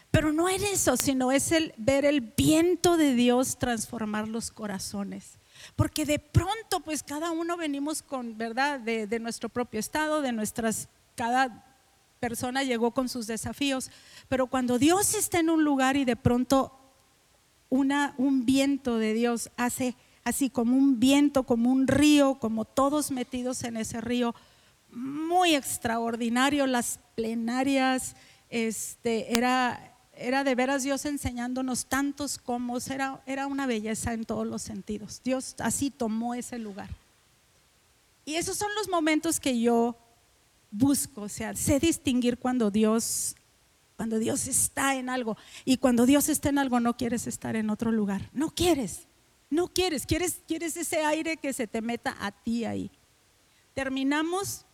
Pero 0.09 0.33
no 0.33 0.49
es 0.49 0.63
eso, 0.63 0.97
sino 0.97 1.31
es 1.31 1.51
el 1.51 1.73
ver 1.77 2.05
el 2.05 2.21
viento 2.21 2.97
de 2.97 3.13
Dios 3.13 3.57
transformar 3.57 4.27
los 4.27 4.51
corazones. 4.51 5.37
Porque 5.75 6.05
de 6.05 6.19
pronto, 6.19 6.79
pues 6.83 7.03
cada 7.03 7.31
uno 7.31 7.55
venimos 7.55 8.01
con, 8.01 8.37
¿verdad?, 8.37 8.79
de, 8.79 9.07
de 9.07 9.19
nuestro 9.19 9.49
propio 9.49 9.79
estado, 9.79 10.21
de 10.21 10.31
nuestras, 10.31 10.89
cada 11.15 11.65
persona 12.19 12.63
llegó 12.63 12.91
con 12.91 13.09
sus 13.09 13.27
desafíos. 13.27 13.91
Pero 14.27 14.47
cuando 14.47 14.79
Dios 14.79 15.13
está 15.13 15.39
en 15.39 15.49
un 15.49 15.63
lugar 15.63 15.97
y 15.97 16.05
de 16.05 16.15
pronto 16.15 16.79
una, 17.69 18.13
un 18.17 18.45
viento 18.45 18.97
de 18.97 19.13
Dios 19.13 19.49
hace 19.57 19.95
así 20.23 20.49
como 20.49 20.77
un 20.77 20.99
viento, 20.99 21.43
como 21.43 21.71
un 21.71 21.87
río, 21.87 22.35
como 22.35 22.65
todos 22.65 23.11
metidos 23.11 23.63
en 23.63 23.77
ese 23.77 24.01
río. 24.01 24.33
Muy 24.91 25.55
extraordinario, 25.55 26.67
las 26.67 26.99
plenarias, 27.15 28.15
este, 28.49 29.35
era, 29.35 29.97
era 30.15 30.43
de 30.43 30.55
veras 30.55 30.83
Dios 30.83 31.05
enseñándonos 31.05 31.87
tantos 31.87 32.37
como 32.37 32.77
era, 32.77 33.21
era 33.25 33.47
una 33.47 33.65
belleza 33.65 34.13
en 34.13 34.25
todos 34.25 34.45
los 34.45 34.61
sentidos. 34.61 35.21
Dios 35.23 35.55
así 35.59 35.89
tomó 35.89 36.35
ese 36.35 36.59
lugar. 36.59 36.89
Y 38.25 38.35
esos 38.35 38.57
son 38.57 38.69
los 38.75 38.89
momentos 38.89 39.39
que 39.39 39.59
yo 39.59 39.97
busco, 40.71 41.21
o 41.21 41.29
sea, 41.29 41.55
sé 41.55 41.79
distinguir 41.79 42.37
cuando 42.37 42.71
Dios 42.71 43.35
cuando 43.95 44.17
Dios 44.17 44.47
está 44.47 44.95
en 44.95 45.07
algo 45.07 45.37
y 45.65 45.77
cuando 45.77 46.07
Dios 46.07 46.27
está 46.27 46.49
en 46.49 46.57
algo 46.57 46.79
no 46.79 46.97
quieres 46.97 47.27
estar 47.27 47.55
en 47.55 47.69
otro 47.69 47.91
lugar, 47.91 48.29
no 48.33 48.49
quieres. 48.49 49.07
No 49.53 49.67
quieres, 49.67 50.07
quieres, 50.07 50.41
quieres 50.47 50.75
ese 50.77 51.05
aire 51.05 51.37
que 51.37 51.53
se 51.53 51.67
te 51.67 51.79
meta 51.79 52.17
a 52.19 52.31
ti 52.31 52.65
ahí. 52.65 52.89
Terminamos 53.75 54.65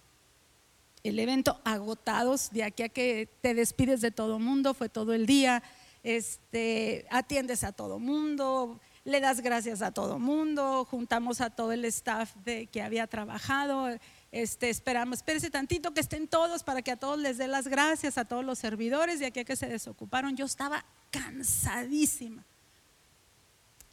el 1.03 1.19
evento 1.19 1.59
agotados 1.65 2.49
de 2.51 2.63
aquí 2.63 2.83
a 2.83 2.89
que 2.89 3.27
te 3.41 3.53
despides 3.53 3.99
de 3.99 4.11
todo 4.11 4.39
mundo, 4.39 4.73
fue 4.73 4.87
todo 4.87 5.13
el 5.13 5.25
día, 5.25 5.61
este, 6.01 7.05
atiendes 7.09 7.65
a 7.65 7.73
todo 7.73 7.99
mundo, 7.99 8.79
le 9.03 9.19
das 9.19 9.41
gracias 9.41 9.81
a 9.81 9.91
todo 9.91 10.17
mundo, 10.17 10.87
juntamos 10.89 11.41
a 11.41 11.49
todo 11.49 11.73
el 11.73 11.83
staff 11.83 12.33
de, 12.45 12.67
que 12.67 12.81
había 12.81 13.05
trabajado, 13.05 13.89
este, 14.31 14.69
esperamos, 14.69 15.17
espérese 15.17 15.49
tantito 15.49 15.93
que 15.93 15.99
estén 15.99 16.25
todos 16.29 16.63
para 16.63 16.81
que 16.81 16.91
a 16.91 16.97
todos 16.97 17.19
les 17.19 17.37
dé 17.37 17.49
las 17.49 17.67
gracias, 17.67 18.17
a 18.17 18.23
todos 18.23 18.45
los 18.45 18.57
servidores 18.57 19.19
de 19.19 19.25
aquí 19.25 19.41
a 19.41 19.43
que 19.43 19.57
se 19.57 19.67
desocuparon. 19.67 20.37
Yo 20.37 20.45
estaba 20.45 20.85
cansadísima. 21.11 22.45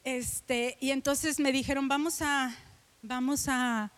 Este, 0.06 0.76
y 0.80 0.92
entonces 0.92 1.40
me 1.40 1.50
dijeron, 1.50 1.88
vamos 1.88 2.22
a, 2.22 2.54
vamos 3.02 3.46
a, 3.48 3.90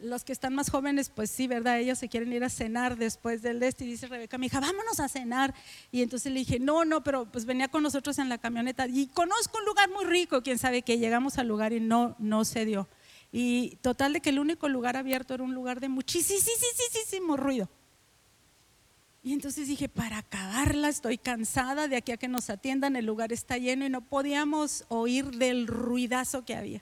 los 0.00 0.24
que 0.24 0.32
están 0.32 0.54
más 0.54 0.70
jóvenes, 0.70 1.10
pues 1.14 1.30
sí, 1.30 1.46
¿verdad? 1.46 1.78
Ellos 1.78 1.98
se 1.98 2.08
quieren 2.08 2.32
ir 2.32 2.42
a 2.42 2.48
cenar 2.48 2.96
después 2.96 3.42
del 3.42 3.62
este. 3.62 3.84
Y 3.84 3.88
dice 3.88 4.06
Rebeca, 4.06 4.38
mi 4.38 4.46
hija, 4.46 4.58
vámonos 4.58 4.98
a 5.00 5.08
cenar. 5.08 5.54
Y 5.92 6.00
entonces 6.00 6.32
le 6.32 6.38
dije, 6.38 6.58
no, 6.58 6.86
no, 6.86 7.04
pero 7.04 7.30
pues 7.30 7.44
venía 7.44 7.68
con 7.68 7.82
nosotros 7.82 8.18
en 8.18 8.30
la 8.30 8.38
camioneta. 8.38 8.86
Y 8.86 9.08
conozco 9.08 9.58
un 9.58 9.66
lugar 9.66 9.90
muy 9.90 10.06
rico, 10.06 10.42
quién 10.42 10.58
sabe 10.58 10.80
que 10.80 10.96
llegamos 10.96 11.36
al 11.36 11.46
lugar 11.46 11.74
y 11.74 11.80
no, 11.80 12.16
no 12.18 12.46
se 12.46 12.64
dio. 12.64 12.88
Y 13.32 13.76
total 13.82 14.14
de 14.14 14.22
que 14.22 14.30
el 14.30 14.38
único 14.38 14.66
lugar 14.66 14.96
abierto 14.96 15.34
era 15.34 15.44
un 15.44 15.52
lugar 15.52 15.80
de 15.80 15.90
muchísimo 15.90 17.36
ruido. 17.36 17.68
Y 19.26 19.32
entonces 19.32 19.66
dije, 19.66 19.88
para 19.88 20.18
acabarla, 20.18 20.88
estoy 20.88 21.18
cansada 21.18 21.88
de 21.88 21.96
aquí 21.96 22.12
a 22.12 22.16
que 22.16 22.28
nos 22.28 22.48
atiendan, 22.48 22.94
el 22.94 23.06
lugar 23.06 23.32
está 23.32 23.58
lleno 23.58 23.84
y 23.84 23.88
no 23.88 24.00
podíamos 24.00 24.84
oír 24.86 25.32
del 25.32 25.66
ruidazo 25.66 26.44
que 26.44 26.54
había. 26.54 26.80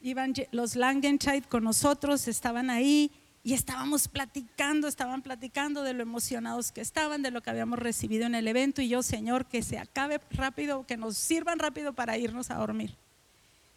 Iban 0.00 0.32
los 0.52 0.74
Langenscheid 0.74 1.44
con 1.44 1.64
nosotros, 1.64 2.28
estaban 2.28 2.70
ahí 2.70 3.10
y 3.44 3.52
estábamos 3.52 4.08
platicando, 4.08 4.88
estaban 4.88 5.20
platicando 5.20 5.82
de 5.82 5.92
lo 5.92 6.02
emocionados 6.02 6.72
que 6.72 6.80
estaban, 6.80 7.20
de 7.20 7.30
lo 7.30 7.42
que 7.42 7.50
habíamos 7.50 7.78
recibido 7.78 8.24
en 8.24 8.36
el 8.36 8.48
evento 8.48 8.80
y 8.80 8.88
yo, 8.88 9.02
Señor, 9.02 9.44
que 9.44 9.60
se 9.60 9.78
acabe 9.78 10.18
rápido, 10.30 10.86
que 10.86 10.96
nos 10.96 11.18
sirvan 11.18 11.58
rápido 11.58 11.92
para 11.92 12.16
irnos 12.16 12.50
a 12.50 12.54
dormir. 12.54 12.96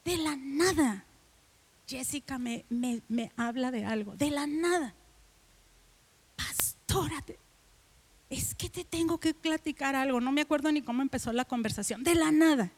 De 0.06 0.16
la 0.16 0.38
nada, 0.38 1.04
Jessica 1.86 2.38
me, 2.38 2.64
me, 2.70 3.02
me 3.10 3.34
habla 3.36 3.72
de 3.72 3.84
algo, 3.84 4.16
de 4.16 4.32
la 4.32 4.48
nada. 4.48 4.96
Pastora, 6.38 7.22
es 8.34 8.56
que 8.56 8.70
te 8.70 8.84
tengo 8.84 9.20
que 9.20 9.34
platicar 9.34 9.96
algo, 9.96 10.20
no 10.20 10.32
me 10.32 10.42
acuerdo 10.42 10.72
ni 10.72 10.82
cómo 10.82 11.02
empezó 11.02 11.32
la 11.32 11.46
conversación, 11.46 12.04
de 12.04 12.16
la 12.16 12.32
nada. 12.32 12.72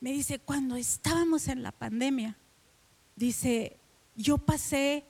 Me 0.00 0.12
dice, 0.12 0.38
cuando 0.38 0.76
estábamos 0.76 1.46
en 1.48 1.62
la 1.62 1.72
pandemia, 1.72 2.36
dice, 3.14 3.76
yo 4.16 4.38
pasé 4.38 5.04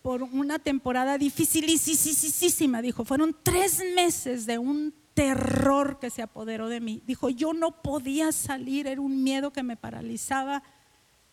por 0.00 0.22
una 0.22 0.58
temporada 0.58 1.18
dificilísima, 1.18 2.80
dijo, 2.80 3.04
fueron 3.04 3.36
tres 3.42 3.82
meses 3.94 4.46
de 4.46 4.58
un 4.58 4.94
terror 5.12 5.98
que 5.98 6.08
se 6.08 6.22
apoderó 6.22 6.68
de 6.68 6.80
mí. 6.80 7.02
Dijo, 7.06 7.28
yo 7.28 7.52
no 7.52 7.82
podía 7.82 8.32
salir, 8.32 8.86
era 8.86 9.00
un 9.00 9.22
miedo 9.22 9.52
que 9.52 9.62
me 9.62 9.76
paralizaba. 9.76 10.62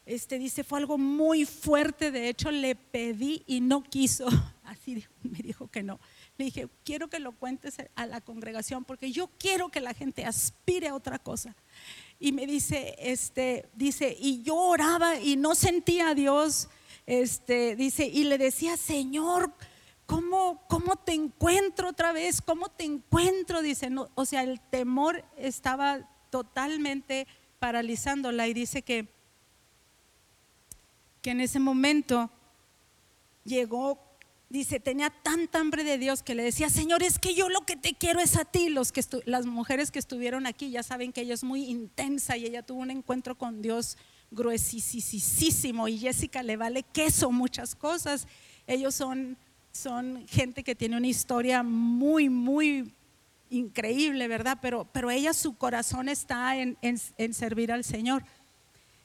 Este 0.06 0.40
dice, 0.40 0.64
fue 0.64 0.80
algo 0.80 0.98
muy 0.98 1.46
fuerte, 1.46 2.12
de 2.12 2.28
hecho 2.28 2.52
le 2.52 2.76
pedí 2.76 3.44
y 3.48 3.62
no 3.62 3.84
quiso. 3.84 4.28
Así 4.66 5.06
me 5.22 5.40
dijo 5.40 5.68
que 5.68 5.84
no. 5.84 6.00
Le 6.38 6.46
dije, 6.46 6.68
quiero 6.84 7.10
que 7.10 7.20
lo 7.20 7.32
cuentes 7.32 7.78
a 7.96 8.06
la 8.06 8.22
congregación 8.22 8.84
porque 8.84 9.12
yo 9.12 9.30
quiero 9.40 9.70
que 9.70 9.80
la 9.80 9.94
gente 9.94 10.26
aspire 10.26 10.90
a 10.90 10.96
otra 10.96 11.20
cosa. 11.20 11.56
Y 12.20 12.32
me 12.32 12.46
dice, 12.46 12.96
este, 13.00 13.70
dice, 13.74 14.16
y 14.20 14.44
yo 14.44 14.56
oraba 14.56 15.20
y 15.20 15.36
no 15.36 15.56
sentía 15.56 16.10
a 16.10 16.16
Dios, 16.16 16.70
este, 17.06 17.76
dice, 17.76 18.06
y 18.06 18.24
le 18.26 18.38
decía, 18.38 18.78
Señor, 18.78 19.54
¿cómo, 20.06 20.62
cómo 20.68 20.96
te 20.96 21.14
encuentro 21.14 21.90
otra 21.90 22.12
vez? 22.12 22.42
¿Cómo 22.42 22.70
te 22.70 22.84
encuentro? 22.84 23.62
Dice, 23.62 23.90
no, 23.90 24.10
o 24.16 24.26
sea, 24.26 24.44
el 24.44 24.60
temor 24.60 25.24
estaba 25.38 26.10
totalmente 26.30 27.28
paralizándola 27.60 28.48
y 28.48 28.54
dice 28.54 28.82
que 28.82 29.16
que 31.26 31.32
en 31.32 31.42
ese 31.42 31.58
momento 31.58 32.30
llegó, 33.44 34.05
dice, 34.56 34.80
tenía 34.80 35.10
tanta 35.10 35.60
hambre 35.60 35.84
de 35.84 35.97
Dios 35.97 36.24
que 36.24 36.36
le 36.36 36.43
decía, 36.43 36.70
Señor, 36.70 37.03
es 37.03 37.20
que 37.20 37.36
yo 37.36 37.49
lo 37.49 37.62
que 37.62 37.76
te 37.76 37.93
quiero 37.93 38.20
es 38.20 38.38
a 38.38 38.45
ti. 38.45 38.70
Los 38.70 38.91
que 38.91 39.01
las 39.26 39.45
mujeres 39.45 39.91
que 39.91 39.99
estuvieron 39.99 40.47
aquí 40.47 40.72
ya 40.72 40.84
saben 40.84 41.14
que 41.14 41.22
ella 41.22 41.34
es 41.34 41.43
muy 41.43 41.66
intensa 41.66 42.38
y 42.38 42.45
ella 42.45 42.64
tuvo 42.64 42.82
un 42.82 42.91
encuentro 42.91 43.38
con 43.38 43.62
Dios 43.62 43.97
gruesísimo 44.32 45.88
y 45.88 45.97
Jessica 45.97 46.43
le 46.43 46.58
vale 46.58 46.84
queso 46.84 47.32
muchas 47.32 47.76
cosas. 47.76 48.28
Ellos 48.68 48.95
son, 48.95 49.38
son 49.72 50.26
gente 50.28 50.64
que 50.64 50.76
tiene 50.76 50.97
una 50.97 51.08
historia 51.08 51.64
muy, 51.64 52.30
muy 52.30 52.93
increíble, 53.49 54.28
¿verdad? 54.28 54.58
Pero, 54.62 54.88
pero 54.91 55.12
ella, 55.12 55.34
su 55.34 55.56
corazón 55.56 56.10
está 56.10 56.58
en, 56.58 56.78
en, 56.82 57.34
servir 57.34 57.72
al 57.72 57.84
Señor. 57.84 58.24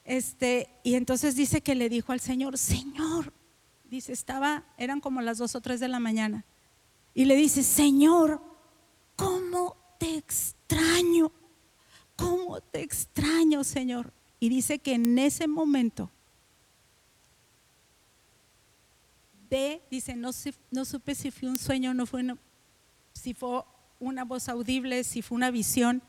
Este, 0.03 0.69
y 0.83 0.95
entonces 0.95 1.35
dice 1.35 1.61
que 1.61 1.75
le 1.75 1.89
dijo 1.89 2.11
al 2.11 2.19
Señor, 2.19 2.57
Señor, 2.57 3.33
dice, 3.91 4.13
estaba, 4.13 4.63
eran 4.77 5.01
como 5.01 5.21
las 5.21 5.37
dos 5.37 5.53
o 5.53 5.61
tres 5.61 5.81
de 5.81 5.89
la 5.89 5.99
mañana, 5.99 6.45
y 7.13 7.25
le 7.25 7.35
dice, 7.35 7.61
Señor, 7.61 8.41
¿cómo 9.17 9.75
te 9.99 10.15
extraño? 10.15 11.31
¿Cómo 12.15 12.61
te 12.61 12.81
extraño, 12.81 13.65
Señor? 13.65 14.13
Y 14.39 14.47
dice 14.47 14.79
que 14.79 14.93
en 14.93 15.19
ese 15.19 15.45
momento 15.45 16.09
ve, 19.49 19.81
dice, 19.91 20.15
no, 20.15 20.31
no 20.71 20.85
supe 20.85 21.13
si 21.13 21.29
fue 21.29 21.49
un 21.49 21.57
sueño, 21.57 21.93
no 21.93 22.05
fue, 22.05 22.23
si 23.11 23.33
fue 23.33 23.61
una 23.99 24.23
voz 24.23 24.47
audible, 24.47 25.03
si 25.03 25.21
fue 25.21 25.35
una 25.35 25.51
visión. 25.51 26.01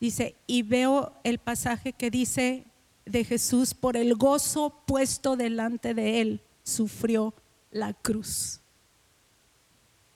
Dice, 0.00 0.34
y 0.48 0.62
veo 0.62 1.14
el 1.22 1.38
pasaje 1.38 1.92
que 1.92 2.10
dice 2.10 2.66
de 3.06 3.24
Jesús, 3.24 3.74
por 3.74 3.96
el 3.96 4.16
gozo 4.16 4.82
puesto 4.86 5.36
delante 5.36 5.94
de 5.94 6.20
él, 6.20 6.42
sufrió 6.68 7.34
la 7.70 7.94
cruz. 7.94 8.60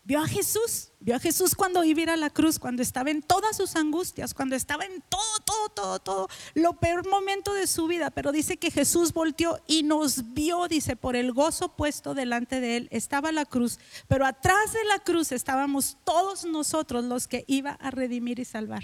Vio 0.05 0.19
a 0.19 0.27
Jesús, 0.27 0.91
vio 0.99 1.15
a 1.15 1.21
Jesús 1.21 1.55
cuando 1.55 1.85
iba 1.85 2.01
a 2.01 2.03
ir 2.03 2.11
a 2.11 2.17
la 2.17 2.29
cruz, 2.29 2.59
cuando 2.59 2.83
estaba 2.83 3.13
en 3.13 3.23
todas 3.23 3.57
sus 3.57 3.77
angustias, 3.77 4.35
cuando 4.35 4.57
estaba 4.57 4.85
en 4.85 5.01
todo, 5.09 5.21
todo, 5.45 5.69
todo, 5.69 5.99
todo, 6.01 6.29
lo 6.55 6.73
peor 6.81 7.09
momento 7.09 7.55
de 7.55 7.69
su 7.69 7.87
vida. 7.87 8.11
Pero 8.11 8.33
dice 8.33 8.57
que 8.57 8.73
Jesús 8.73 9.13
volteó 9.13 9.61
y 9.69 9.85
nos 9.85 10.35
vio, 10.35 10.67
dice, 10.67 10.97
por 10.97 11.15
el 11.15 11.33
gozo 11.33 11.77
puesto 11.77 12.15
delante 12.15 12.61
de 12.61 12.79
él. 12.79 12.89
Estaba 12.91 13.31
la 13.31 13.45
cruz, 13.45 13.79
pero 14.09 14.27
atrás 14.27 14.73
de 14.73 14.85
la 14.87 14.99
cruz 14.99 15.31
estábamos 15.31 15.97
todos 16.03 16.45
nosotros 16.45 17.05
los 17.05 17.29
que 17.29 17.45
iba 17.47 17.71
a 17.71 17.93
redimir 17.93 18.41
y 18.41 18.45
salvar. 18.45 18.83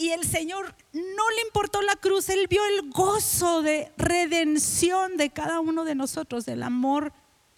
Y 0.00 0.10
el 0.10 0.24
Señor 0.24 0.76
no 0.92 1.30
le 1.30 1.42
importó 1.44 1.82
la 1.82 1.96
cruz, 1.96 2.28
Él 2.28 2.46
vio 2.48 2.64
el 2.64 2.88
gozo 2.90 3.62
de 3.62 3.92
redención 3.96 5.16
de 5.16 5.30
cada 5.30 5.58
uno 5.58 5.84
de 5.84 5.96
nosotros, 5.96 6.46
del 6.46 6.62
amor 6.62 7.12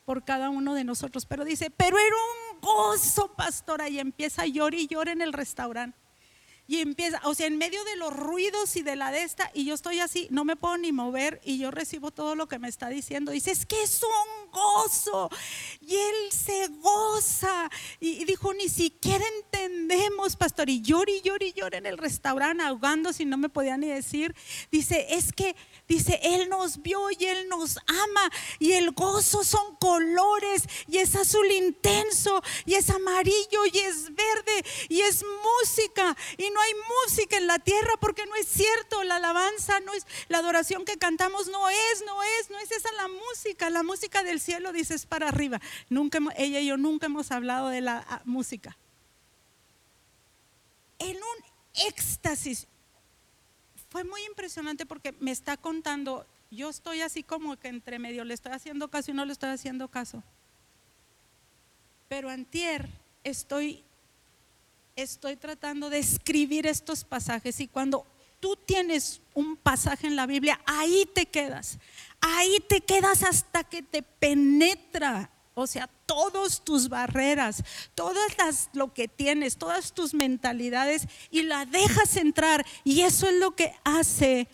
por 0.06 0.24
cada 0.24 0.48
uno 0.48 0.72
de 0.72 0.82
nosotros. 0.82 1.26
Pero 1.26 1.44
dice, 1.44 1.70
pero 1.70 1.98
era 1.98 2.16
un 2.16 2.60
gozo, 2.62 3.34
pastora, 3.34 3.90
y 3.90 4.00
empieza 4.00 4.42
a 4.42 4.46
llorar 4.46 4.74
y 4.74 4.86
llorar 4.86 5.12
en 5.12 5.20
el 5.20 5.34
restaurante. 5.34 5.98
Y 6.66 6.80
empieza, 6.80 7.20
o 7.24 7.34
sea, 7.34 7.46
en 7.46 7.58
medio 7.58 7.84
de 7.84 7.96
los 7.96 8.16
ruidos 8.16 8.74
y 8.76 8.82
de 8.82 8.96
la 8.96 9.10
de 9.10 9.22
esta, 9.22 9.50
y 9.52 9.66
yo 9.66 9.74
estoy 9.74 10.00
así, 10.00 10.26
no 10.30 10.44
me 10.46 10.56
puedo 10.56 10.78
ni 10.78 10.92
mover, 10.92 11.42
y 11.44 11.58
yo 11.58 11.70
recibo 11.70 12.10
todo 12.10 12.36
lo 12.36 12.48
que 12.48 12.58
me 12.58 12.68
está 12.68 12.88
diciendo. 12.88 13.32
Dice, 13.32 13.50
es 13.50 13.66
que 13.66 13.82
es 13.82 14.02
un 14.02 14.49
gozo, 14.50 15.30
y 15.80 15.96
él 15.96 16.32
se 16.32 16.68
goza. 16.68 17.70
Y, 18.00 18.24
dijo, 18.24 18.52
ni 18.54 18.68
siquiera 18.68 19.24
entendemos, 19.36 20.36
pastor, 20.36 20.68
y 20.68 20.82
llora 20.82 21.10
y 21.10 21.20
llora 21.22 21.44
y 21.44 21.52
llora 21.52 21.78
en 21.78 21.86
el 21.86 21.98
restaurante, 21.98 22.62
ahogando, 22.62 23.12
si 23.12 23.24
no 23.24 23.36
me 23.36 23.48
podía 23.48 23.76
ni 23.76 23.88
decir. 23.88 24.34
Dice, 24.70 25.06
es 25.10 25.32
que 25.32 25.56
Dice, 25.90 26.20
Él 26.22 26.48
nos 26.48 26.82
vio 26.82 27.10
y 27.10 27.24
Él 27.24 27.48
nos 27.48 27.76
ama. 27.88 28.30
Y 28.60 28.74
el 28.74 28.92
gozo 28.92 29.42
son 29.42 29.74
colores 29.74 30.62
y 30.86 30.98
es 30.98 31.16
azul 31.16 31.50
intenso 31.50 32.40
y 32.64 32.76
es 32.76 32.90
amarillo 32.90 33.66
y 33.72 33.76
es 33.76 34.14
verde 34.14 34.64
y 34.88 35.00
es 35.00 35.24
música. 35.24 36.16
Y 36.38 36.48
no 36.50 36.60
hay 36.60 36.72
música 37.02 37.38
en 37.38 37.48
la 37.48 37.58
tierra 37.58 37.94
porque 38.00 38.24
no 38.26 38.36
es 38.36 38.46
cierto. 38.46 39.02
La 39.02 39.16
alabanza 39.16 39.80
no 39.80 39.92
es, 39.92 40.06
la 40.28 40.38
adoración 40.38 40.84
que 40.84 40.96
cantamos 40.96 41.48
no 41.48 41.68
es, 41.68 42.04
no 42.06 42.22
es, 42.22 42.50
no 42.50 42.60
es 42.60 42.70
esa 42.70 42.92
la 42.92 43.08
música. 43.08 43.68
La 43.68 43.82
música 43.82 44.22
del 44.22 44.39
cielo 44.40 44.72
dice 44.72 44.94
es 44.94 45.06
para 45.06 45.28
arriba. 45.28 45.60
Nunca, 45.88 46.18
ella 46.36 46.60
y 46.60 46.66
yo 46.66 46.76
nunca 46.76 47.06
hemos 47.06 47.30
hablado 47.30 47.68
de 47.68 47.80
la 47.80 48.04
ah, 48.08 48.22
música. 48.24 48.76
En 50.98 51.16
un 51.16 51.86
éxtasis 51.86 52.66
fue 53.90 54.04
muy 54.04 54.22
impresionante 54.24 54.86
porque 54.86 55.12
me 55.20 55.30
está 55.30 55.56
contando, 55.56 56.26
yo 56.50 56.70
estoy 56.70 57.00
así 57.00 57.22
como 57.22 57.56
que 57.56 57.68
entre 57.68 57.98
medio, 57.98 58.24
le 58.24 58.34
estoy 58.34 58.52
haciendo 58.52 58.88
caso 58.88 59.10
y 59.10 59.14
no 59.14 59.24
le 59.24 59.32
estoy 59.32 59.50
haciendo 59.50 59.88
caso. 59.88 60.22
Pero 62.08 62.28
antier 62.28 62.88
estoy, 63.24 63.82
estoy 64.96 65.36
tratando 65.36 65.90
de 65.90 65.98
escribir 65.98 66.66
estos 66.66 67.04
pasajes 67.04 67.60
y 67.60 67.68
cuando 67.68 68.06
tú 68.40 68.56
tienes 68.56 69.20
un 69.34 69.56
pasaje 69.56 70.06
en 70.06 70.16
la 70.16 70.26
Biblia, 70.26 70.60
ahí 70.66 71.08
te 71.14 71.26
quedas, 71.26 71.78
ahí 72.20 72.58
te 72.68 72.80
quedas 72.80 73.22
hasta 73.22 73.64
que 73.64 73.82
te 73.82 74.02
penetra 74.02 75.30
o 75.54 75.66
sea, 75.66 75.90
todas 76.06 76.62
tus 76.62 76.88
barreras, 76.88 77.62
todas 77.94 78.38
las 78.38 78.70
lo 78.72 78.94
que 78.94 79.08
tienes, 79.08 79.56
todas 79.56 79.92
tus 79.92 80.14
mentalidades 80.14 81.06
y 81.30 81.42
la 81.42 81.66
dejas 81.66 82.16
entrar 82.16 82.64
y 82.84 83.02
eso 83.02 83.28
es 83.28 83.34
lo 83.34 83.54
que 83.54 83.72
hace 83.84 84.48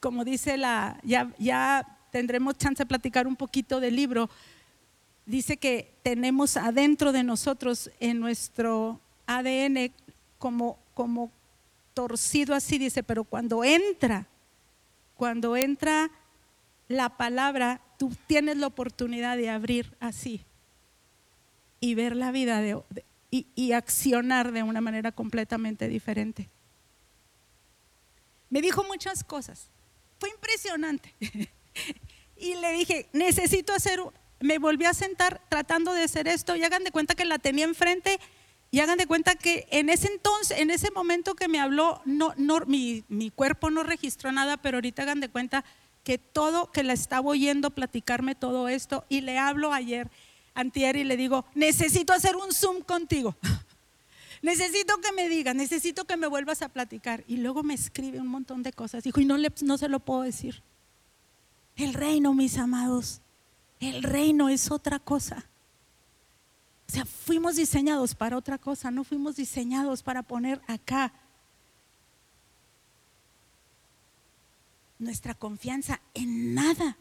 como 0.00 0.24
dice 0.24 0.56
la 0.56 1.00
ya 1.04 1.32
ya 1.38 1.98
tendremos 2.10 2.58
chance 2.58 2.82
de 2.82 2.86
platicar 2.86 3.26
un 3.26 3.36
poquito 3.36 3.80
del 3.80 3.96
libro. 3.96 4.28
Dice 5.24 5.56
que 5.56 5.94
tenemos 6.02 6.56
adentro 6.56 7.12
de 7.12 7.24
nosotros 7.24 7.90
en 7.98 8.20
nuestro 8.20 9.00
ADN 9.26 9.92
como 10.38 10.78
como 10.92 11.32
torcido 11.94 12.54
así 12.54 12.78
dice, 12.78 13.02
pero 13.02 13.24
cuando 13.24 13.64
entra 13.64 14.26
cuando 15.16 15.56
entra 15.56 16.10
la 16.88 17.16
palabra 17.16 17.80
tú 17.98 18.12
tienes 18.26 18.56
la 18.56 18.66
oportunidad 18.66 19.36
de 19.36 19.50
abrir 19.50 19.96
así 20.00 20.44
y 21.80 21.94
ver 21.94 22.16
la 22.16 22.30
vida 22.30 22.62
y, 23.30 23.46
y 23.54 23.72
accionar 23.72 24.52
de 24.52 24.62
una 24.62 24.80
manera 24.80 25.12
completamente 25.12 25.88
diferente. 25.88 26.48
Me 28.50 28.60
dijo 28.60 28.84
muchas 28.84 29.24
cosas. 29.24 29.70
Fue 30.18 30.30
impresionante. 30.30 31.14
y 32.36 32.54
le 32.54 32.72
dije, 32.72 33.08
necesito 33.12 33.72
hacer, 33.72 34.00
me 34.40 34.58
volví 34.58 34.84
a 34.84 34.94
sentar 34.94 35.42
tratando 35.48 35.92
de 35.92 36.04
hacer 36.04 36.28
esto 36.28 36.56
y 36.56 36.64
hagan 36.64 36.84
de 36.84 36.92
cuenta 36.92 37.14
que 37.14 37.24
la 37.24 37.38
tenía 37.38 37.64
enfrente 37.64 38.18
y 38.70 38.80
hagan 38.80 38.98
de 38.98 39.06
cuenta 39.06 39.36
que 39.36 39.66
en 39.70 39.88
ese 39.88 40.08
entonces, 40.08 40.58
en 40.58 40.70
ese 40.70 40.90
momento 40.90 41.34
que 41.34 41.48
me 41.48 41.60
habló, 41.60 42.02
no, 42.04 42.34
no, 42.36 42.60
mi, 42.66 43.04
mi 43.08 43.30
cuerpo 43.30 43.70
no 43.70 43.82
registró 43.82 44.32
nada, 44.32 44.56
pero 44.56 44.78
ahorita 44.78 45.02
hagan 45.02 45.20
de 45.20 45.28
cuenta 45.28 45.64
que 46.06 46.18
todo, 46.18 46.70
que 46.70 46.84
la 46.84 46.92
estaba 46.92 47.28
oyendo 47.28 47.72
platicarme 47.72 48.36
todo 48.36 48.68
esto 48.68 49.04
y 49.08 49.22
le 49.22 49.40
hablo 49.40 49.72
ayer, 49.72 50.08
antier 50.54 50.94
y 50.94 51.02
le 51.02 51.16
digo, 51.16 51.46
necesito 51.56 52.12
hacer 52.12 52.36
un 52.36 52.52
Zoom 52.52 52.82
contigo. 52.82 53.34
necesito 54.40 55.00
que 55.00 55.10
me 55.10 55.28
digas, 55.28 55.56
necesito 55.56 56.04
que 56.04 56.16
me 56.16 56.28
vuelvas 56.28 56.62
a 56.62 56.68
platicar. 56.68 57.24
Y 57.26 57.38
luego 57.38 57.64
me 57.64 57.74
escribe 57.74 58.20
un 58.20 58.28
montón 58.28 58.62
de 58.62 58.72
cosas. 58.72 59.02
Dijo, 59.02 59.20
y 59.20 59.24
no, 59.24 59.36
le, 59.36 59.52
no 59.62 59.76
se 59.78 59.88
lo 59.88 59.98
puedo 59.98 60.22
decir. 60.22 60.62
El 61.74 61.92
reino, 61.92 62.34
mis 62.34 62.56
amados, 62.56 63.20
el 63.80 64.04
reino 64.04 64.48
es 64.48 64.70
otra 64.70 65.00
cosa. 65.00 65.44
O 66.88 66.92
sea, 66.92 67.04
fuimos 67.04 67.56
diseñados 67.56 68.14
para 68.14 68.36
otra 68.36 68.58
cosa, 68.58 68.92
no 68.92 69.02
fuimos 69.02 69.34
diseñados 69.34 70.04
para 70.04 70.22
poner 70.22 70.60
acá 70.68 71.12
nuestra 74.98 75.34
confianza 75.34 76.00
en 76.14 76.54
nada. 76.54 76.98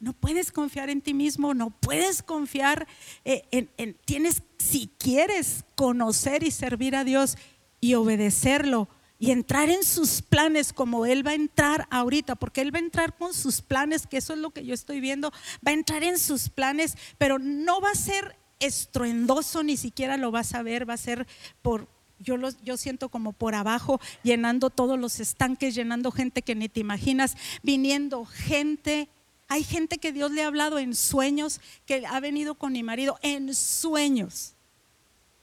No 0.00 0.12
puedes 0.12 0.52
confiar 0.52 0.90
en 0.90 1.00
ti 1.00 1.14
mismo, 1.14 1.54
no 1.54 1.70
puedes 1.70 2.22
confiar 2.22 2.86
eh, 3.24 3.44
en, 3.50 3.94
tienes, 4.04 4.42
si 4.58 4.90
quieres 4.98 5.64
conocer 5.76 6.42
y 6.42 6.50
servir 6.50 6.96
a 6.96 7.04
Dios 7.04 7.36
y 7.80 7.94
obedecerlo 7.94 8.88
y 9.18 9.30
entrar 9.30 9.70
en 9.70 9.84
sus 9.84 10.20
planes 10.20 10.72
como 10.72 11.06
Él 11.06 11.26
va 11.26 11.30
a 11.30 11.34
entrar 11.34 11.86
ahorita, 11.90 12.34
porque 12.34 12.60
Él 12.60 12.74
va 12.74 12.78
a 12.78 12.82
entrar 12.82 13.16
con 13.16 13.32
sus 13.32 13.62
planes, 13.62 14.06
que 14.06 14.18
eso 14.18 14.34
es 14.34 14.40
lo 14.40 14.50
que 14.50 14.66
yo 14.66 14.74
estoy 14.74 15.00
viendo, 15.00 15.30
va 15.66 15.70
a 15.70 15.74
entrar 15.74 16.02
en 16.02 16.18
sus 16.18 16.48
planes, 16.50 16.96
pero 17.16 17.38
no 17.38 17.80
va 17.80 17.90
a 17.90 17.94
ser 17.94 18.36
estruendoso, 18.60 19.62
ni 19.62 19.76
siquiera 19.76 20.16
lo 20.16 20.30
vas 20.30 20.54
a 20.54 20.62
ver, 20.62 20.88
va 20.88 20.94
a 20.94 20.98
ser 20.98 21.26
por, 21.62 21.88
yo, 22.18 22.36
yo 22.62 22.76
siento 22.76 23.08
como 23.08 23.32
por 23.32 23.54
abajo, 23.54 24.00
llenando 24.22 24.70
todos 24.70 24.98
los 24.98 25.20
estanques, 25.20 25.74
llenando 25.74 26.10
gente 26.10 26.42
que 26.42 26.54
ni 26.54 26.68
te 26.68 26.80
imaginas, 26.80 27.36
viniendo 27.62 28.24
gente. 28.24 29.08
Hay 29.48 29.64
gente 29.64 29.98
que 29.98 30.12
Dios 30.12 30.30
le 30.30 30.42
ha 30.42 30.46
hablado 30.46 30.78
en 30.78 30.94
sueños, 30.94 31.60
que 31.86 32.06
ha 32.06 32.20
venido 32.20 32.54
con 32.54 32.72
mi 32.72 32.82
marido 32.82 33.18
en 33.22 33.54
sueños. 33.54 34.52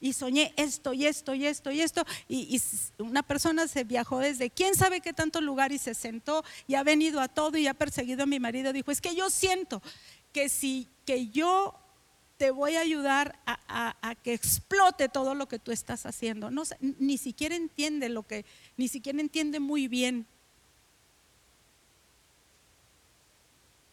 y 0.04 0.14
soñé 0.14 0.52
esto 0.58 0.94
y 0.94 1.06
esto 1.06 1.36
y 1.36 1.46
esto 1.46 1.70
y 1.70 1.82
esto. 1.82 2.04
Y, 2.28 2.60
una 2.98 3.22
persona 3.22 3.68
se 3.68 3.84
viajó 3.84 4.18
desde 4.18 4.50
quién 4.50 4.74
sabe 4.74 5.00
qué 5.00 5.14
tanto 5.14 5.42
lugar 5.42 5.72
y 5.72 5.78
se 5.78 5.94
sentó 5.94 6.44
y 6.68 6.74
ha 6.74 6.82
venido 6.82 7.22
a 7.22 7.28
todo 7.28 7.56
y 7.60 7.68
ha 7.68 7.76
perseguido 7.76 8.24
a 8.24 8.26
mi 8.26 8.40
marido. 8.40 8.74
Dijo, 8.74 8.90
es 8.90 9.00
que 9.00 9.16
yo 9.16 9.30
siento 9.30 9.80
que 10.34 10.50
si 10.50 10.88
que 11.06 11.28
yo 11.28 11.76
te 12.42 12.50
voy 12.50 12.76
a 12.76 12.80
ayudar 12.80 13.38
a, 13.46 14.16
que 14.24 14.34
explote 14.34 15.10
todo 15.10 15.36
lo 15.36 15.48
que 15.48 15.60
tú 15.60 15.72
estás 15.72 16.08
haciendo. 16.08 16.50
No, 16.50 16.64
ni 16.98 17.20
siquiera 17.20 17.56
entiende 17.56 18.10
lo 18.10 18.24
que, 18.24 18.46
ni 18.78 18.88
siquiera 18.88 19.22
entiende 19.22 19.60
muy 19.60 19.88
bien 19.88 20.26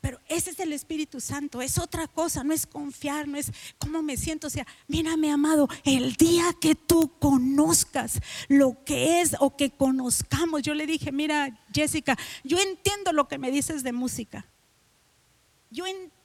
Pero 0.01 0.19
ese 0.29 0.53
es 0.53 0.61
el 0.61 0.73
Espíritu 0.73 1.21
Santo, 1.21 1.61
es 1.61 1.77
otra 1.77 2.09
cosa, 2.09 2.43
no 2.43 2.55
es 2.55 2.67
confiar, 2.67 3.29
no 3.29 3.37
es 3.37 3.53
cómo 3.79 4.01
me 4.01 4.17
siento. 4.17 4.47
O 4.47 4.51
sea, 4.51 4.67
mírame, 4.87 5.31
amado, 5.31 5.69
el 5.85 6.15
día 6.15 6.45
que 6.59 6.75
tú 6.75 7.13
conozcas 7.19 8.21
lo 8.49 8.83
que 8.85 9.21
es 9.21 9.37
o 9.41 9.57
que 9.57 9.71
conozcamos, 9.71 10.63
yo 10.63 10.73
le 10.73 10.87
dije, 10.87 11.13
mira, 11.13 11.61
Jessica, 11.75 12.17
yo 12.45 12.59
entiendo 12.59 13.13
lo 13.13 13.29
que 13.29 13.37
me 13.37 13.51
dices 13.51 13.83
de 13.83 13.93
música. 13.93 14.47
Yo 15.71 15.85
entiendo 15.85 16.18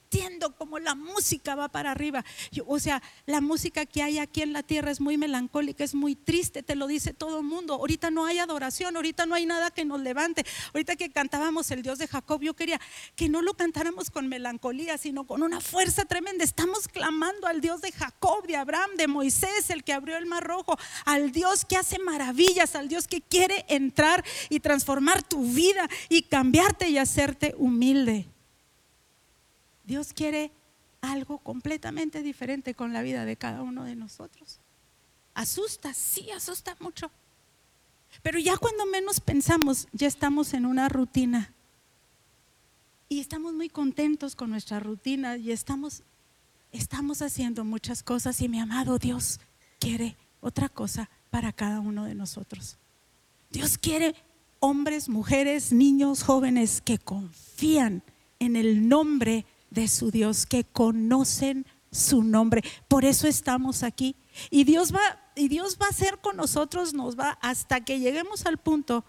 cómo 0.56 0.78
la 0.78 0.94
música 0.94 1.54
va 1.54 1.68
para 1.68 1.90
arriba. 1.90 2.24
o 2.66 2.78
sea, 2.78 3.02
la 3.26 3.40
música 3.40 3.86
que 3.86 4.02
hay 4.02 4.18
aquí 4.18 4.42
en 4.42 4.52
la 4.52 4.62
tierra 4.62 4.90
es 4.90 5.00
muy 5.00 5.16
melancólica, 5.16 5.84
es 5.84 5.94
muy 5.94 6.14
triste, 6.14 6.62
te 6.62 6.74
lo 6.74 6.86
dice 6.86 7.12
todo 7.12 7.38
el 7.38 7.44
mundo. 7.44 7.74
Ahorita 7.74 8.10
no 8.10 8.26
hay 8.26 8.38
adoración, 8.38 8.96
ahorita 8.96 9.26
no 9.26 9.34
hay 9.34 9.46
nada 9.46 9.70
que 9.70 9.84
nos 9.84 10.00
levante. 10.00 10.44
Ahorita 10.72 10.96
que 10.96 11.10
cantábamos 11.10 11.70
el 11.70 11.82
Dios 11.82 11.98
de 11.98 12.08
Jacob, 12.08 12.42
yo 12.42 12.54
quería 12.54 12.80
que 13.16 13.28
no 13.28 13.42
lo 13.42 13.54
cantáramos 13.54 14.10
con 14.10 14.28
melancolía, 14.28 14.98
sino 14.98 15.26
con 15.26 15.42
una 15.42 15.60
fuerza 15.60 16.04
tremenda. 16.04 16.44
Estamos 16.44 16.88
clamando 16.88 17.46
al 17.46 17.60
Dios 17.60 17.80
de 17.80 17.92
Jacob, 17.92 18.46
de 18.46 18.56
Abraham, 18.56 18.90
de 18.96 19.08
Moisés, 19.08 19.70
el 19.70 19.84
que 19.84 19.92
abrió 19.92 20.16
el 20.16 20.26
mar 20.26 20.44
rojo, 20.44 20.76
al 21.04 21.32
Dios 21.32 21.64
que 21.64 21.76
hace 21.76 21.98
maravillas, 21.98 22.74
al 22.74 22.88
Dios 22.88 23.08
que 23.08 23.20
quiere 23.20 23.64
entrar 23.68 24.24
y 24.48 24.60
transformar 24.60 25.22
tu 25.22 25.44
vida 25.44 25.88
y 26.08 26.22
cambiarte 26.22 26.88
y 26.88 26.98
hacerte 26.98 27.54
humilde. 27.58 28.33
Dios 29.84 30.12
quiere 30.12 30.50
algo 31.00 31.38
completamente 31.38 32.22
diferente 32.22 32.74
con 32.74 32.92
la 32.92 33.02
vida 33.02 33.24
de 33.24 33.36
cada 33.36 33.62
uno 33.62 33.84
de 33.84 33.94
nosotros. 33.94 34.58
Asusta, 35.34 35.92
sí, 35.92 36.30
asusta 36.30 36.76
mucho. 36.80 37.10
Pero 38.22 38.38
ya 38.38 38.56
cuando 38.56 38.86
menos 38.86 39.20
pensamos, 39.20 39.88
ya 39.92 40.06
estamos 40.06 40.54
en 40.54 40.66
una 40.66 40.88
rutina. 40.88 41.52
Y 43.08 43.20
estamos 43.20 43.52
muy 43.52 43.68
contentos 43.68 44.34
con 44.34 44.50
nuestra 44.50 44.80
rutina 44.80 45.36
y 45.36 45.52
estamos, 45.52 46.02
estamos 46.72 47.20
haciendo 47.22 47.64
muchas 47.64 48.02
cosas 48.02 48.40
y 48.40 48.48
mi 48.48 48.60
amado 48.60 48.98
Dios 48.98 49.40
quiere 49.78 50.16
otra 50.40 50.68
cosa 50.68 51.10
para 51.30 51.52
cada 51.52 51.80
uno 51.80 52.04
de 52.04 52.14
nosotros. 52.14 52.78
Dios 53.50 53.76
quiere 53.76 54.14
hombres, 54.58 55.08
mujeres, 55.08 55.72
niños, 55.72 56.22
jóvenes 56.22 56.80
que 56.80 56.98
confían 56.98 58.02
en 58.38 58.56
el 58.56 58.88
nombre 58.88 59.44
de 59.74 59.88
su 59.88 60.10
Dios, 60.10 60.46
que 60.46 60.64
conocen 60.64 61.66
su 61.90 62.22
nombre. 62.22 62.62
Por 62.88 63.04
eso 63.04 63.26
estamos 63.26 63.82
aquí. 63.82 64.16
Y 64.50 64.64
Dios 64.64 64.94
va, 64.94 65.00
y 65.36 65.48
Dios 65.48 65.78
va 65.80 65.86
a 65.88 65.92
ser 65.92 66.18
con 66.18 66.36
nosotros, 66.36 66.94
nos 66.94 67.18
va 67.18 67.38
hasta 67.42 67.84
que 67.84 67.98
lleguemos 67.98 68.46
al 68.46 68.58
punto 68.58 69.04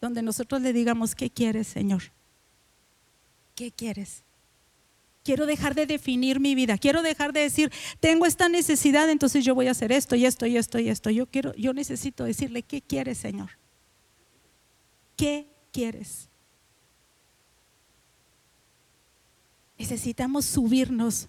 donde 0.00 0.20
nosotros 0.20 0.60
le 0.60 0.72
digamos, 0.72 1.14
¿qué 1.14 1.30
quieres, 1.30 1.68
Señor? 1.68 2.02
¿Qué 3.54 3.70
quieres? 3.70 4.24
Quiero 5.22 5.46
dejar 5.46 5.76
de 5.76 5.86
definir 5.86 6.40
mi 6.40 6.56
vida. 6.56 6.76
Quiero 6.76 7.02
dejar 7.02 7.32
de 7.32 7.40
decir, 7.40 7.70
tengo 8.00 8.26
esta 8.26 8.48
necesidad, 8.48 9.08
entonces 9.08 9.44
yo 9.44 9.54
voy 9.54 9.68
a 9.68 9.70
hacer 9.70 9.92
esto 9.92 10.16
y 10.16 10.26
esto 10.26 10.46
y 10.46 10.56
esto 10.56 10.80
y 10.80 10.88
esto. 10.88 11.10
Yo 11.10 11.26
quiero, 11.26 11.54
yo 11.54 11.72
necesito 11.72 12.24
decirle, 12.24 12.62
¿qué 12.62 12.82
quieres, 12.82 13.18
Señor? 13.18 13.50
¿Qué 15.16 15.46
quieres? 15.70 16.28
Necesitamos 19.82 20.44
subirnos 20.44 21.26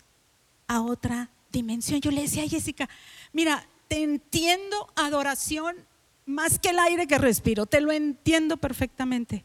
a 0.67 0.79
otra 0.81 1.31
dimensión. 1.51 1.99
Yo 2.01 2.11
le 2.11 2.21
decía 2.21 2.43
a 2.43 2.47
Jessica, 2.47 2.87
mira, 3.31 3.67
te 3.87 4.03
entiendo 4.03 4.91
adoración 4.95 5.75
más 6.27 6.59
que 6.59 6.69
el 6.69 6.77
aire 6.77 7.07
que 7.07 7.17
respiro, 7.17 7.65
te 7.65 7.81
lo 7.81 7.91
entiendo 7.91 8.57
perfectamente. 8.57 9.43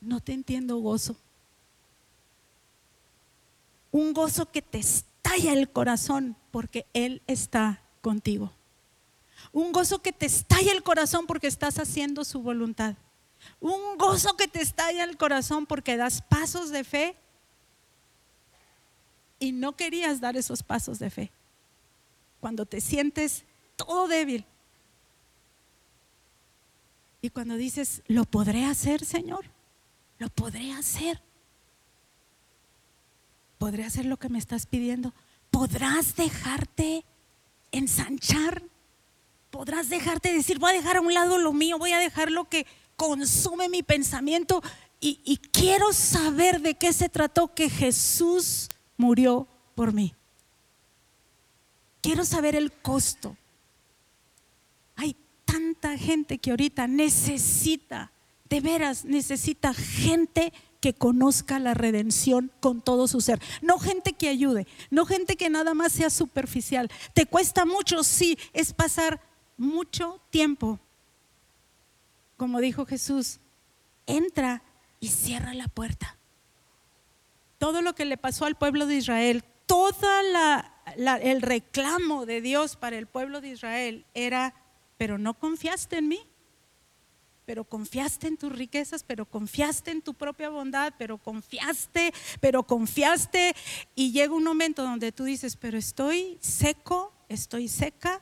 No 0.00 0.20
te 0.20 0.32
entiendo 0.32 0.78
gozo. 0.78 1.16
Un 3.90 4.14
gozo 4.14 4.50
que 4.50 4.62
te 4.62 4.78
estalla 4.78 5.52
el 5.52 5.68
corazón 5.68 6.34
porque 6.50 6.86
Él 6.94 7.20
está 7.26 7.82
contigo. 8.00 8.52
Un 9.52 9.70
gozo 9.70 10.00
que 10.00 10.12
te 10.12 10.24
estalla 10.24 10.72
el 10.72 10.82
corazón 10.82 11.26
porque 11.26 11.46
estás 11.46 11.78
haciendo 11.78 12.24
su 12.24 12.40
voluntad. 12.40 12.96
Un 13.60 13.98
gozo 13.98 14.34
que 14.38 14.48
te 14.48 14.62
estalla 14.62 15.04
el 15.04 15.18
corazón 15.18 15.66
porque 15.66 15.98
das 15.98 16.22
pasos 16.22 16.70
de 16.70 16.84
fe 16.84 17.16
y 19.44 19.52
no 19.52 19.76
querías 19.76 20.20
dar 20.20 20.36
esos 20.36 20.62
pasos 20.62 20.98
de 20.98 21.10
fe. 21.10 21.30
Cuando 22.40 22.64
te 22.64 22.80
sientes 22.80 23.44
todo 23.76 24.08
débil. 24.08 24.44
Y 27.20 27.30
cuando 27.30 27.56
dices, 27.56 28.02
lo 28.06 28.24
podré 28.24 28.64
hacer, 28.64 29.04
Señor, 29.04 29.44
lo 30.18 30.28
podré 30.30 30.72
hacer. 30.72 31.20
Podré 33.58 33.84
hacer 33.84 34.06
lo 34.06 34.16
que 34.16 34.28
me 34.28 34.38
estás 34.38 34.66
pidiendo. 34.66 35.12
Podrás 35.50 36.16
dejarte 36.16 37.04
ensanchar. 37.70 38.62
Podrás 39.50 39.88
dejarte 39.88 40.32
decir, 40.32 40.58
voy 40.58 40.70
a 40.70 40.74
dejar 40.74 40.96
a 40.96 41.00
un 41.00 41.14
lado 41.14 41.38
lo 41.38 41.52
mío, 41.52 41.78
voy 41.78 41.92
a 41.92 41.98
dejar 41.98 42.30
lo 42.30 42.48
que 42.48 42.66
consume 42.96 43.68
mi 43.68 43.82
pensamiento. 43.82 44.62
Y, 45.00 45.20
y 45.24 45.36
quiero 45.36 45.92
saber 45.92 46.60
de 46.60 46.74
qué 46.74 46.92
se 46.92 47.08
trató 47.08 47.54
que 47.54 47.68
Jesús 47.70 48.68
murió 48.96 49.46
por 49.74 49.92
mí. 49.92 50.14
Quiero 52.00 52.24
saber 52.24 52.54
el 52.54 52.70
costo. 52.70 53.36
Hay 54.96 55.16
tanta 55.44 55.96
gente 55.96 56.38
que 56.38 56.50
ahorita 56.50 56.86
necesita, 56.86 58.12
de 58.48 58.60
veras, 58.60 59.04
necesita 59.04 59.72
gente 59.72 60.52
que 60.80 60.92
conozca 60.92 61.58
la 61.58 61.72
redención 61.72 62.52
con 62.60 62.82
todo 62.82 63.08
su 63.08 63.22
ser. 63.22 63.40
No 63.62 63.78
gente 63.78 64.12
que 64.12 64.28
ayude, 64.28 64.66
no 64.90 65.06
gente 65.06 65.36
que 65.36 65.48
nada 65.48 65.72
más 65.72 65.92
sea 65.92 66.10
superficial. 66.10 66.90
Te 67.14 67.24
cuesta 67.24 67.64
mucho, 67.64 68.04
sí, 68.04 68.38
es 68.52 68.74
pasar 68.74 69.20
mucho 69.56 70.20
tiempo. 70.28 70.78
Como 72.36 72.60
dijo 72.60 72.84
Jesús, 72.84 73.40
entra 74.06 74.62
y 75.00 75.08
cierra 75.08 75.54
la 75.54 75.68
puerta 75.68 76.18
todo 77.64 77.80
lo 77.80 77.94
que 77.94 78.04
le 78.04 78.18
pasó 78.18 78.44
al 78.44 78.56
pueblo 78.56 78.84
de 78.84 78.96
Israel, 78.96 79.42
todo 79.64 80.06
el 81.22 81.40
reclamo 81.40 82.26
de 82.26 82.42
Dios 82.42 82.76
para 82.76 82.98
el 82.98 83.06
pueblo 83.06 83.40
de 83.40 83.48
Israel 83.48 84.04
era, 84.12 84.54
pero 84.98 85.16
no 85.16 85.32
confiaste 85.32 85.96
en 85.96 86.08
mí, 86.08 86.20
pero 87.46 87.64
confiaste 87.64 88.26
en 88.26 88.36
tus 88.36 88.52
riquezas, 88.52 89.02
pero 89.02 89.24
confiaste 89.24 89.92
en 89.92 90.02
tu 90.02 90.12
propia 90.12 90.50
bondad, 90.50 90.92
pero 90.98 91.16
confiaste, 91.16 92.12
pero 92.38 92.64
confiaste, 92.64 93.56
y 93.94 94.12
llega 94.12 94.34
un 94.34 94.44
momento 94.44 94.82
donde 94.82 95.10
tú 95.10 95.24
dices, 95.24 95.56
pero 95.56 95.78
estoy 95.78 96.36
seco, 96.42 97.14
estoy 97.30 97.68
seca, 97.68 98.20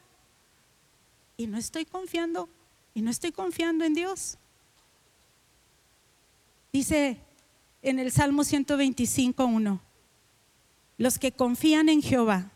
y 1.37 1.49
no 1.49 1.59
estoy 1.59 1.85
confiando, 1.85 2.49
y 2.95 3.03
no 3.03 3.11
estoy 3.11 3.33
confiando 3.33 3.85
en 3.85 3.95
Dios. 3.95 4.39
Dice 6.73 7.19
en 7.83 7.99
el 7.99 8.13
Salmo 8.13 8.43
125.1. 8.43 9.81
Los 10.99 11.19
que 11.19 11.33
confían 11.33 11.89
en 11.89 12.03
Jehová 12.03 12.53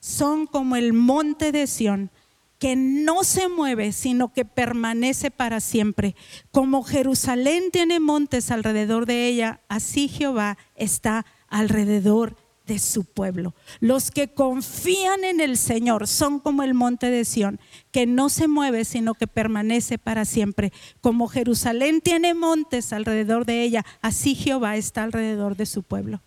son 0.00 0.46
como 0.46 0.76
el 0.76 0.92
monte 0.92 1.52
de 1.52 1.66
Sión, 1.66 2.10
que 2.58 2.76
no 2.76 3.24
se 3.24 3.48
mueve, 3.48 3.92
sino 3.92 4.32
que 4.32 4.44
permanece 4.44 5.30
para 5.30 5.60
siempre. 5.60 6.16
Como 6.50 6.82
Jerusalén 6.82 7.64
tiene 7.72 8.00
montes 8.00 8.50
alrededor 8.50 9.06
de 9.06 9.28
ella, 9.28 9.60
así 9.68 10.08
Jehová 10.08 10.58
está 10.74 11.24
alrededor 11.48 12.36
de 12.68 12.78
su 12.78 13.04
pueblo. 13.04 13.54
Los 13.80 14.12
que 14.12 14.28
confían 14.28 15.24
en 15.24 15.40
el 15.40 15.56
Señor 15.56 16.06
son 16.06 16.38
como 16.38 16.62
el 16.62 16.74
monte 16.74 17.10
de 17.10 17.24
Sión, 17.24 17.58
que 17.90 18.06
no 18.06 18.28
se 18.28 18.46
mueve, 18.46 18.84
sino 18.84 19.14
que 19.14 19.26
permanece 19.26 19.98
para 19.98 20.24
siempre. 20.24 20.72
Como 21.00 21.26
Jerusalén 21.26 22.00
tiene 22.00 22.34
montes 22.34 22.92
alrededor 22.92 23.46
de 23.46 23.62
ella, 23.62 23.84
así 24.02 24.36
Jehová 24.36 24.76
está 24.76 25.02
alrededor 25.02 25.56
de 25.56 25.66
su 25.66 25.82
pueblo. 25.82 26.22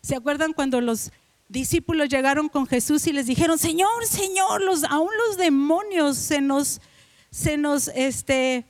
¿Se 0.00 0.16
acuerdan 0.16 0.54
cuando 0.54 0.80
los 0.80 1.12
discípulos 1.48 2.08
llegaron 2.08 2.48
con 2.48 2.66
Jesús 2.66 3.06
y 3.06 3.12
les 3.12 3.26
dijeron, 3.26 3.58
Señor, 3.58 4.06
Señor, 4.06 4.62
los, 4.62 4.82
aún 4.84 5.10
los 5.28 5.36
demonios 5.36 6.16
se 6.16 6.40
nos, 6.40 6.80
se 7.30 7.58
nos, 7.58 7.88
este, 7.88 8.64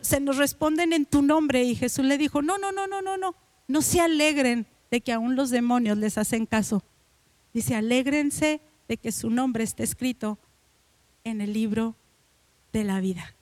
se 0.00 0.20
nos 0.20 0.36
responden 0.36 0.92
en 0.92 1.06
tu 1.06 1.22
nombre? 1.22 1.62
Y 1.62 1.76
Jesús 1.76 2.04
le 2.04 2.18
dijo, 2.18 2.42
no, 2.42 2.58
no, 2.58 2.72
no, 2.72 2.88
no, 2.88 3.00
no, 3.02 3.16
no, 3.16 3.36
no 3.68 3.82
se 3.82 4.00
alegren 4.00 4.66
de 4.92 5.00
que 5.00 5.10
aún 5.10 5.36
los 5.36 5.48
demonios 5.48 5.96
les 5.96 6.18
hacen 6.18 6.44
caso. 6.44 6.84
Dice, 7.54 7.74
alégrense 7.74 8.60
de 8.88 8.98
que 8.98 9.10
su 9.10 9.30
nombre 9.30 9.64
esté 9.64 9.84
escrito 9.84 10.38
en 11.24 11.40
el 11.40 11.54
libro 11.54 11.96
de 12.74 12.84
la 12.84 13.00
vida. 13.00 13.34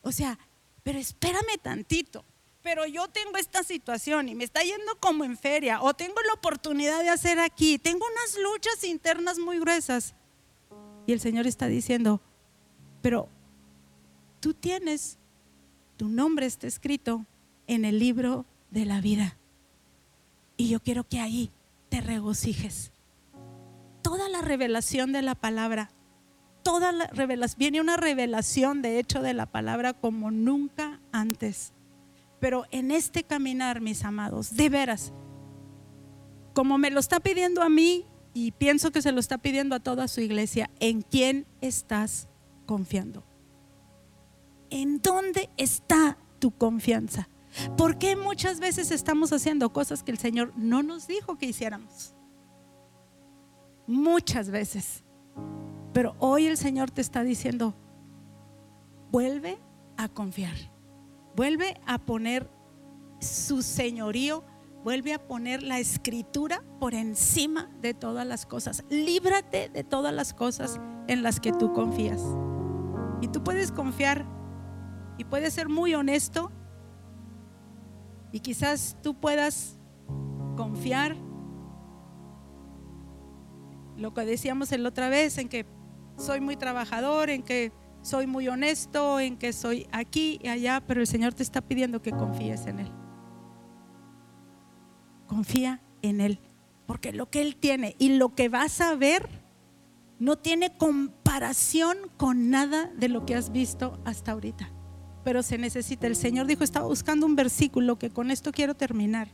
O 0.00 0.12
sea, 0.12 0.38
pero 0.84 1.00
espérame 1.00 1.58
tantito, 1.60 2.24
pero 2.62 2.86
yo 2.86 3.08
tengo 3.08 3.36
esta 3.36 3.64
situación 3.64 4.28
y 4.28 4.36
me 4.36 4.44
está 4.44 4.62
yendo 4.62 4.94
como 5.00 5.24
en 5.24 5.36
feria, 5.36 5.82
o 5.82 5.92
tengo 5.92 6.22
la 6.24 6.34
oportunidad 6.34 7.00
de 7.00 7.08
hacer 7.08 7.40
aquí, 7.40 7.80
tengo 7.80 8.06
unas 8.06 8.38
luchas 8.38 8.84
internas 8.84 9.40
muy 9.40 9.58
gruesas. 9.58 10.14
Y 11.04 11.12
el 11.12 11.18
Señor 11.18 11.48
está 11.48 11.66
diciendo, 11.66 12.20
pero 13.00 13.28
tú 14.38 14.54
tienes, 14.54 15.18
tu 15.96 16.08
nombre 16.08 16.46
está 16.46 16.68
escrito 16.68 17.26
en 17.66 17.84
el 17.84 17.98
libro 17.98 18.46
de 18.70 18.84
la 18.84 19.00
vida. 19.00 19.36
Y 20.62 20.68
yo 20.68 20.78
quiero 20.78 21.02
que 21.02 21.18
ahí 21.18 21.50
te 21.88 22.00
regocijes. 22.00 22.92
Toda 24.00 24.28
la 24.28 24.42
revelación 24.42 25.10
de 25.10 25.20
la 25.20 25.34
palabra, 25.34 25.90
toda 26.62 26.92
la 26.92 27.08
revelación, 27.08 27.58
viene 27.58 27.80
una 27.80 27.96
revelación 27.96 28.80
de 28.80 29.00
hecho 29.00 29.22
de 29.22 29.34
la 29.34 29.46
palabra 29.46 29.92
como 29.92 30.30
nunca 30.30 31.00
antes. 31.10 31.72
Pero 32.38 32.64
en 32.70 32.92
este 32.92 33.24
caminar, 33.24 33.80
mis 33.80 34.04
amados, 34.04 34.54
de 34.54 34.68
veras, 34.68 35.12
como 36.54 36.78
me 36.78 36.92
lo 36.92 37.00
está 37.00 37.18
pidiendo 37.18 37.62
a 37.62 37.68
mí 37.68 38.06
y 38.32 38.52
pienso 38.52 38.92
que 38.92 39.02
se 39.02 39.10
lo 39.10 39.18
está 39.18 39.38
pidiendo 39.38 39.74
a 39.74 39.80
toda 39.80 40.06
su 40.06 40.20
iglesia, 40.20 40.70
¿en 40.78 41.02
quién 41.02 41.44
estás 41.60 42.28
confiando? 42.66 43.24
¿En 44.70 45.02
dónde 45.02 45.50
está 45.56 46.18
tu 46.38 46.52
confianza? 46.52 47.28
¿Por 47.76 47.98
qué 47.98 48.16
muchas 48.16 48.60
veces 48.60 48.90
estamos 48.90 49.32
haciendo 49.32 49.72
cosas 49.72 50.02
que 50.02 50.10
el 50.10 50.18
Señor 50.18 50.52
no 50.56 50.82
nos 50.82 51.06
dijo 51.06 51.36
que 51.36 51.46
hiciéramos? 51.46 52.14
Muchas 53.86 54.50
veces. 54.50 55.04
Pero 55.92 56.14
hoy 56.18 56.46
el 56.46 56.56
Señor 56.56 56.90
te 56.90 57.02
está 57.02 57.22
diciendo, 57.22 57.74
vuelve 59.10 59.58
a 59.96 60.08
confiar, 60.08 60.56
vuelve 61.36 61.78
a 61.86 61.98
poner 61.98 62.48
su 63.20 63.62
señorío, 63.62 64.42
vuelve 64.82 65.12
a 65.12 65.26
poner 65.26 65.62
la 65.62 65.78
escritura 65.78 66.64
por 66.80 66.94
encima 66.94 67.70
de 67.82 67.92
todas 67.92 68.26
las 68.26 68.46
cosas. 68.46 68.84
Líbrate 68.88 69.68
de 69.68 69.84
todas 69.84 70.14
las 70.14 70.32
cosas 70.32 70.80
en 71.08 71.22
las 71.22 71.40
que 71.40 71.52
tú 71.52 71.72
confías. 71.72 72.22
Y 73.20 73.28
tú 73.28 73.44
puedes 73.44 73.70
confiar 73.70 74.24
y 75.18 75.24
puedes 75.24 75.52
ser 75.52 75.68
muy 75.68 75.94
honesto 75.94 76.50
y 78.32 78.40
quizás 78.40 78.96
tú 79.02 79.14
puedas 79.14 79.78
confiar, 80.56 81.16
lo 83.96 84.14
que 84.14 84.24
decíamos 84.24 84.72
la 84.72 84.88
otra 84.88 85.10
vez, 85.10 85.36
en 85.38 85.48
que 85.48 85.66
soy 86.16 86.40
muy 86.40 86.56
trabajador, 86.56 87.28
en 87.30 87.42
que 87.42 87.72
soy 88.00 88.26
muy 88.26 88.48
honesto, 88.48 89.20
en 89.20 89.36
que 89.36 89.52
soy 89.52 89.86
aquí 89.92 90.40
y 90.42 90.48
allá, 90.48 90.82
pero 90.86 91.00
el 91.00 91.06
Señor 91.06 91.34
te 91.34 91.42
está 91.42 91.60
pidiendo 91.60 92.00
que 92.00 92.10
confíes 92.10 92.66
en 92.66 92.80
Él. 92.80 92.90
Confía 95.26 95.82
en 96.00 96.20
Él, 96.20 96.40
porque 96.86 97.12
lo 97.12 97.30
que 97.30 97.42
Él 97.42 97.56
tiene 97.56 97.94
y 97.98 98.16
lo 98.16 98.34
que 98.34 98.48
vas 98.48 98.80
a 98.80 98.94
ver 98.96 99.28
no 100.18 100.36
tiene 100.36 100.76
comparación 100.76 101.98
con 102.16 102.50
nada 102.50 102.90
de 102.96 103.08
lo 103.08 103.26
que 103.26 103.34
has 103.34 103.52
visto 103.52 104.00
hasta 104.04 104.32
ahorita 104.32 104.72
pero 105.24 105.42
se 105.42 105.58
necesita. 105.58 106.06
El 106.06 106.16
Señor 106.16 106.46
dijo, 106.46 106.64
estaba 106.64 106.86
buscando 106.86 107.26
un 107.26 107.36
versículo 107.36 107.98
que 107.98 108.10
con 108.10 108.30
esto 108.30 108.52
quiero 108.52 108.74
terminar. 108.74 109.28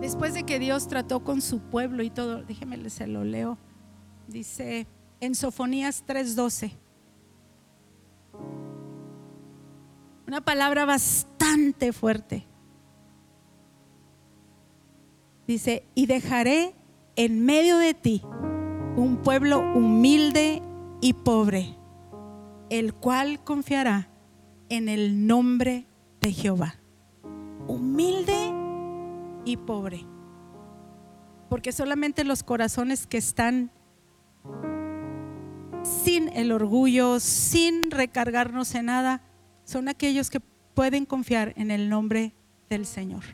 Después 0.00 0.32
de 0.32 0.44
que 0.44 0.58
Dios 0.58 0.88
trató 0.88 1.22
con 1.22 1.42
su 1.42 1.60
pueblo 1.60 2.02
y 2.02 2.10
todo, 2.10 2.42
déjeme 2.42 2.88
se 2.88 3.06
lo 3.06 3.24
leo. 3.24 3.58
Dice 4.26 4.86
en 5.20 5.34
Sofonías 5.34 6.04
3:12. 6.06 6.72
Una 10.26 10.40
palabra 10.40 10.84
bastante 10.84 11.92
fuerte. 11.92 12.46
Dice, 15.46 15.84
"Y 15.94 16.06
dejaré 16.06 16.74
en 17.16 17.44
medio 17.44 17.78
de 17.78 17.94
ti 17.94 18.22
un 18.96 19.18
pueblo 19.22 19.60
humilde 19.60 20.62
y 21.00 21.12
pobre, 21.12 21.76
el 22.70 22.94
cual 22.94 23.42
confiará 23.44 24.08
en 24.68 24.88
el 24.88 25.26
nombre 25.26 25.86
de 26.20 26.32
Jehová. 26.32 26.74
Humilde 27.66 28.52
y 29.44 29.56
pobre. 29.56 30.04
Porque 31.48 31.72
solamente 31.72 32.24
los 32.24 32.42
corazones 32.42 33.06
que 33.06 33.18
están 33.18 33.70
sin 35.82 36.28
el 36.28 36.52
orgullo, 36.52 37.20
sin 37.20 37.90
recargarnos 37.90 38.74
en 38.74 38.86
nada, 38.86 39.22
son 39.64 39.88
aquellos 39.88 40.30
que 40.30 40.40
pueden 40.74 41.06
confiar 41.06 41.54
en 41.56 41.70
el 41.70 41.88
nombre 41.88 42.34
del 42.68 42.86
Señor. 42.86 43.24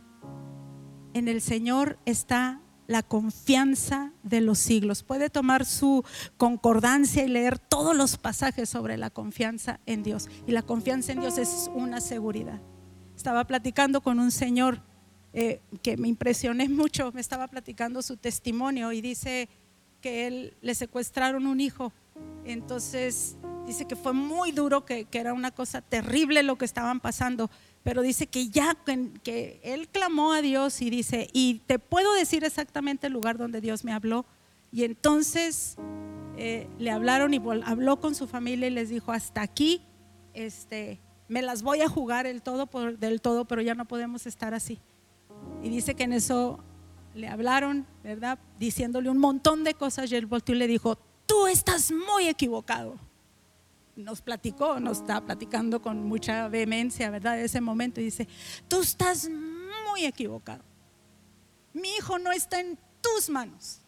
En 1.14 1.28
el 1.28 1.40
Señor 1.40 1.98
está 2.04 2.60
la 2.86 3.02
confianza 3.02 4.12
de 4.22 4.40
los 4.40 4.58
siglos. 4.58 5.02
Puede 5.02 5.30
tomar 5.30 5.64
su 5.64 6.04
concordancia 6.36 7.24
y 7.24 7.28
leer 7.28 7.58
todos 7.58 7.96
los 7.96 8.18
pasajes 8.18 8.68
sobre 8.68 8.96
la 8.96 9.10
confianza 9.10 9.80
en 9.86 10.02
Dios. 10.02 10.28
Y 10.46 10.52
la 10.52 10.62
confianza 10.62 11.12
en 11.12 11.20
Dios 11.20 11.38
es 11.38 11.70
una 11.74 12.00
seguridad. 12.00 12.60
Estaba 13.16 13.46
platicando 13.46 14.00
con 14.00 14.18
un 14.18 14.30
señor 14.30 14.82
eh, 15.32 15.60
que 15.82 15.96
me 15.96 16.08
impresioné 16.08 16.68
mucho, 16.68 17.10
me 17.12 17.20
estaba 17.20 17.48
platicando 17.48 18.02
su 18.02 18.16
testimonio 18.16 18.92
y 18.92 19.00
dice 19.00 19.48
que 20.00 20.26
él 20.26 20.56
le 20.60 20.74
secuestraron 20.74 21.46
un 21.46 21.60
hijo. 21.60 21.92
Entonces 22.44 23.36
dice 23.66 23.86
que 23.86 23.96
fue 23.96 24.12
muy 24.12 24.52
duro, 24.52 24.84
que, 24.84 25.06
que 25.06 25.18
era 25.18 25.32
una 25.32 25.50
cosa 25.50 25.80
terrible 25.80 26.42
lo 26.42 26.56
que 26.56 26.64
estaban 26.64 27.00
pasando 27.00 27.50
pero 27.84 28.00
dice 28.00 28.26
que 28.26 28.48
ya, 28.48 28.76
que 29.22 29.60
él 29.62 29.88
clamó 29.88 30.32
a 30.32 30.40
Dios 30.40 30.80
y 30.80 30.88
dice, 30.88 31.28
y 31.34 31.60
te 31.66 31.78
puedo 31.78 32.14
decir 32.14 32.42
exactamente 32.42 33.06
el 33.06 33.12
lugar 33.12 33.36
donde 33.36 33.60
Dios 33.60 33.84
me 33.84 33.92
habló. 33.92 34.24
Y 34.72 34.84
entonces 34.84 35.76
eh, 36.38 36.66
le 36.78 36.90
hablaron 36.90 37.34
y 37.34 37.42
habló 37.66 38.00
con 38.00 38.14
su 38.14 38.26
familia 38.26 38.68
y 38.68 38.70
les 38.70 38.88
dijo, 38.88 39.12
hasta 39.12 39.42
aquí, 39.42 39.82
este, 40.32 40.98
me 41.28 41.42
las 41.42 41.62
voy 41.62 41.82
a 41.82 41.88
jugar 41.88 42.26
el 42.26 42.40
todo 42.40 42.66
por, 42.66 42.98
del 42.98 43.20
todo, 43.20 43.44
pero 43.44 43.60
ya 43.60 43.74
no 43.74 43.84
podemos 43.84 44.26
estar 44.26 44.54
así. 44.54 44.78
Y 45.62 45.68
dice 45.68 45.94
que 45.94 46.04
en 46.04 46.14
eso 46.14 46.60
le 47.14 47.28
hablaron, 47.28 47.86
¿verdad? 48.02 48.38
Diciéndole 48.58 49.10
un 49.10 49.18
montón 49.18 49.62
de 49.62 49.74
cosas 49.74 50.10
y 50.10 50.16
él 50.16 50.24
volteó 50.24 50.54
y 50.54 50.58
le 50.58 50.68
dijo, 50.68 50.96
tú 51.26 51.46
estás 51.48 51.92
muy 51.92 52.28
equivocado 52.28 52.98
nos 53.96 54.20
platicó, 54.20 54.80
nos 54.80 54.98
está 54.98 55.24
platicando 55.24 55.80
con 55.80 56.04
mucha 56.04 56.48
vehemencia, 56.48 57.10
¿verdad? 57.10 57.36
De 57.36 57.44
ese 57.44 57.60
momento 57.60 58.00
y 58.00 58.04
dice, 58.04 58.28
tú 58.68 58.80
estás 58.80 59.28
muy 59.88 60.04
equivocado. 60.04 60.64
Mi 61.72 61.88
hijo 61.96 62.18
no 62.18 62.32
está 62.32 62.60
en 62.60 62.78
tus 63.00 63.28
manos. 63.28 63.80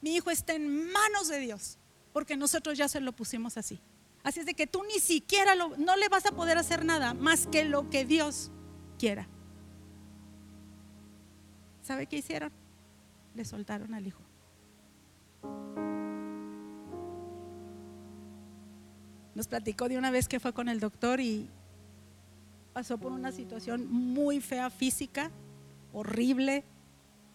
Mi 0.00 0.14
hijo 0.16 0.30
está 0.30 0.54
en 0.54 0.90
manos 0.90 1.28
de 1.28 1.38
Dios, 1.38 1.78
porque 2.12 2.36
nosotros 2.36 2.78
ya 2.78 2.88
se 2.88 3.00
lo 3.00 3.12
pusimos 3.12 3.56
así. 3.56 3.80
Así 4.22 4.40
es 4.40 4.46
de 4.46 4.54
que 4.54 4.66
tú 4.66 4.82
ni 4.84 5.00
siquiera 5.00 5.54
lo, 5.54 5.76
no 5.76 5.96
le 5.96 6.08
vas 6.08 6.26
a 6.26 6.32
poder 6.32 6.58
hacer 6.58 6.84
nada 6.84 7.14
más 7.14 7.46
que 7.46 7.64
lo 7.64 7.88
que 7.90 8.04
Dios 8.04 8.50
quiera. 8.98 9.28
¿Sabe 11.82 12.06
qué 12.06 12.16
hicieron? 12.16 12.52
Le 13.34 13.44
soltaron 13.44 13.94
al 13.94 14.06
hijo. 14.06 14.22
Nos 19.36 19.48
platicó 19.48 19.86
de 19.90 19.98
una 19.98 20.10
vez 20.10 20.28
que 20.28 20.40
fue 20.40 20.54
con 20.54 20.70
el 20.70 20.80
doctor 20.80 21.20
y 21.20 21.46
pasó 22.72 22.96
por 22.96 23.12
una 23.12 23.32
situación 23.32 23.86
muy 23.86 24.40
fea 24.40 24.70
física, 24.70 25.30
horrible. 25.92 26.64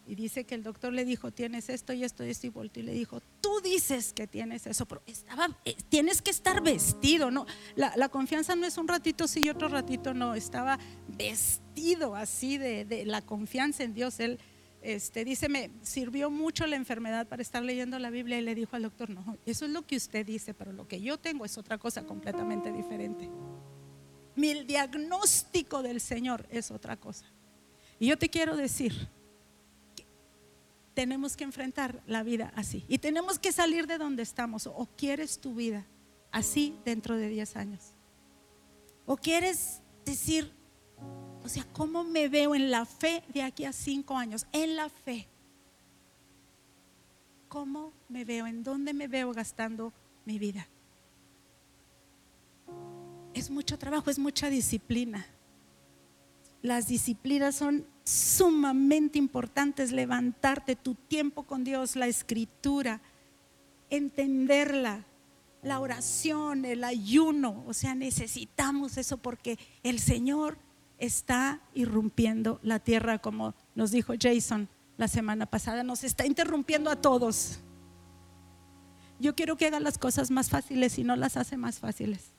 Y 0.08 0.16
dice 0.16 0.43
que 0.45 0.56
el 0.56 0.64
doctor 0.64 0.93
le 0.93 1.06
dijo, 1.06 1.32
tienes 1.32 1.70
esto 1.70 1.93
y 1.93 2.04
esto 2.04 2.26
y 2.26 2.32
esto 2.32 2.47
y 2.47 2.80
y 2.80 2.82
le 2.82 2.93
dijo, 2.93 3.22
tú 3.39 3.62
dices 3.64 4.14
que 4.14 4.26
tienes 4.26 4.66
eso, 4.66 4.88
pero 4.88 5.04
estaba, 5.06 5.56
eh, 5.64 5.76
tienes 5.89 6.24
que 6.24 6.32
estar 6.32 6.64
vestido, 6.64 7.30
¿no? 7.30 7.45
La, 7.76 7.93
la, 7.95 8.10
confianza 8.10 8.56
no 8.56 8.66
es 8.66 8.80
un 8.80 8.88
ratito 8.88 9.28
sí 9.28 9.41
y 9.43 9.49
otro 9.49 9.68
ratito 9.68 10.16
no, 10.16 10.34
estaba 10.34 10.80
vestido 11.08 12.16
así 12.16 12.58
de, 12.58 12.84
de 12.84 13.06
la 13.06 13.22
confianza 13.22 13.84
en 13.84 13.93
Dios. 13.93 14.20
Él 14.20 14.39
este, 14.82 15.24
dice, 15.24 15.48
me 15.48 15.72
sirvió 15.82 16.30
mucho 16.30 16.66
la 16.66 16.76
enfermedad 16.76 17.28
para 17.28 17.42
estar 17.42 17.64
leyendo 17.64 18.00
la 18.00 18.10
Biblia 18.10 18.40
y 18.40 18.42
le 18.42 18.56
dijo 18.56 18.76
al 18.76 18.84
doctor, 18.84 19.10
no, 19.10 19.38
eso 19.46 19.66
es 19.66 19.72
lo 19.72 19.86
que 19.86 19.96
usted 19.96 20.26
dice, 20.26 20.54
pero 20.54 20.72
lo 20.74 20.88
que 20.88 21.02
yo 21.02 21.18
tengo 21.20 21.46
es 21.46 21.58
otra 21.58 21.78
cosa 21.78 22.04
completamente 22.04 22.72
diferente. 22.72 23.30
Mi 24.36 24.64
diagnóstico 24.64 25.84
del 25.84 26.02
Señor 26.02 26.48
es 26.50 26.72
otra 26.72 26.98
cosa. 26.98 27.26
Y 28.00 28.08
yo 28.08 28.18
te 28.18 28.30
quiero 28.30 28.56
decir, 28.56 29.08
tenemos 30.94 31.38
que 31.38 31.44
enfrentar 31.44 32.02
la 32.08 32.24
vida 32.24 32.52
así 32.56 32.84
y 32.88 32.98
tenemos 32.98 33.40
que 33.40 33.52
salir 33.52 33.88
de 33.88 33.98
donde 33.98 34.24
estamos. 34.24 34.68
O 34.68 34.90
quieres 34.98 35.40
tu 35.40 35.54
vida 35.54 35.86
así 36.32 36.76
dentro 36.86 37.18
de 37.18 37.28
10 37.30 37.56
años. 37.56 37.94
O 39.06 39.18
quieres 39.18 39.82
decir, 40.06 40.52
O 41.44 41.50
sea, 41.50 41.66
¿cómo 41.74 42.04
me 42.04 42.28
veo 42.28 42.56
en 42.56 42.70
la 42.70 42.86
fe 42.86 43.24
de 43.34 43.42
aquí 43.44 43.66
a 43.66 43.74
cinco 43.74 44.16
años? 44.18 44.46
En 44.52 44.76
la 44.76 44.89
fe. 44.89 45.28
¿Cómo 47.48 47.92
me 48.10 48.24
veo? 48.24 48.48
¿En 48.48 48.64
dónde 48.64 48.94
me 48.94 49.08
veo 49.08 49.34
gastando 49.34 49.92
mi 50.26 50.39
vida? 50.39 50.68
Es 53.34 53.50
mucho 53.50 53.78
trabajo, 53.78 54.10
es 54.10 54.20
mucha 54.20 54.50
disciplina. 54.50 55.26
Las 56.62 56.88
disciplinas 56.88 57.56
son 57.56 57.86
sumamente 58.04 59.18
importantes. 59.18 59.92
Levantarte 59.92 60.76
tu 60.76 60.96
tiempo 60.96 61.44
con 61.44 61.64
Dios, 61.64 61.96
la 61.96 62.08
escritura, 62.08 63.02
entenderla, 63.89 65.06
la 65.64 65.80
oración, 65.80 66.66
el 66.66 66.84
ayuno. 66.84 67.64
O 67.68 67.74
sea, 67.74 67.96
necesitamos 67.96 68.98
eso 68.98 69.18
porque 69.18 69.58
el 69.84 70.00
Señor 70.00 70.58
está 71.02 71.60
irrumpiendo 71.74 72.60
la 72.62 72.80
tierra, 72.80 73.18
como 73.18 73.56
nos 73.76 73.91
dijo 73.91 74.14
Jason 74.18 74.70
la 74.97 75.08
semana 75.08 75.47
pasada. 75.47 75.84
Nos 75.84 76.04
está 76.04 76.26
interrumpiendo 76.26 76.89
a 76.89 76.95
todos. 76.95 77.60
Yo 79.20 79.36
quiero 79.36 79.58
que 79.58 79.66
haga 79.66 79.80
las 79.80 79.97
cosas 79.97 80.32
más 80.32 80.49
fáciles 80.49 80.97
y 80.99 81.04
no 81.04 81.16
las 81.16 81.38
hace 81.38 81.58
más 81.58 81.80
fáciles. 81.80 82.34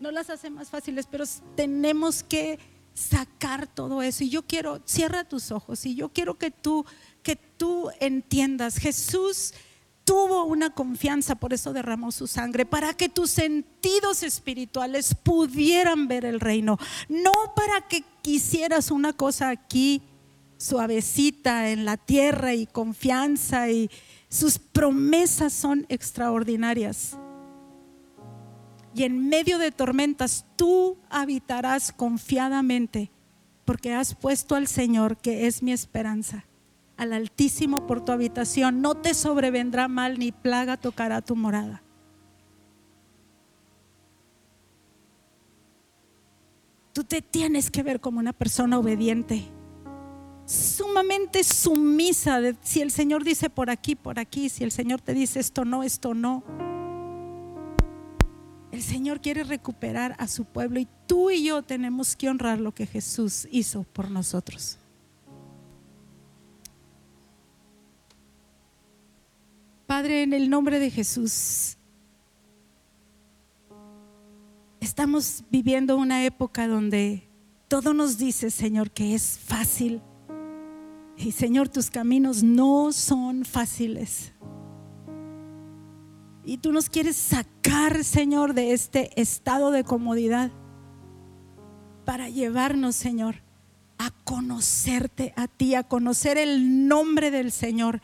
No 0.00 0.10
las 0.10 0.30
hace 0.30 0.48
más 0.48 0.70
fáciles, 0.70 1.06
pero 1.10 1.24
tenemos 1.56 2.22
que 2.22 2.58
sacar 2.94 3.66
todo 3.66 4.00
eso. 4.02 4.22
Y 4.24 4.30
yo 4.30 4.44
quiero, 4.46 4.80
cierra 4.84 5.24
tus 5.24 5.50
ojos 5.50 5.84
y 5.86 5.96
yo 5.96 6.10
quiero 6.10 6.38
que 6.38 6.50
tú, 6.50 6.86
que 7.22 7.36
tú 7.36 7.90
entiendas, 8.00 8.76
Jesús 8.78 9.54
tuvo 10.04 10.44
una 10.44 10.70
confianza, 10.70 11.34
por 11.34 11.52
eso 11.52 11.72
derramó 11.72 12.12
su 12.12 12.26
sangre, 12.26 12.66
para 12.66 12.94
que 12.94 13.08
tus 13.08 13.30
sentidos 13.30 14.22
espirituales 14.22 15.14
pudieran 15.14 16.08
ver 16.08 16.24
el 16.24 16.40
reino, 16.40 16.78
no 17.08 17.32
para 17.56 17.88
que 17.88 18.04
quisieras 18.22 18.90
una 18.90 19.12
cosa 19.12 19.48
aquí 19.48 20.02
suavecita 20.58 21.70
en 21.70 21.84
la 21.84 21.96
tierra 21.96 22.54
y 22.54 22.66
confianza 22.66 23.70
y 23.70 23.90
sus 24.28 24.58
promesas 24.58 25.52
son 25.52 25.86
extraordinarias. 25.88 27.16
Y 28.94 29.02
en 29.02 29.28
medio 29.28 29.58
de 29.58 29.72
tormentas 29.72 30.46
tú 30.56 30.96
habitarás 31.10 31.92
confiadamente 31.92 33.10
porque 33.64 33.92
has 33.92 34.14
puesto 34.14 34.54
al 34.54 34.68
Señor, 34.68 35.16
que 35.16 35.46
es 35.46 35.62
mi 35.62 35.72
esperanza 35.72 36.44
al 36.96 37.12
Altísimo 37.12 37.86
por 37.86 38.04
tu 38.04 38.12
habitación. 38.12 38.80
No 38.80 38.94
te 38.94 39.14
sobrevendrá 39.14 39.88
mal 39.88 40.18
ni 40.18 40.32
plaga 40.32 40.76
tocará 40.76 41.22
tu 41.22 41.36
morada. 41.36 41.82
Tú 46.92 47.02
te 47.02 47.22
tienes 47.22 47.70
que 47.70 47.82
ver 47.82 48.00
como 48.00 48.20
una 48.20 48.32
persona 48.32 48.78
obediente, 48.78 49.44
sumamente 50.46 51.42
sumisa. 51.42 52.40
De, 52.40 52.56
si 52.62 52.82
el 52.82 52.92
Señor 52.92 53.24
dice 53.24 53.50
por 53.50 53.68
aquí, 53.68 53.96
por 53.96 54.20
aquí, 54.20 54.48
si 54.48 54.62
el 54.62 54.70
Señor 54.70 55.00
te 55.00 55.12
dice 55.12 55.40
esto 55.40 55.64
no, 55.64 55.82
esto 55.82 56.14
no. 56.14 56.44
El 58.70 58.82
Señor 58.82 59.20
quiere 59.20 59.42
recuperar 59.42 60.14
a 60.18 60.28
su 60.28 60.44
pueblo 60.44 60.78
y 60.78 60.88
tú 61.06 61.30
y 61.30 61.44
yo 61.44 61.62
tenemos 61.62 62.14
que 62.14 62.28
honrar 62.28 62.60
lo 62.60 62.72
que 62.72 62.86
Jesús 62.86 63.48
hizo 63.50 63.82
por 63.82 64.10
nosotros. 64.10 64.78
Padre, 69.86 70.22
en 70.22 70.32
el 70.32 70.48
nombre 70.48 70.78
de 70.78 70.90
Jesús, 70.90 71.76
estamos 74.80 75.44
viviendo 75.50 75.98
una 75.98 76.24
época 76.24 76.66
donde 76.66 77.28
todo 77.68 77.92
nos 77.92 78.16
dice, 78.16 78.50
Señor, 78.50 78.90
que 78.90 79.14
es 79.14 79.38
fácil. 79.38 80.00
Y 81.18 81.32
Señor, 81.32 81.68
tus 81.68 81.90
caminos 81.90 82.42
no 82.42 82.92
son 82.92 83.44
fáciles. 83.44 84.32
Y 86.46 86.58
tú 86.58 86.72
nos 86.72 86.88
quieres 86.88 87.16
sacar, 87.16 88.04
Señor, 88.04 88.54
de 88.54 88.72
este 88.72 89.20
estado 89.20 89.70
de 89.70 89.84
comodidad 89.84 90.50
para 92.06 92.30
llevarnos, 92.30 92.96
Señor, 92.96 93.42
a 93.98 94.10
conocerte 94.24 95.34
a 95.36 95.46
ti, 95.46 95.74
a 95.74 95.82
conocer 95.82 96.38
el 96.38 96.88
nombre 96.88 97.30
del 97.30 97.52
Señor, 97.52 98.00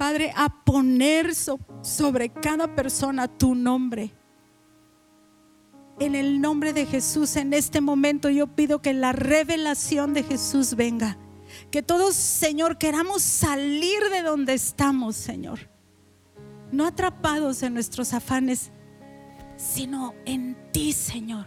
Padre, 0.00 0.32
a 0.34 0.48
poner 0.64 1.34
sobre 1.34 2.30
cada 2.30 2.74
persona 2.74 3.28
tu 3.28 3.54
nombre. 3.54 4.10
En 5.98 6.14
el 6.14 6.40
nombre 6.40 6.72
de 6.72 6.86
Jesús, 6.86 7.36
en 7.36 7.52
este 7.52 7.82
momento 7.82 8.30
yo 8.30 8.46
pido 8.46 8.80
que 8.80 8.94
la 8.94 9.12
revelación 9.12 10.14
de 10.14 10.22
Jesús 10.22 10.74
venga. 10.74 11.18
Que 11.70 11.82
todos, 11.82 12.14
Señor, 12.14 12.78
queramos 12.78 13.20
salir 13.20 14.00
de 14.10 14.22
donde 14.22 14.54
estamos, 14.54 15.16
Señor. 15.16 15.68
No 16.72 16.86
atrapados 16.86 17.62
en 17.62 17.74
nuestros 17.74 18.14
afanes, 18.14 18.72
sino 19.58 20.14
en 20.24 20.56
ti, 20.72 20.94
Señor. 20.94 21.46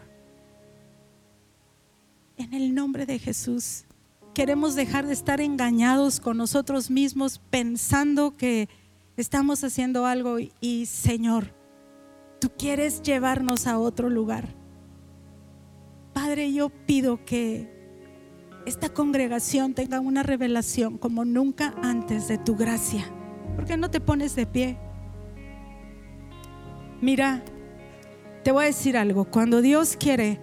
En 2.38 2.54
el 2.54 2.76
nombre 2.76 3.08
de 3.08 3.18
Jesús 3.18 3.86
queremos 4.34 4.76
dejar 4.76 5.06
de 5.06 5.14
estar 5.14 5.42
engañados 5.42 6.20
con 6.20 6.38
nosotros 6.38 6.90
mismos 6.90 7.40
pensando 7.50 8.32
que 8.32 8.68
estamos 9.16 9.64
haciendo 9.64 10.06
algo 10.06 10.38
y 10.60 10.86
Señor, 10.88 11.54
tú 12.40 12.50
quieres 12.58 13.02
llevarnos 13.02 13.68
a 13.68 13.78
otro 13.78 14.10
lugar. 14.10 14.48
Padre, 16.14 16.52
yo 16.52 16.70
pido 16.70 17.24
que 17.26 17.72
esta 18.66 18.90
congregación 18.90 19.74
tenga 19.74 20.00
una 20.00 20.24
revelación 20.24 20.98
como 20.98 21.26
nunca 21.26 21.74
antes 21.82 22.28
de 22.28 22.38
tu 22.38 22.56
gracia. 22.56 23.06
¿Por 23.56 23.66
qué 23.66 23.78
no 23.78 23.92
te 23.92 24.00
pones 24.00 24.36
de 24.36 24.46
pie? 24.46 24.78
Mira, 27.02 27.44
te 28.44 28.52
voy 28.52 28.64
a 28.64 28.68
decir 28.68 28.98
algo. 28.98 29.26
Cuando 29.26 29.62
Dios 29.62 29.98
quiere 29.98 30.40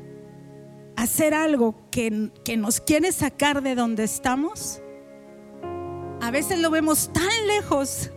hacer 1.01 1.32
algo 1.32 1.74
que, 1.90 2.30
que 2.44 2.59
nos 2.59 2.80
quiere 2.80 3.11
sacar 3.11 3.62
de 3.62 3.74
donde 3.74 4.05
estamos, 4.05 4.82
a 6.20 6.30
veces 6.30 6.59
lo 6.59 6.70
vemos 6.70 7.11
tan 7.11 7.46
lejos 7.46 8.11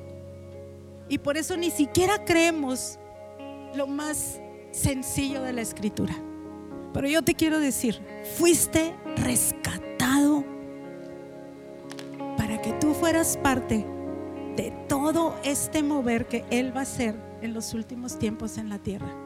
y 1.07 1.17
por 1.19 1.38
eso 1.38 1.55
ni 1.55 1.71
siquiera 1.71 2.25
creemos 2.25 2.99
lo 3.73 3.88
más 3.88 4.41
sencillo 4.71 5.41
de 5.41 5.53
la 5.53 5.61
escritura. 5.61 6.13
Pero 6.93 7.07
yo 7.07 7.21
te 7.21 7.36
quiero 7.36 7.59
decir, 7.59 8.01
fuiste 8.38 8.93
rescatado 9.15 10.43
para 12.38 12.61
que 12.61 12.73
tú 12.73 12.93
fueras 12.93 13.38
parte 13.38 13.86
de 14.57 14.73
todo 14.89 15.36
este 15.43 15.84
mover 15.84 16.27
que 16.27 16.43
Él 16.49 16.75
va 16.75 16.81
a 16.81 16.84
hacer 16.84 17.15
en 17.41 17.53
los 17.53 17.73
últimos 17.73 18.19
tiempos 18.19 18.57
en 18.57 18.67
la 18.67 18.79
tierra 18.79 19.22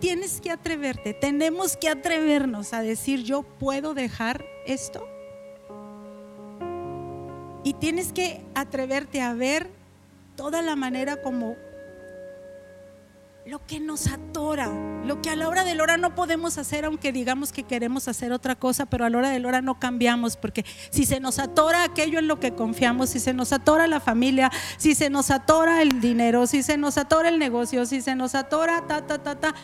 tienes 0.00 0.40
que 0.40 0.50
atreverte, 0.50 1.14
tenemos 1.14 1.76
que 1.76 1.88
atrevernos 1.88 2.72
a 2.72 2.82
decir, 2.82 3.22
yo 3.22 3.42
puedo 3.42 3.94
dejar 3.94 4.44
esto. 4.66 5.06
Y 7.62 7.74
tienes 7.74 8.12
que 8.12 8.42
atreverte 8.54 9.20
a 9.20 9.34
ver 9.34 9.68
toda 10.34 10.62
la 10.62 10.74
manera 10.74 11.20
como 11.22 11.56
lo 13.46 13.66
que 13.66 13.80
nos 13.80 14.06
atora, 14.06 14.70
lo 15.04 15.20
que 15.22 15.30
a 15.30 15.36
la 15.36 15.48
hora 15.48 15.64
de 15.64 15.74
la 15.74 15.82
hora 15.82 15.96
no 15.96 16.14
podemos 16.14 16.56
hacer, 16.56 16.84
aunque 16.84 17.10
digamos 17.10 17.52
que 17.52 17.64
queremos 17.64 18.06
hacer 18.06 18.32
otra 18.32 18.54
cosa, 18.54 18.86
pero 18.86 19.04
a 19.04 19.10
la 19.10 19.18
hora 19.18 19.30
de 19.30 19.40
la 19.40 19.48
hora 19.48 19.60
no 19.60 19.80
cambiamos, 19.80 20.36
porque 20.36 20.64
si 20.90 21.04
se 21.04 21.20
nos 21.20 21.38
atora 21.38 21.84
aquello 21.84 22.18
en 22.18 22.28
lo 22.28 22.38
que 22.38 22.54
confiamos, 22.54 23.10
si 23.10 23.18
se 23.18 23.34
nos 23.34 23.52
atora 23.52 23.86
la 23.86 23.98
familia, 23.98 24.52
si 24.76 24.94
se 24.94 25.10
nos 25.10 25.30
atora 25.30 25.82
el 25.82 26.00
dinero, 26.00 26.46
si 26.46 26.62
se 26.62 26.76
nos 26.76 26.96
atora 26.96 27.28
el 27.28 27.38
negocio, 27.38 27.86
si 27.86 28.02
se 28.02 28.14
nos 28.14 28.34
atora 28.34 28.86
ta, 28.86 29.06
ta, 29.06 29.18
ta, 29.18 29.34
ta, 29.40 29.54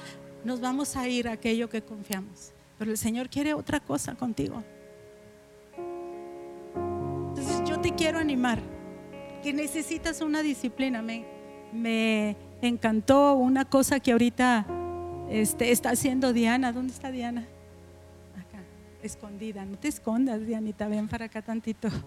nos 0.46 0.60
vamos 0.60 0.96
a 0.96 1.08
ir 1.08 1.28
a 1.28 1.32
aquello 1.32 1.68
que 1.68 1.82
confiamos. 1.82 2.52
Pero 2.78 2.92
el 2.92 2.96
Señor 2.96 3.28
quiere 3.28 3.52
otra 3.52 3.80
cosa 3.80 4.14
contigo. 4.14 4.62
Entonces 7.28 7.68
yo 7.68 7.80
te 7.80 7.94
quiero 7.94 8.18
animar, 8.18 8.60
que 9.42 9.52
necesitas 9.52 10.20
una 10.20 10.42
disciplina. 10.42 11.02
Me, 11.02 11.24
me 11.72 12.36
encantó 12.62 13.34
una 13.34 13.64
cosa 13.64 13.98
que 13.98 14.12
ahorita 14.12 14.66
este, 15.28 15.72
está 15.72 15.90
haciendo 15.90 16.32
Diana. 16.32 16.72
¿Dónde 16.72 16.92
está 16.92 17.10
Diana? 17.10 17.46
Acá, 18.38 18.62
escondida. 19.02 19.64
No 19.64 19.76
te 19.78 19.88
escondas, 19.88 20.46
Dianita, 20.46 20.86
ven 20.86 21.08
para 21.08 21.26
acá 21.26 21.42
tantito. 21.42 21.88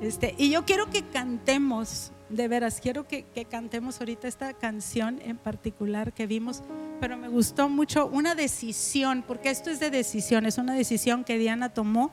Este, 0.00 0.34
y 0.36 0.50
yo 0.50 0.64
quiero 0.64 0.90
que 0.90 1.02
cantemos, 1.02 2.10
de 2.32 2.48
veras, 2.48 2.80
quiero 2.80 3.06
que, 3.06 3.24
cantemos 3.50 4.00
ahorita 4.00 4.26
esta 4.26 4.52
canción 4.54 5.20
en 5.24 5.36
particular 5.36 6.12
que 6.12 6.26
vimos 6.26 6.62
pero 7.02 7.16
me 7.16 7.28
gustó 7.28 7.68
mucho 7.68 8.06
una 8.06 8.36
decisión, 8.36 9.24
porque 9.26 9.50
esto 9.50 9.70
es 9.70 9.80
de 9.80 9.90
decisión, 9.90 10.46
es 10.46 10.56
una 10.56 10.72
decisión 10.72 11.24
que 11.24 11.36
Diana 11.36 11.68
tomó. 11.68 12.12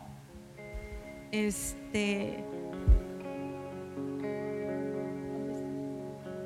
Este 1.32 2.44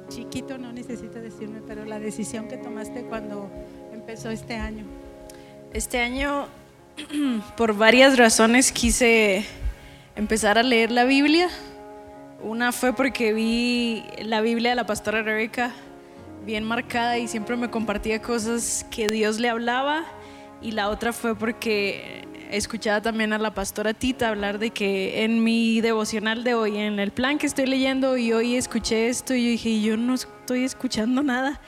chiquito 0.09 0.57
no 0.57 0.73
necesita 0.73 1.21
decirme, 1.21 1.61
pero 1.65 1.85
la 1.85 1.99
decisión 1.99 2.49
que 2.49 2.57
tomaste 2.57 3.03
cuando 3.03 3.49
empezó 3.93 4.29
este 4.29 4.55
año. 4.55 4.83
Este 5.71 5.99
año 5.99 6.47
por 7.55 7.77
varias 7.77 8.17
razones 8.17 8.73
quise 8.73 9.45
empezar 10.17 10.57
a 10.57 10.63
leer 10.63 10.91
la 10.91 11.05
Biblia. 11.05 11.47
Una 12.43 12.73
fue 12.73 12.91
porque 12.93 13.31
vi 13.31 14.03
la 14.21 14.41
Biblia 14.41 14.71
de 14.71 14.75
la 14.75 14.85
pastora 14.85 15.23
Rebeca 15.23 15.71
bien 16.45 16.65
marcada 16.65 17.17
y 17.17 17.29
siempre 17.29 17.55
me 17.55 17.69
compartía 17.69 18.21
cosas 18.21 18.85
que 18.91 19.09
Dios 19.09 19.39
le 19.39 19.47
hablaba. 19.47 20.03
Y 20.61 20.71
la 20.71 20.89
otra 20.89 21.13
fue 21.13 21.35
porque 21.37 22.27
escuchaba 22.51 23.01
también 23.01 23.31
a 23.31 23.37
la 23.37 23.53
pastora 23.53 23.93
Tita 23.93 24.27
hablar 24.27 24.59
de 24.59 24.71
que 24.71 25.23
en 25.23 25.41
mi 25.41 25.79
devocional 25.79 26.43
de 26.43 26.53
hoy, 26.53 26.77
en 26.77 26.99
el 26.99 27.11
plan 27.11 27.37
que 27.37 27.47
estoy 27.47 27.65
leyendo 27.65 28.17
y 28.17 28.33
hoy 28.33 28.55
escuché 28.55 29.07
esto 29.07 29.33
y 29.33 29.45
yo 29.45 29.49
dije, 29.51 29.81
yo 29.81 29.95
no 29.95 30.13
estoy 30.13 30.65
escuchando 30.65 31.23
nada. 31.23 31.61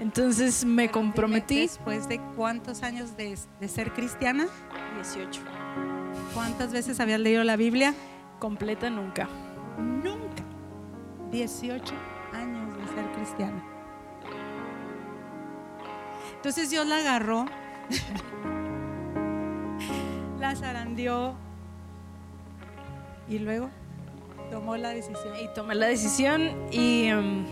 Entonces 0.00 0.64
me 0.64 0.90
comprometí. 0.90 1.60
¿Después 1.60 2.08
de 2.08 2.20
cuántos 2.34 2.82
años 2.82 3.16
de, 3.16 3.36
ser 3.68 3.92
cristiana? 3.92 4.48
18. 4.96 5.40
¿Cuántas 6.34 6.72
veces 6.72 6.98
habías 6.98 7.20
leído 7.20 7.44
la 7.44 7.54
Biblia? 7.54 7.94
Completa 8.40 8.90
nunca. 8.90 9.28
Nunca. 9.78 10.42
18 11.30 11.94
años 12.32 12.76
de 12.76 12.94
ser 12.94 13.12
cristiana. 13.12 13.62
Entonces 16.36 16.70
Dios 16.70 16.86
la 16.86 16.98
agarró, 16.98 17.46
la 20.38 20.54
zarandeó 20.54 21.34
y 23.28 23.38
luego 23.38 23.70
tomó 24.50 24.76
la 24.76 24.90
decisión. 24.90 25.34
Y 25.42 25.48
tomé 25.54 25.74
la 25.74 25.86
decisión 25.86 26.68
y... 26.70 27.06
Em, 27.06 27.46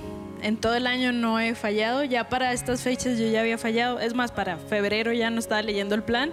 en 0.45 0.59
todo 0.59 0.75
el 0.75 0.87
año 0.87 1.11
no 1.11 1.41
he 1.41 1.55
fallado. 1.55 2.05
Ya 2.05 2.29
para 2.29 2.53
estas 2.53 2.83
fechas 2.83 3.19
yo 3.19 3.27
ya 3.27 3.41
había 3.41 3.57
fallado. 3.57 3.99
Es 3.99 4.15
más, 4.15 4.31
para 4.31 4.59
febrero 4.59 5.11
ya 5.15 5.31
no 5.31 5.39
estaba 5.39 5.63
leyendo 5.63 5.95
el 5.95 6.03
plan. 6.03 6.33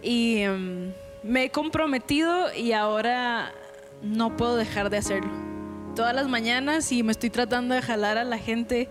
Y 0.00 0.42
em, 0.42 0.92
me 1.24 1.44
he 1.44 1.50
comprometido 1.50 2.54
y 2.54 2.72
ahora 2.72 3.52
no 4.02 4.36
puedo 4.36 4.56
dejar 4.56 4.90
de 4.90 4.98
hacerlo. 4.98 5.30
Todas 5.94 6.14
las 6.14 6.28
mañanas 6.28 6.90
y 6.92 7.02
me 7.02 7.12
estoy 7.12 7.30
tratando 7.30 7.74
de 7.74 7.82
jalar 7.82 8.18
a 8.18 8.24
la 8.24 8.38
gente 8.38 8.88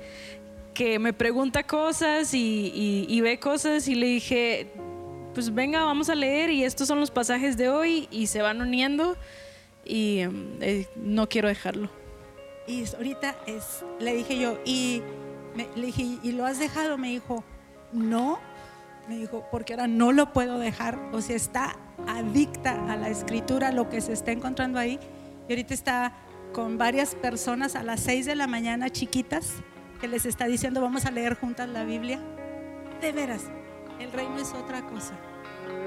que 0.73 0.99
me 0.99 1.13
pregunta 1.13 1.63
cosas 1.63 2.33
y, 2.33 3.19
ve 3.21 3.39
cosas 3.39 3.87
y 3.87 3.95
le 3.95 4.07
dije, 4.07 4.67
pues 5.33 5.53
venga, 5.53 5.83
vamos 5.83 6.09
a 6.09 6.15
leer 6.15 6.49
y 6.49 6.63
estos 6.63 6.87
son 6.87 6.99
los 6.99 7.11
pasajes 7.11 7.57
de 7.57 7.69
hoy 7.69 8.07
y 8.11 8.27
se 8.27 8.41
van 8.41 8.61
uniendo 8.61 9.17
y 9.83 10.19
em, 10.19 10.57
eh, 10.61 10.87
no 10.95 11.27
quiero 11.27 11.47
dejarlo. 11.47 11.89
Y 12.67 12.85
ahorita 12.95 13.35
es, 13.47 13.83
le 13.99 14.13
dije 14.13 14.37
yo, 14.37 14.59
y 14.65 15.01
le 15.75 15.87
dije, 15.87 16.19
¿y 16.23 16.31
lo 16.31 16.45
has 16.45 16.59
dejado? 16.59 16.97
Me 16.97 17.09
dijo, 17.09 17.43
no. 17.91 18.39
Me 19.07 19.17
dijo, 19.17 19.45
porque 19.51 19.73
ahora 19.73 19.87
no 19.87 20.11
lo 20.11 20.31
puedo 20.31 20.59
dejar. 20.59 20.99
O 21.11 21.21
sea, 21.21 21.35
está 21.35 21.75
adicta 22.07 22.91
a 22.91 22.95
la 22.95 23.09
escritura, 23.09 23.71
lo 23.71 23.89
que 23.89 24.01
se 24.01 24.13
está 24.13 24.31
encontrando 24.31 24.79
ahí. 24.79 24.99
Y 25.47 25.51
ahorita 25.51 25.73
está 25.73 26.13
con 26.53 26.77
varias 26.77 27.15
personas 27.15 27.75
a 27.75 27.83
las 27.83 28.01
6 28.01 28.25
de 28.25 28.35
la 28.35 28.47
mañana, 28.47 28.89
chiquitas, 28.89 29.53
que 29.99 30.07
les 30.07 30.25
está 30.25 30.45
diciendo, 30.45 30.81
vamos 30.81 31.05
a 31.05 31.11
leer 31.11 31.35
juntas 31.35 31.69
la 31.69 31.83
Biblia. 31.83 32.19
De 33.01 33.11
veras, 33.11 33.43
el 33.99 34.11
reino 34.11 34.37
es 34.37 34.53
otra 34.53 34.81
cosa. 34.81 35.13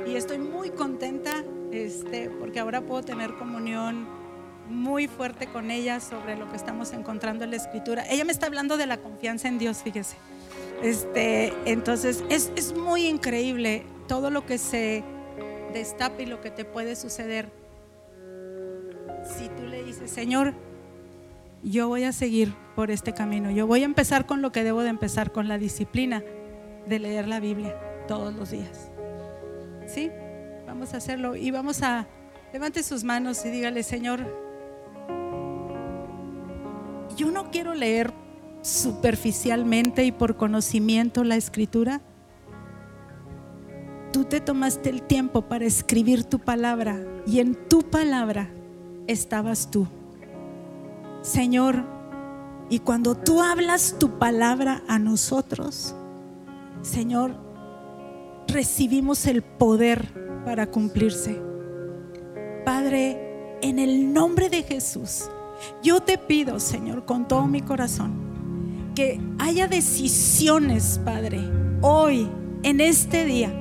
Y 0.07 0.17
estoy 0.17 0.39
muy 0.39 0.71
contenta 0.71 1.45
este, 1.73 2.31
porque 2.31 2.61
ahora 2.61 2.81
puedo 2.83 3.03
tener 3.03 3.35
comunión 3.35 4.07
muy 4.69 5.09
fuerte 5.09 5.47
con 5.47 5.71
ella 5.71 6.01
sobre 6.01 6.37
lo 6.37 6.51
que 6.51 6.57
estamos 6.57 6.93
encontrando 6.93 7.45
en 7.45 7.51
la 7.51 7.57
escritura. 7.57 8.05
Ella 8.09 8.25
me 8.25 8.33
está 8.33 8.47
hablando 8.47 8.77
de 8.77 8.87
la 8.87 8.99
confianza 8.99 9.49
en 9.49 9.59
Dios, 9.59 9.83
fíjese. 9.83 10.17
Este, 10.85 11.51
entonces, 11.65 12.23
es, 12.29 12.53
es 12.57 12.77
muy 12.77 13.07
increíble 13.07 13.87
todo 14.07 14.29
lo 14.29 14.45
que 14.45 14.59
se 14.59 15.03
destapa 15.73 16.21
y 16.21 16.27
lo 16.27 16.43
que 16.43 16.51
te 16.51 16.67
puede 16.67 16.95
suceder. 16.95 17.49
Si 19.25 19.49
tú 19.49 19.67
le 19.67 19.83
dices, 19.83 20.11
Señor, 20.11 20.53
yo 21.63 21.89
voy 21.89 22.05
a 22.05 22.13
seguir 22.13 22.55
por 22.77 22.91
este 22.91 23.15
camino, 23.15 23.51
yo 23.51 23.67
voy 23.67 23.81
a 23.81 23.87
empezar 23.87 24.27
con 24.27 24.43
lo 24.43 24.53
que 24.53 24.63
debo 24.63 24.83
de 24.83 24.91
empezar, 24.91 25.33
con 25.33 25.49
la 25.49 25.57
disciplina 25.57 26.23
de 26.87 26.99
leer 26.99 27.29
la 27.29 27.41
Biblia 27.41 27.75
todos 28.07 28.35
los 28.35 28.51
días. 28.51 28.91
¿Sí? 29.87 30.11
Vamos 30.67 30.93
a 30.93 30.99
hacerlo 30.99 31.35
y 31.35 31.51
vamos 31.51 31.83
a, 31.83 32.07
levante 32.53 32.83
sus 32.83 33.05
manos 33.05 33.43
y 33.47 33.49
dígale, 33.49 33.83
Señor, 33.85 34.21
yo 37.17 37.31
no 37.31 37.51
quiero 37.51 37.73
leer 37.73 38.13
superficialmente 38.65 40.07
y 40.07 40.13
por 40.13 40.37
conocimiento 40.37 41.23
la 41.23 41.37
escritura. 41.37 42.01
Tú 44.11 44.25
te 44.25 44.41
tomaste 44.41 44.89
el 44.89 45.03
tiempo 45.03 45.43
para 45.43 45.67
escribir 45.67 46.25
tu 46.25 46.39
palabra 46.39 46.99
y 47.27 47.41
en 47.41 47.55
tu 47.69 47.83
palabra 47.83 48.51
estabas 49.07 49.71
tú. 49.71 49.87
Señor, 51.21 51.85
y 52.71 52.79
cuando 52.79 53.15
tú 53.15 53.43
hablas 53.43 53.97
tu 53.99 54.19
palabra 54.19 54.83
a 54.89 54.99
nosotros, 54.99 55.95
Señor, 56.81 57.35
recibimos 58.49 59.27
el 59.27 59.43
poder 59.43 60.43
para 60.47 60.71
cumplirse. 60.71 61.39
Padre, 62.65 63.59
en 63.61 63.79
el 63.79 64.15
nombre 64.15 64.49
de 64.49 64.63
Jesús, 64.63 65.29
yo 65.83 66.01
te 66.01 66.17
pido, 66.17 66.59
Señor, 66.61 67.05
con 67.05 67.29
todo 67.29 67.47
mi 67.47 67.61
corazón, 67.61 68.24
que 68.95 69.21
haya 69.39 69.67
decisiones, 69.67 71.01
Padre, 71.05 71.41
hoy, 71.81 72.29
en 72.63 72.81
este 72.81 73.25
día, 73.25 73.53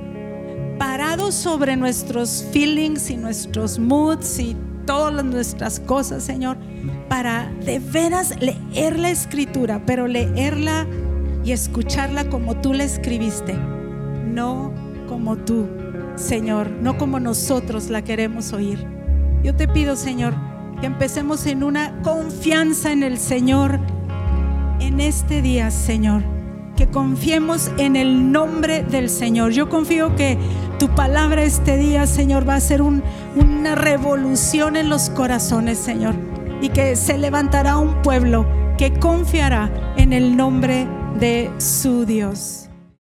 parados 0.77 1.33
sobre 1.33 1.75
nuestros 1.75 2.45
feelings 2.51 3.09
y 3.09 3.17
nuestros 3.17 3.79
moods 3.79 4.39
y 4.39 4.55
todas 4.85 5.25
nuestras 5.25 5.79
cosas, 5.79 6.23
Señor, 6.23 6.57
para 7.09 7.51
de 7.65 7.79
veras 7.79 8.35
leer 8.39 8.99
la 8.99 9.09
escritura, 9.09 9.83
pero 9.85 10.07
leerla 10.07 10.85
y 11.43 11.51
escucharla 11.51 12.29
como 12.29 12.55
tú 12.57 12.73
la 12.73 12.83
escribiste, 12.83 13.53
no 13.53 14.73
como 15.07 15.37
tú, 15.37 15.67
Señor, 16.15 16.69
no 16.69 16.97
como 16.97 17.19
nosotros 17.19 17.89
la 17.89 18.03
queremos 18.03 18.53
oír. 18.53 18.85
Yo 19.43 19.55
te 19.55 19.67
pido, 19.67 19.95
Señor, 19.95 20.33
que 20.79 20.87
empecemos 20.87 21.45
en 21.47 21.63
una 21.63 22.01
confianza 22.01 22.91
en 22.91 23.03
el 23.03 23.17
Señor 23.17 23.79
en 24.93 25.01
este 25.01 25.41
día, 25.41 25.71
Señor. 25.71 26.21
Que 26.77 26.87
confiemos 26.87 27.71
en 27.77 27.95
el 27.95 28.31
nombre 28.31 28.83
del 28.83 29.09
Señor. 29.09 29.51
Yo 29.51 29.67
confío 29.67 30.15
que 30.15 30.37
tu 30.77 30.89
palabra 30.89 31.43
este 31.43 31.77
día, 31.77 32.05
Señor, 32.05 32.47
va 32.47 32.55
a 32.55 32.59
ser 32.59 32.83
una 32.83 33.73
revolución 33.73 34.75
en 34.75 34.89
los 34.89 35.09
corazones, 35.09 35.79
Señor. 35.79 36.13
Y 36.61 36.69
que 36.69 36.95
se 36.95 37.17
levantará 37.17 37.77
un 37.77 38.03
pueblo 38.03 38.45
que 38.77 38.93
confiará 38.93 39.71
en 39.97 40.13
el 40.13 40.37
nombre 40.37 40.87
de 41.19 41.51
su 41.57 42.05
Dios. 42.05 42.62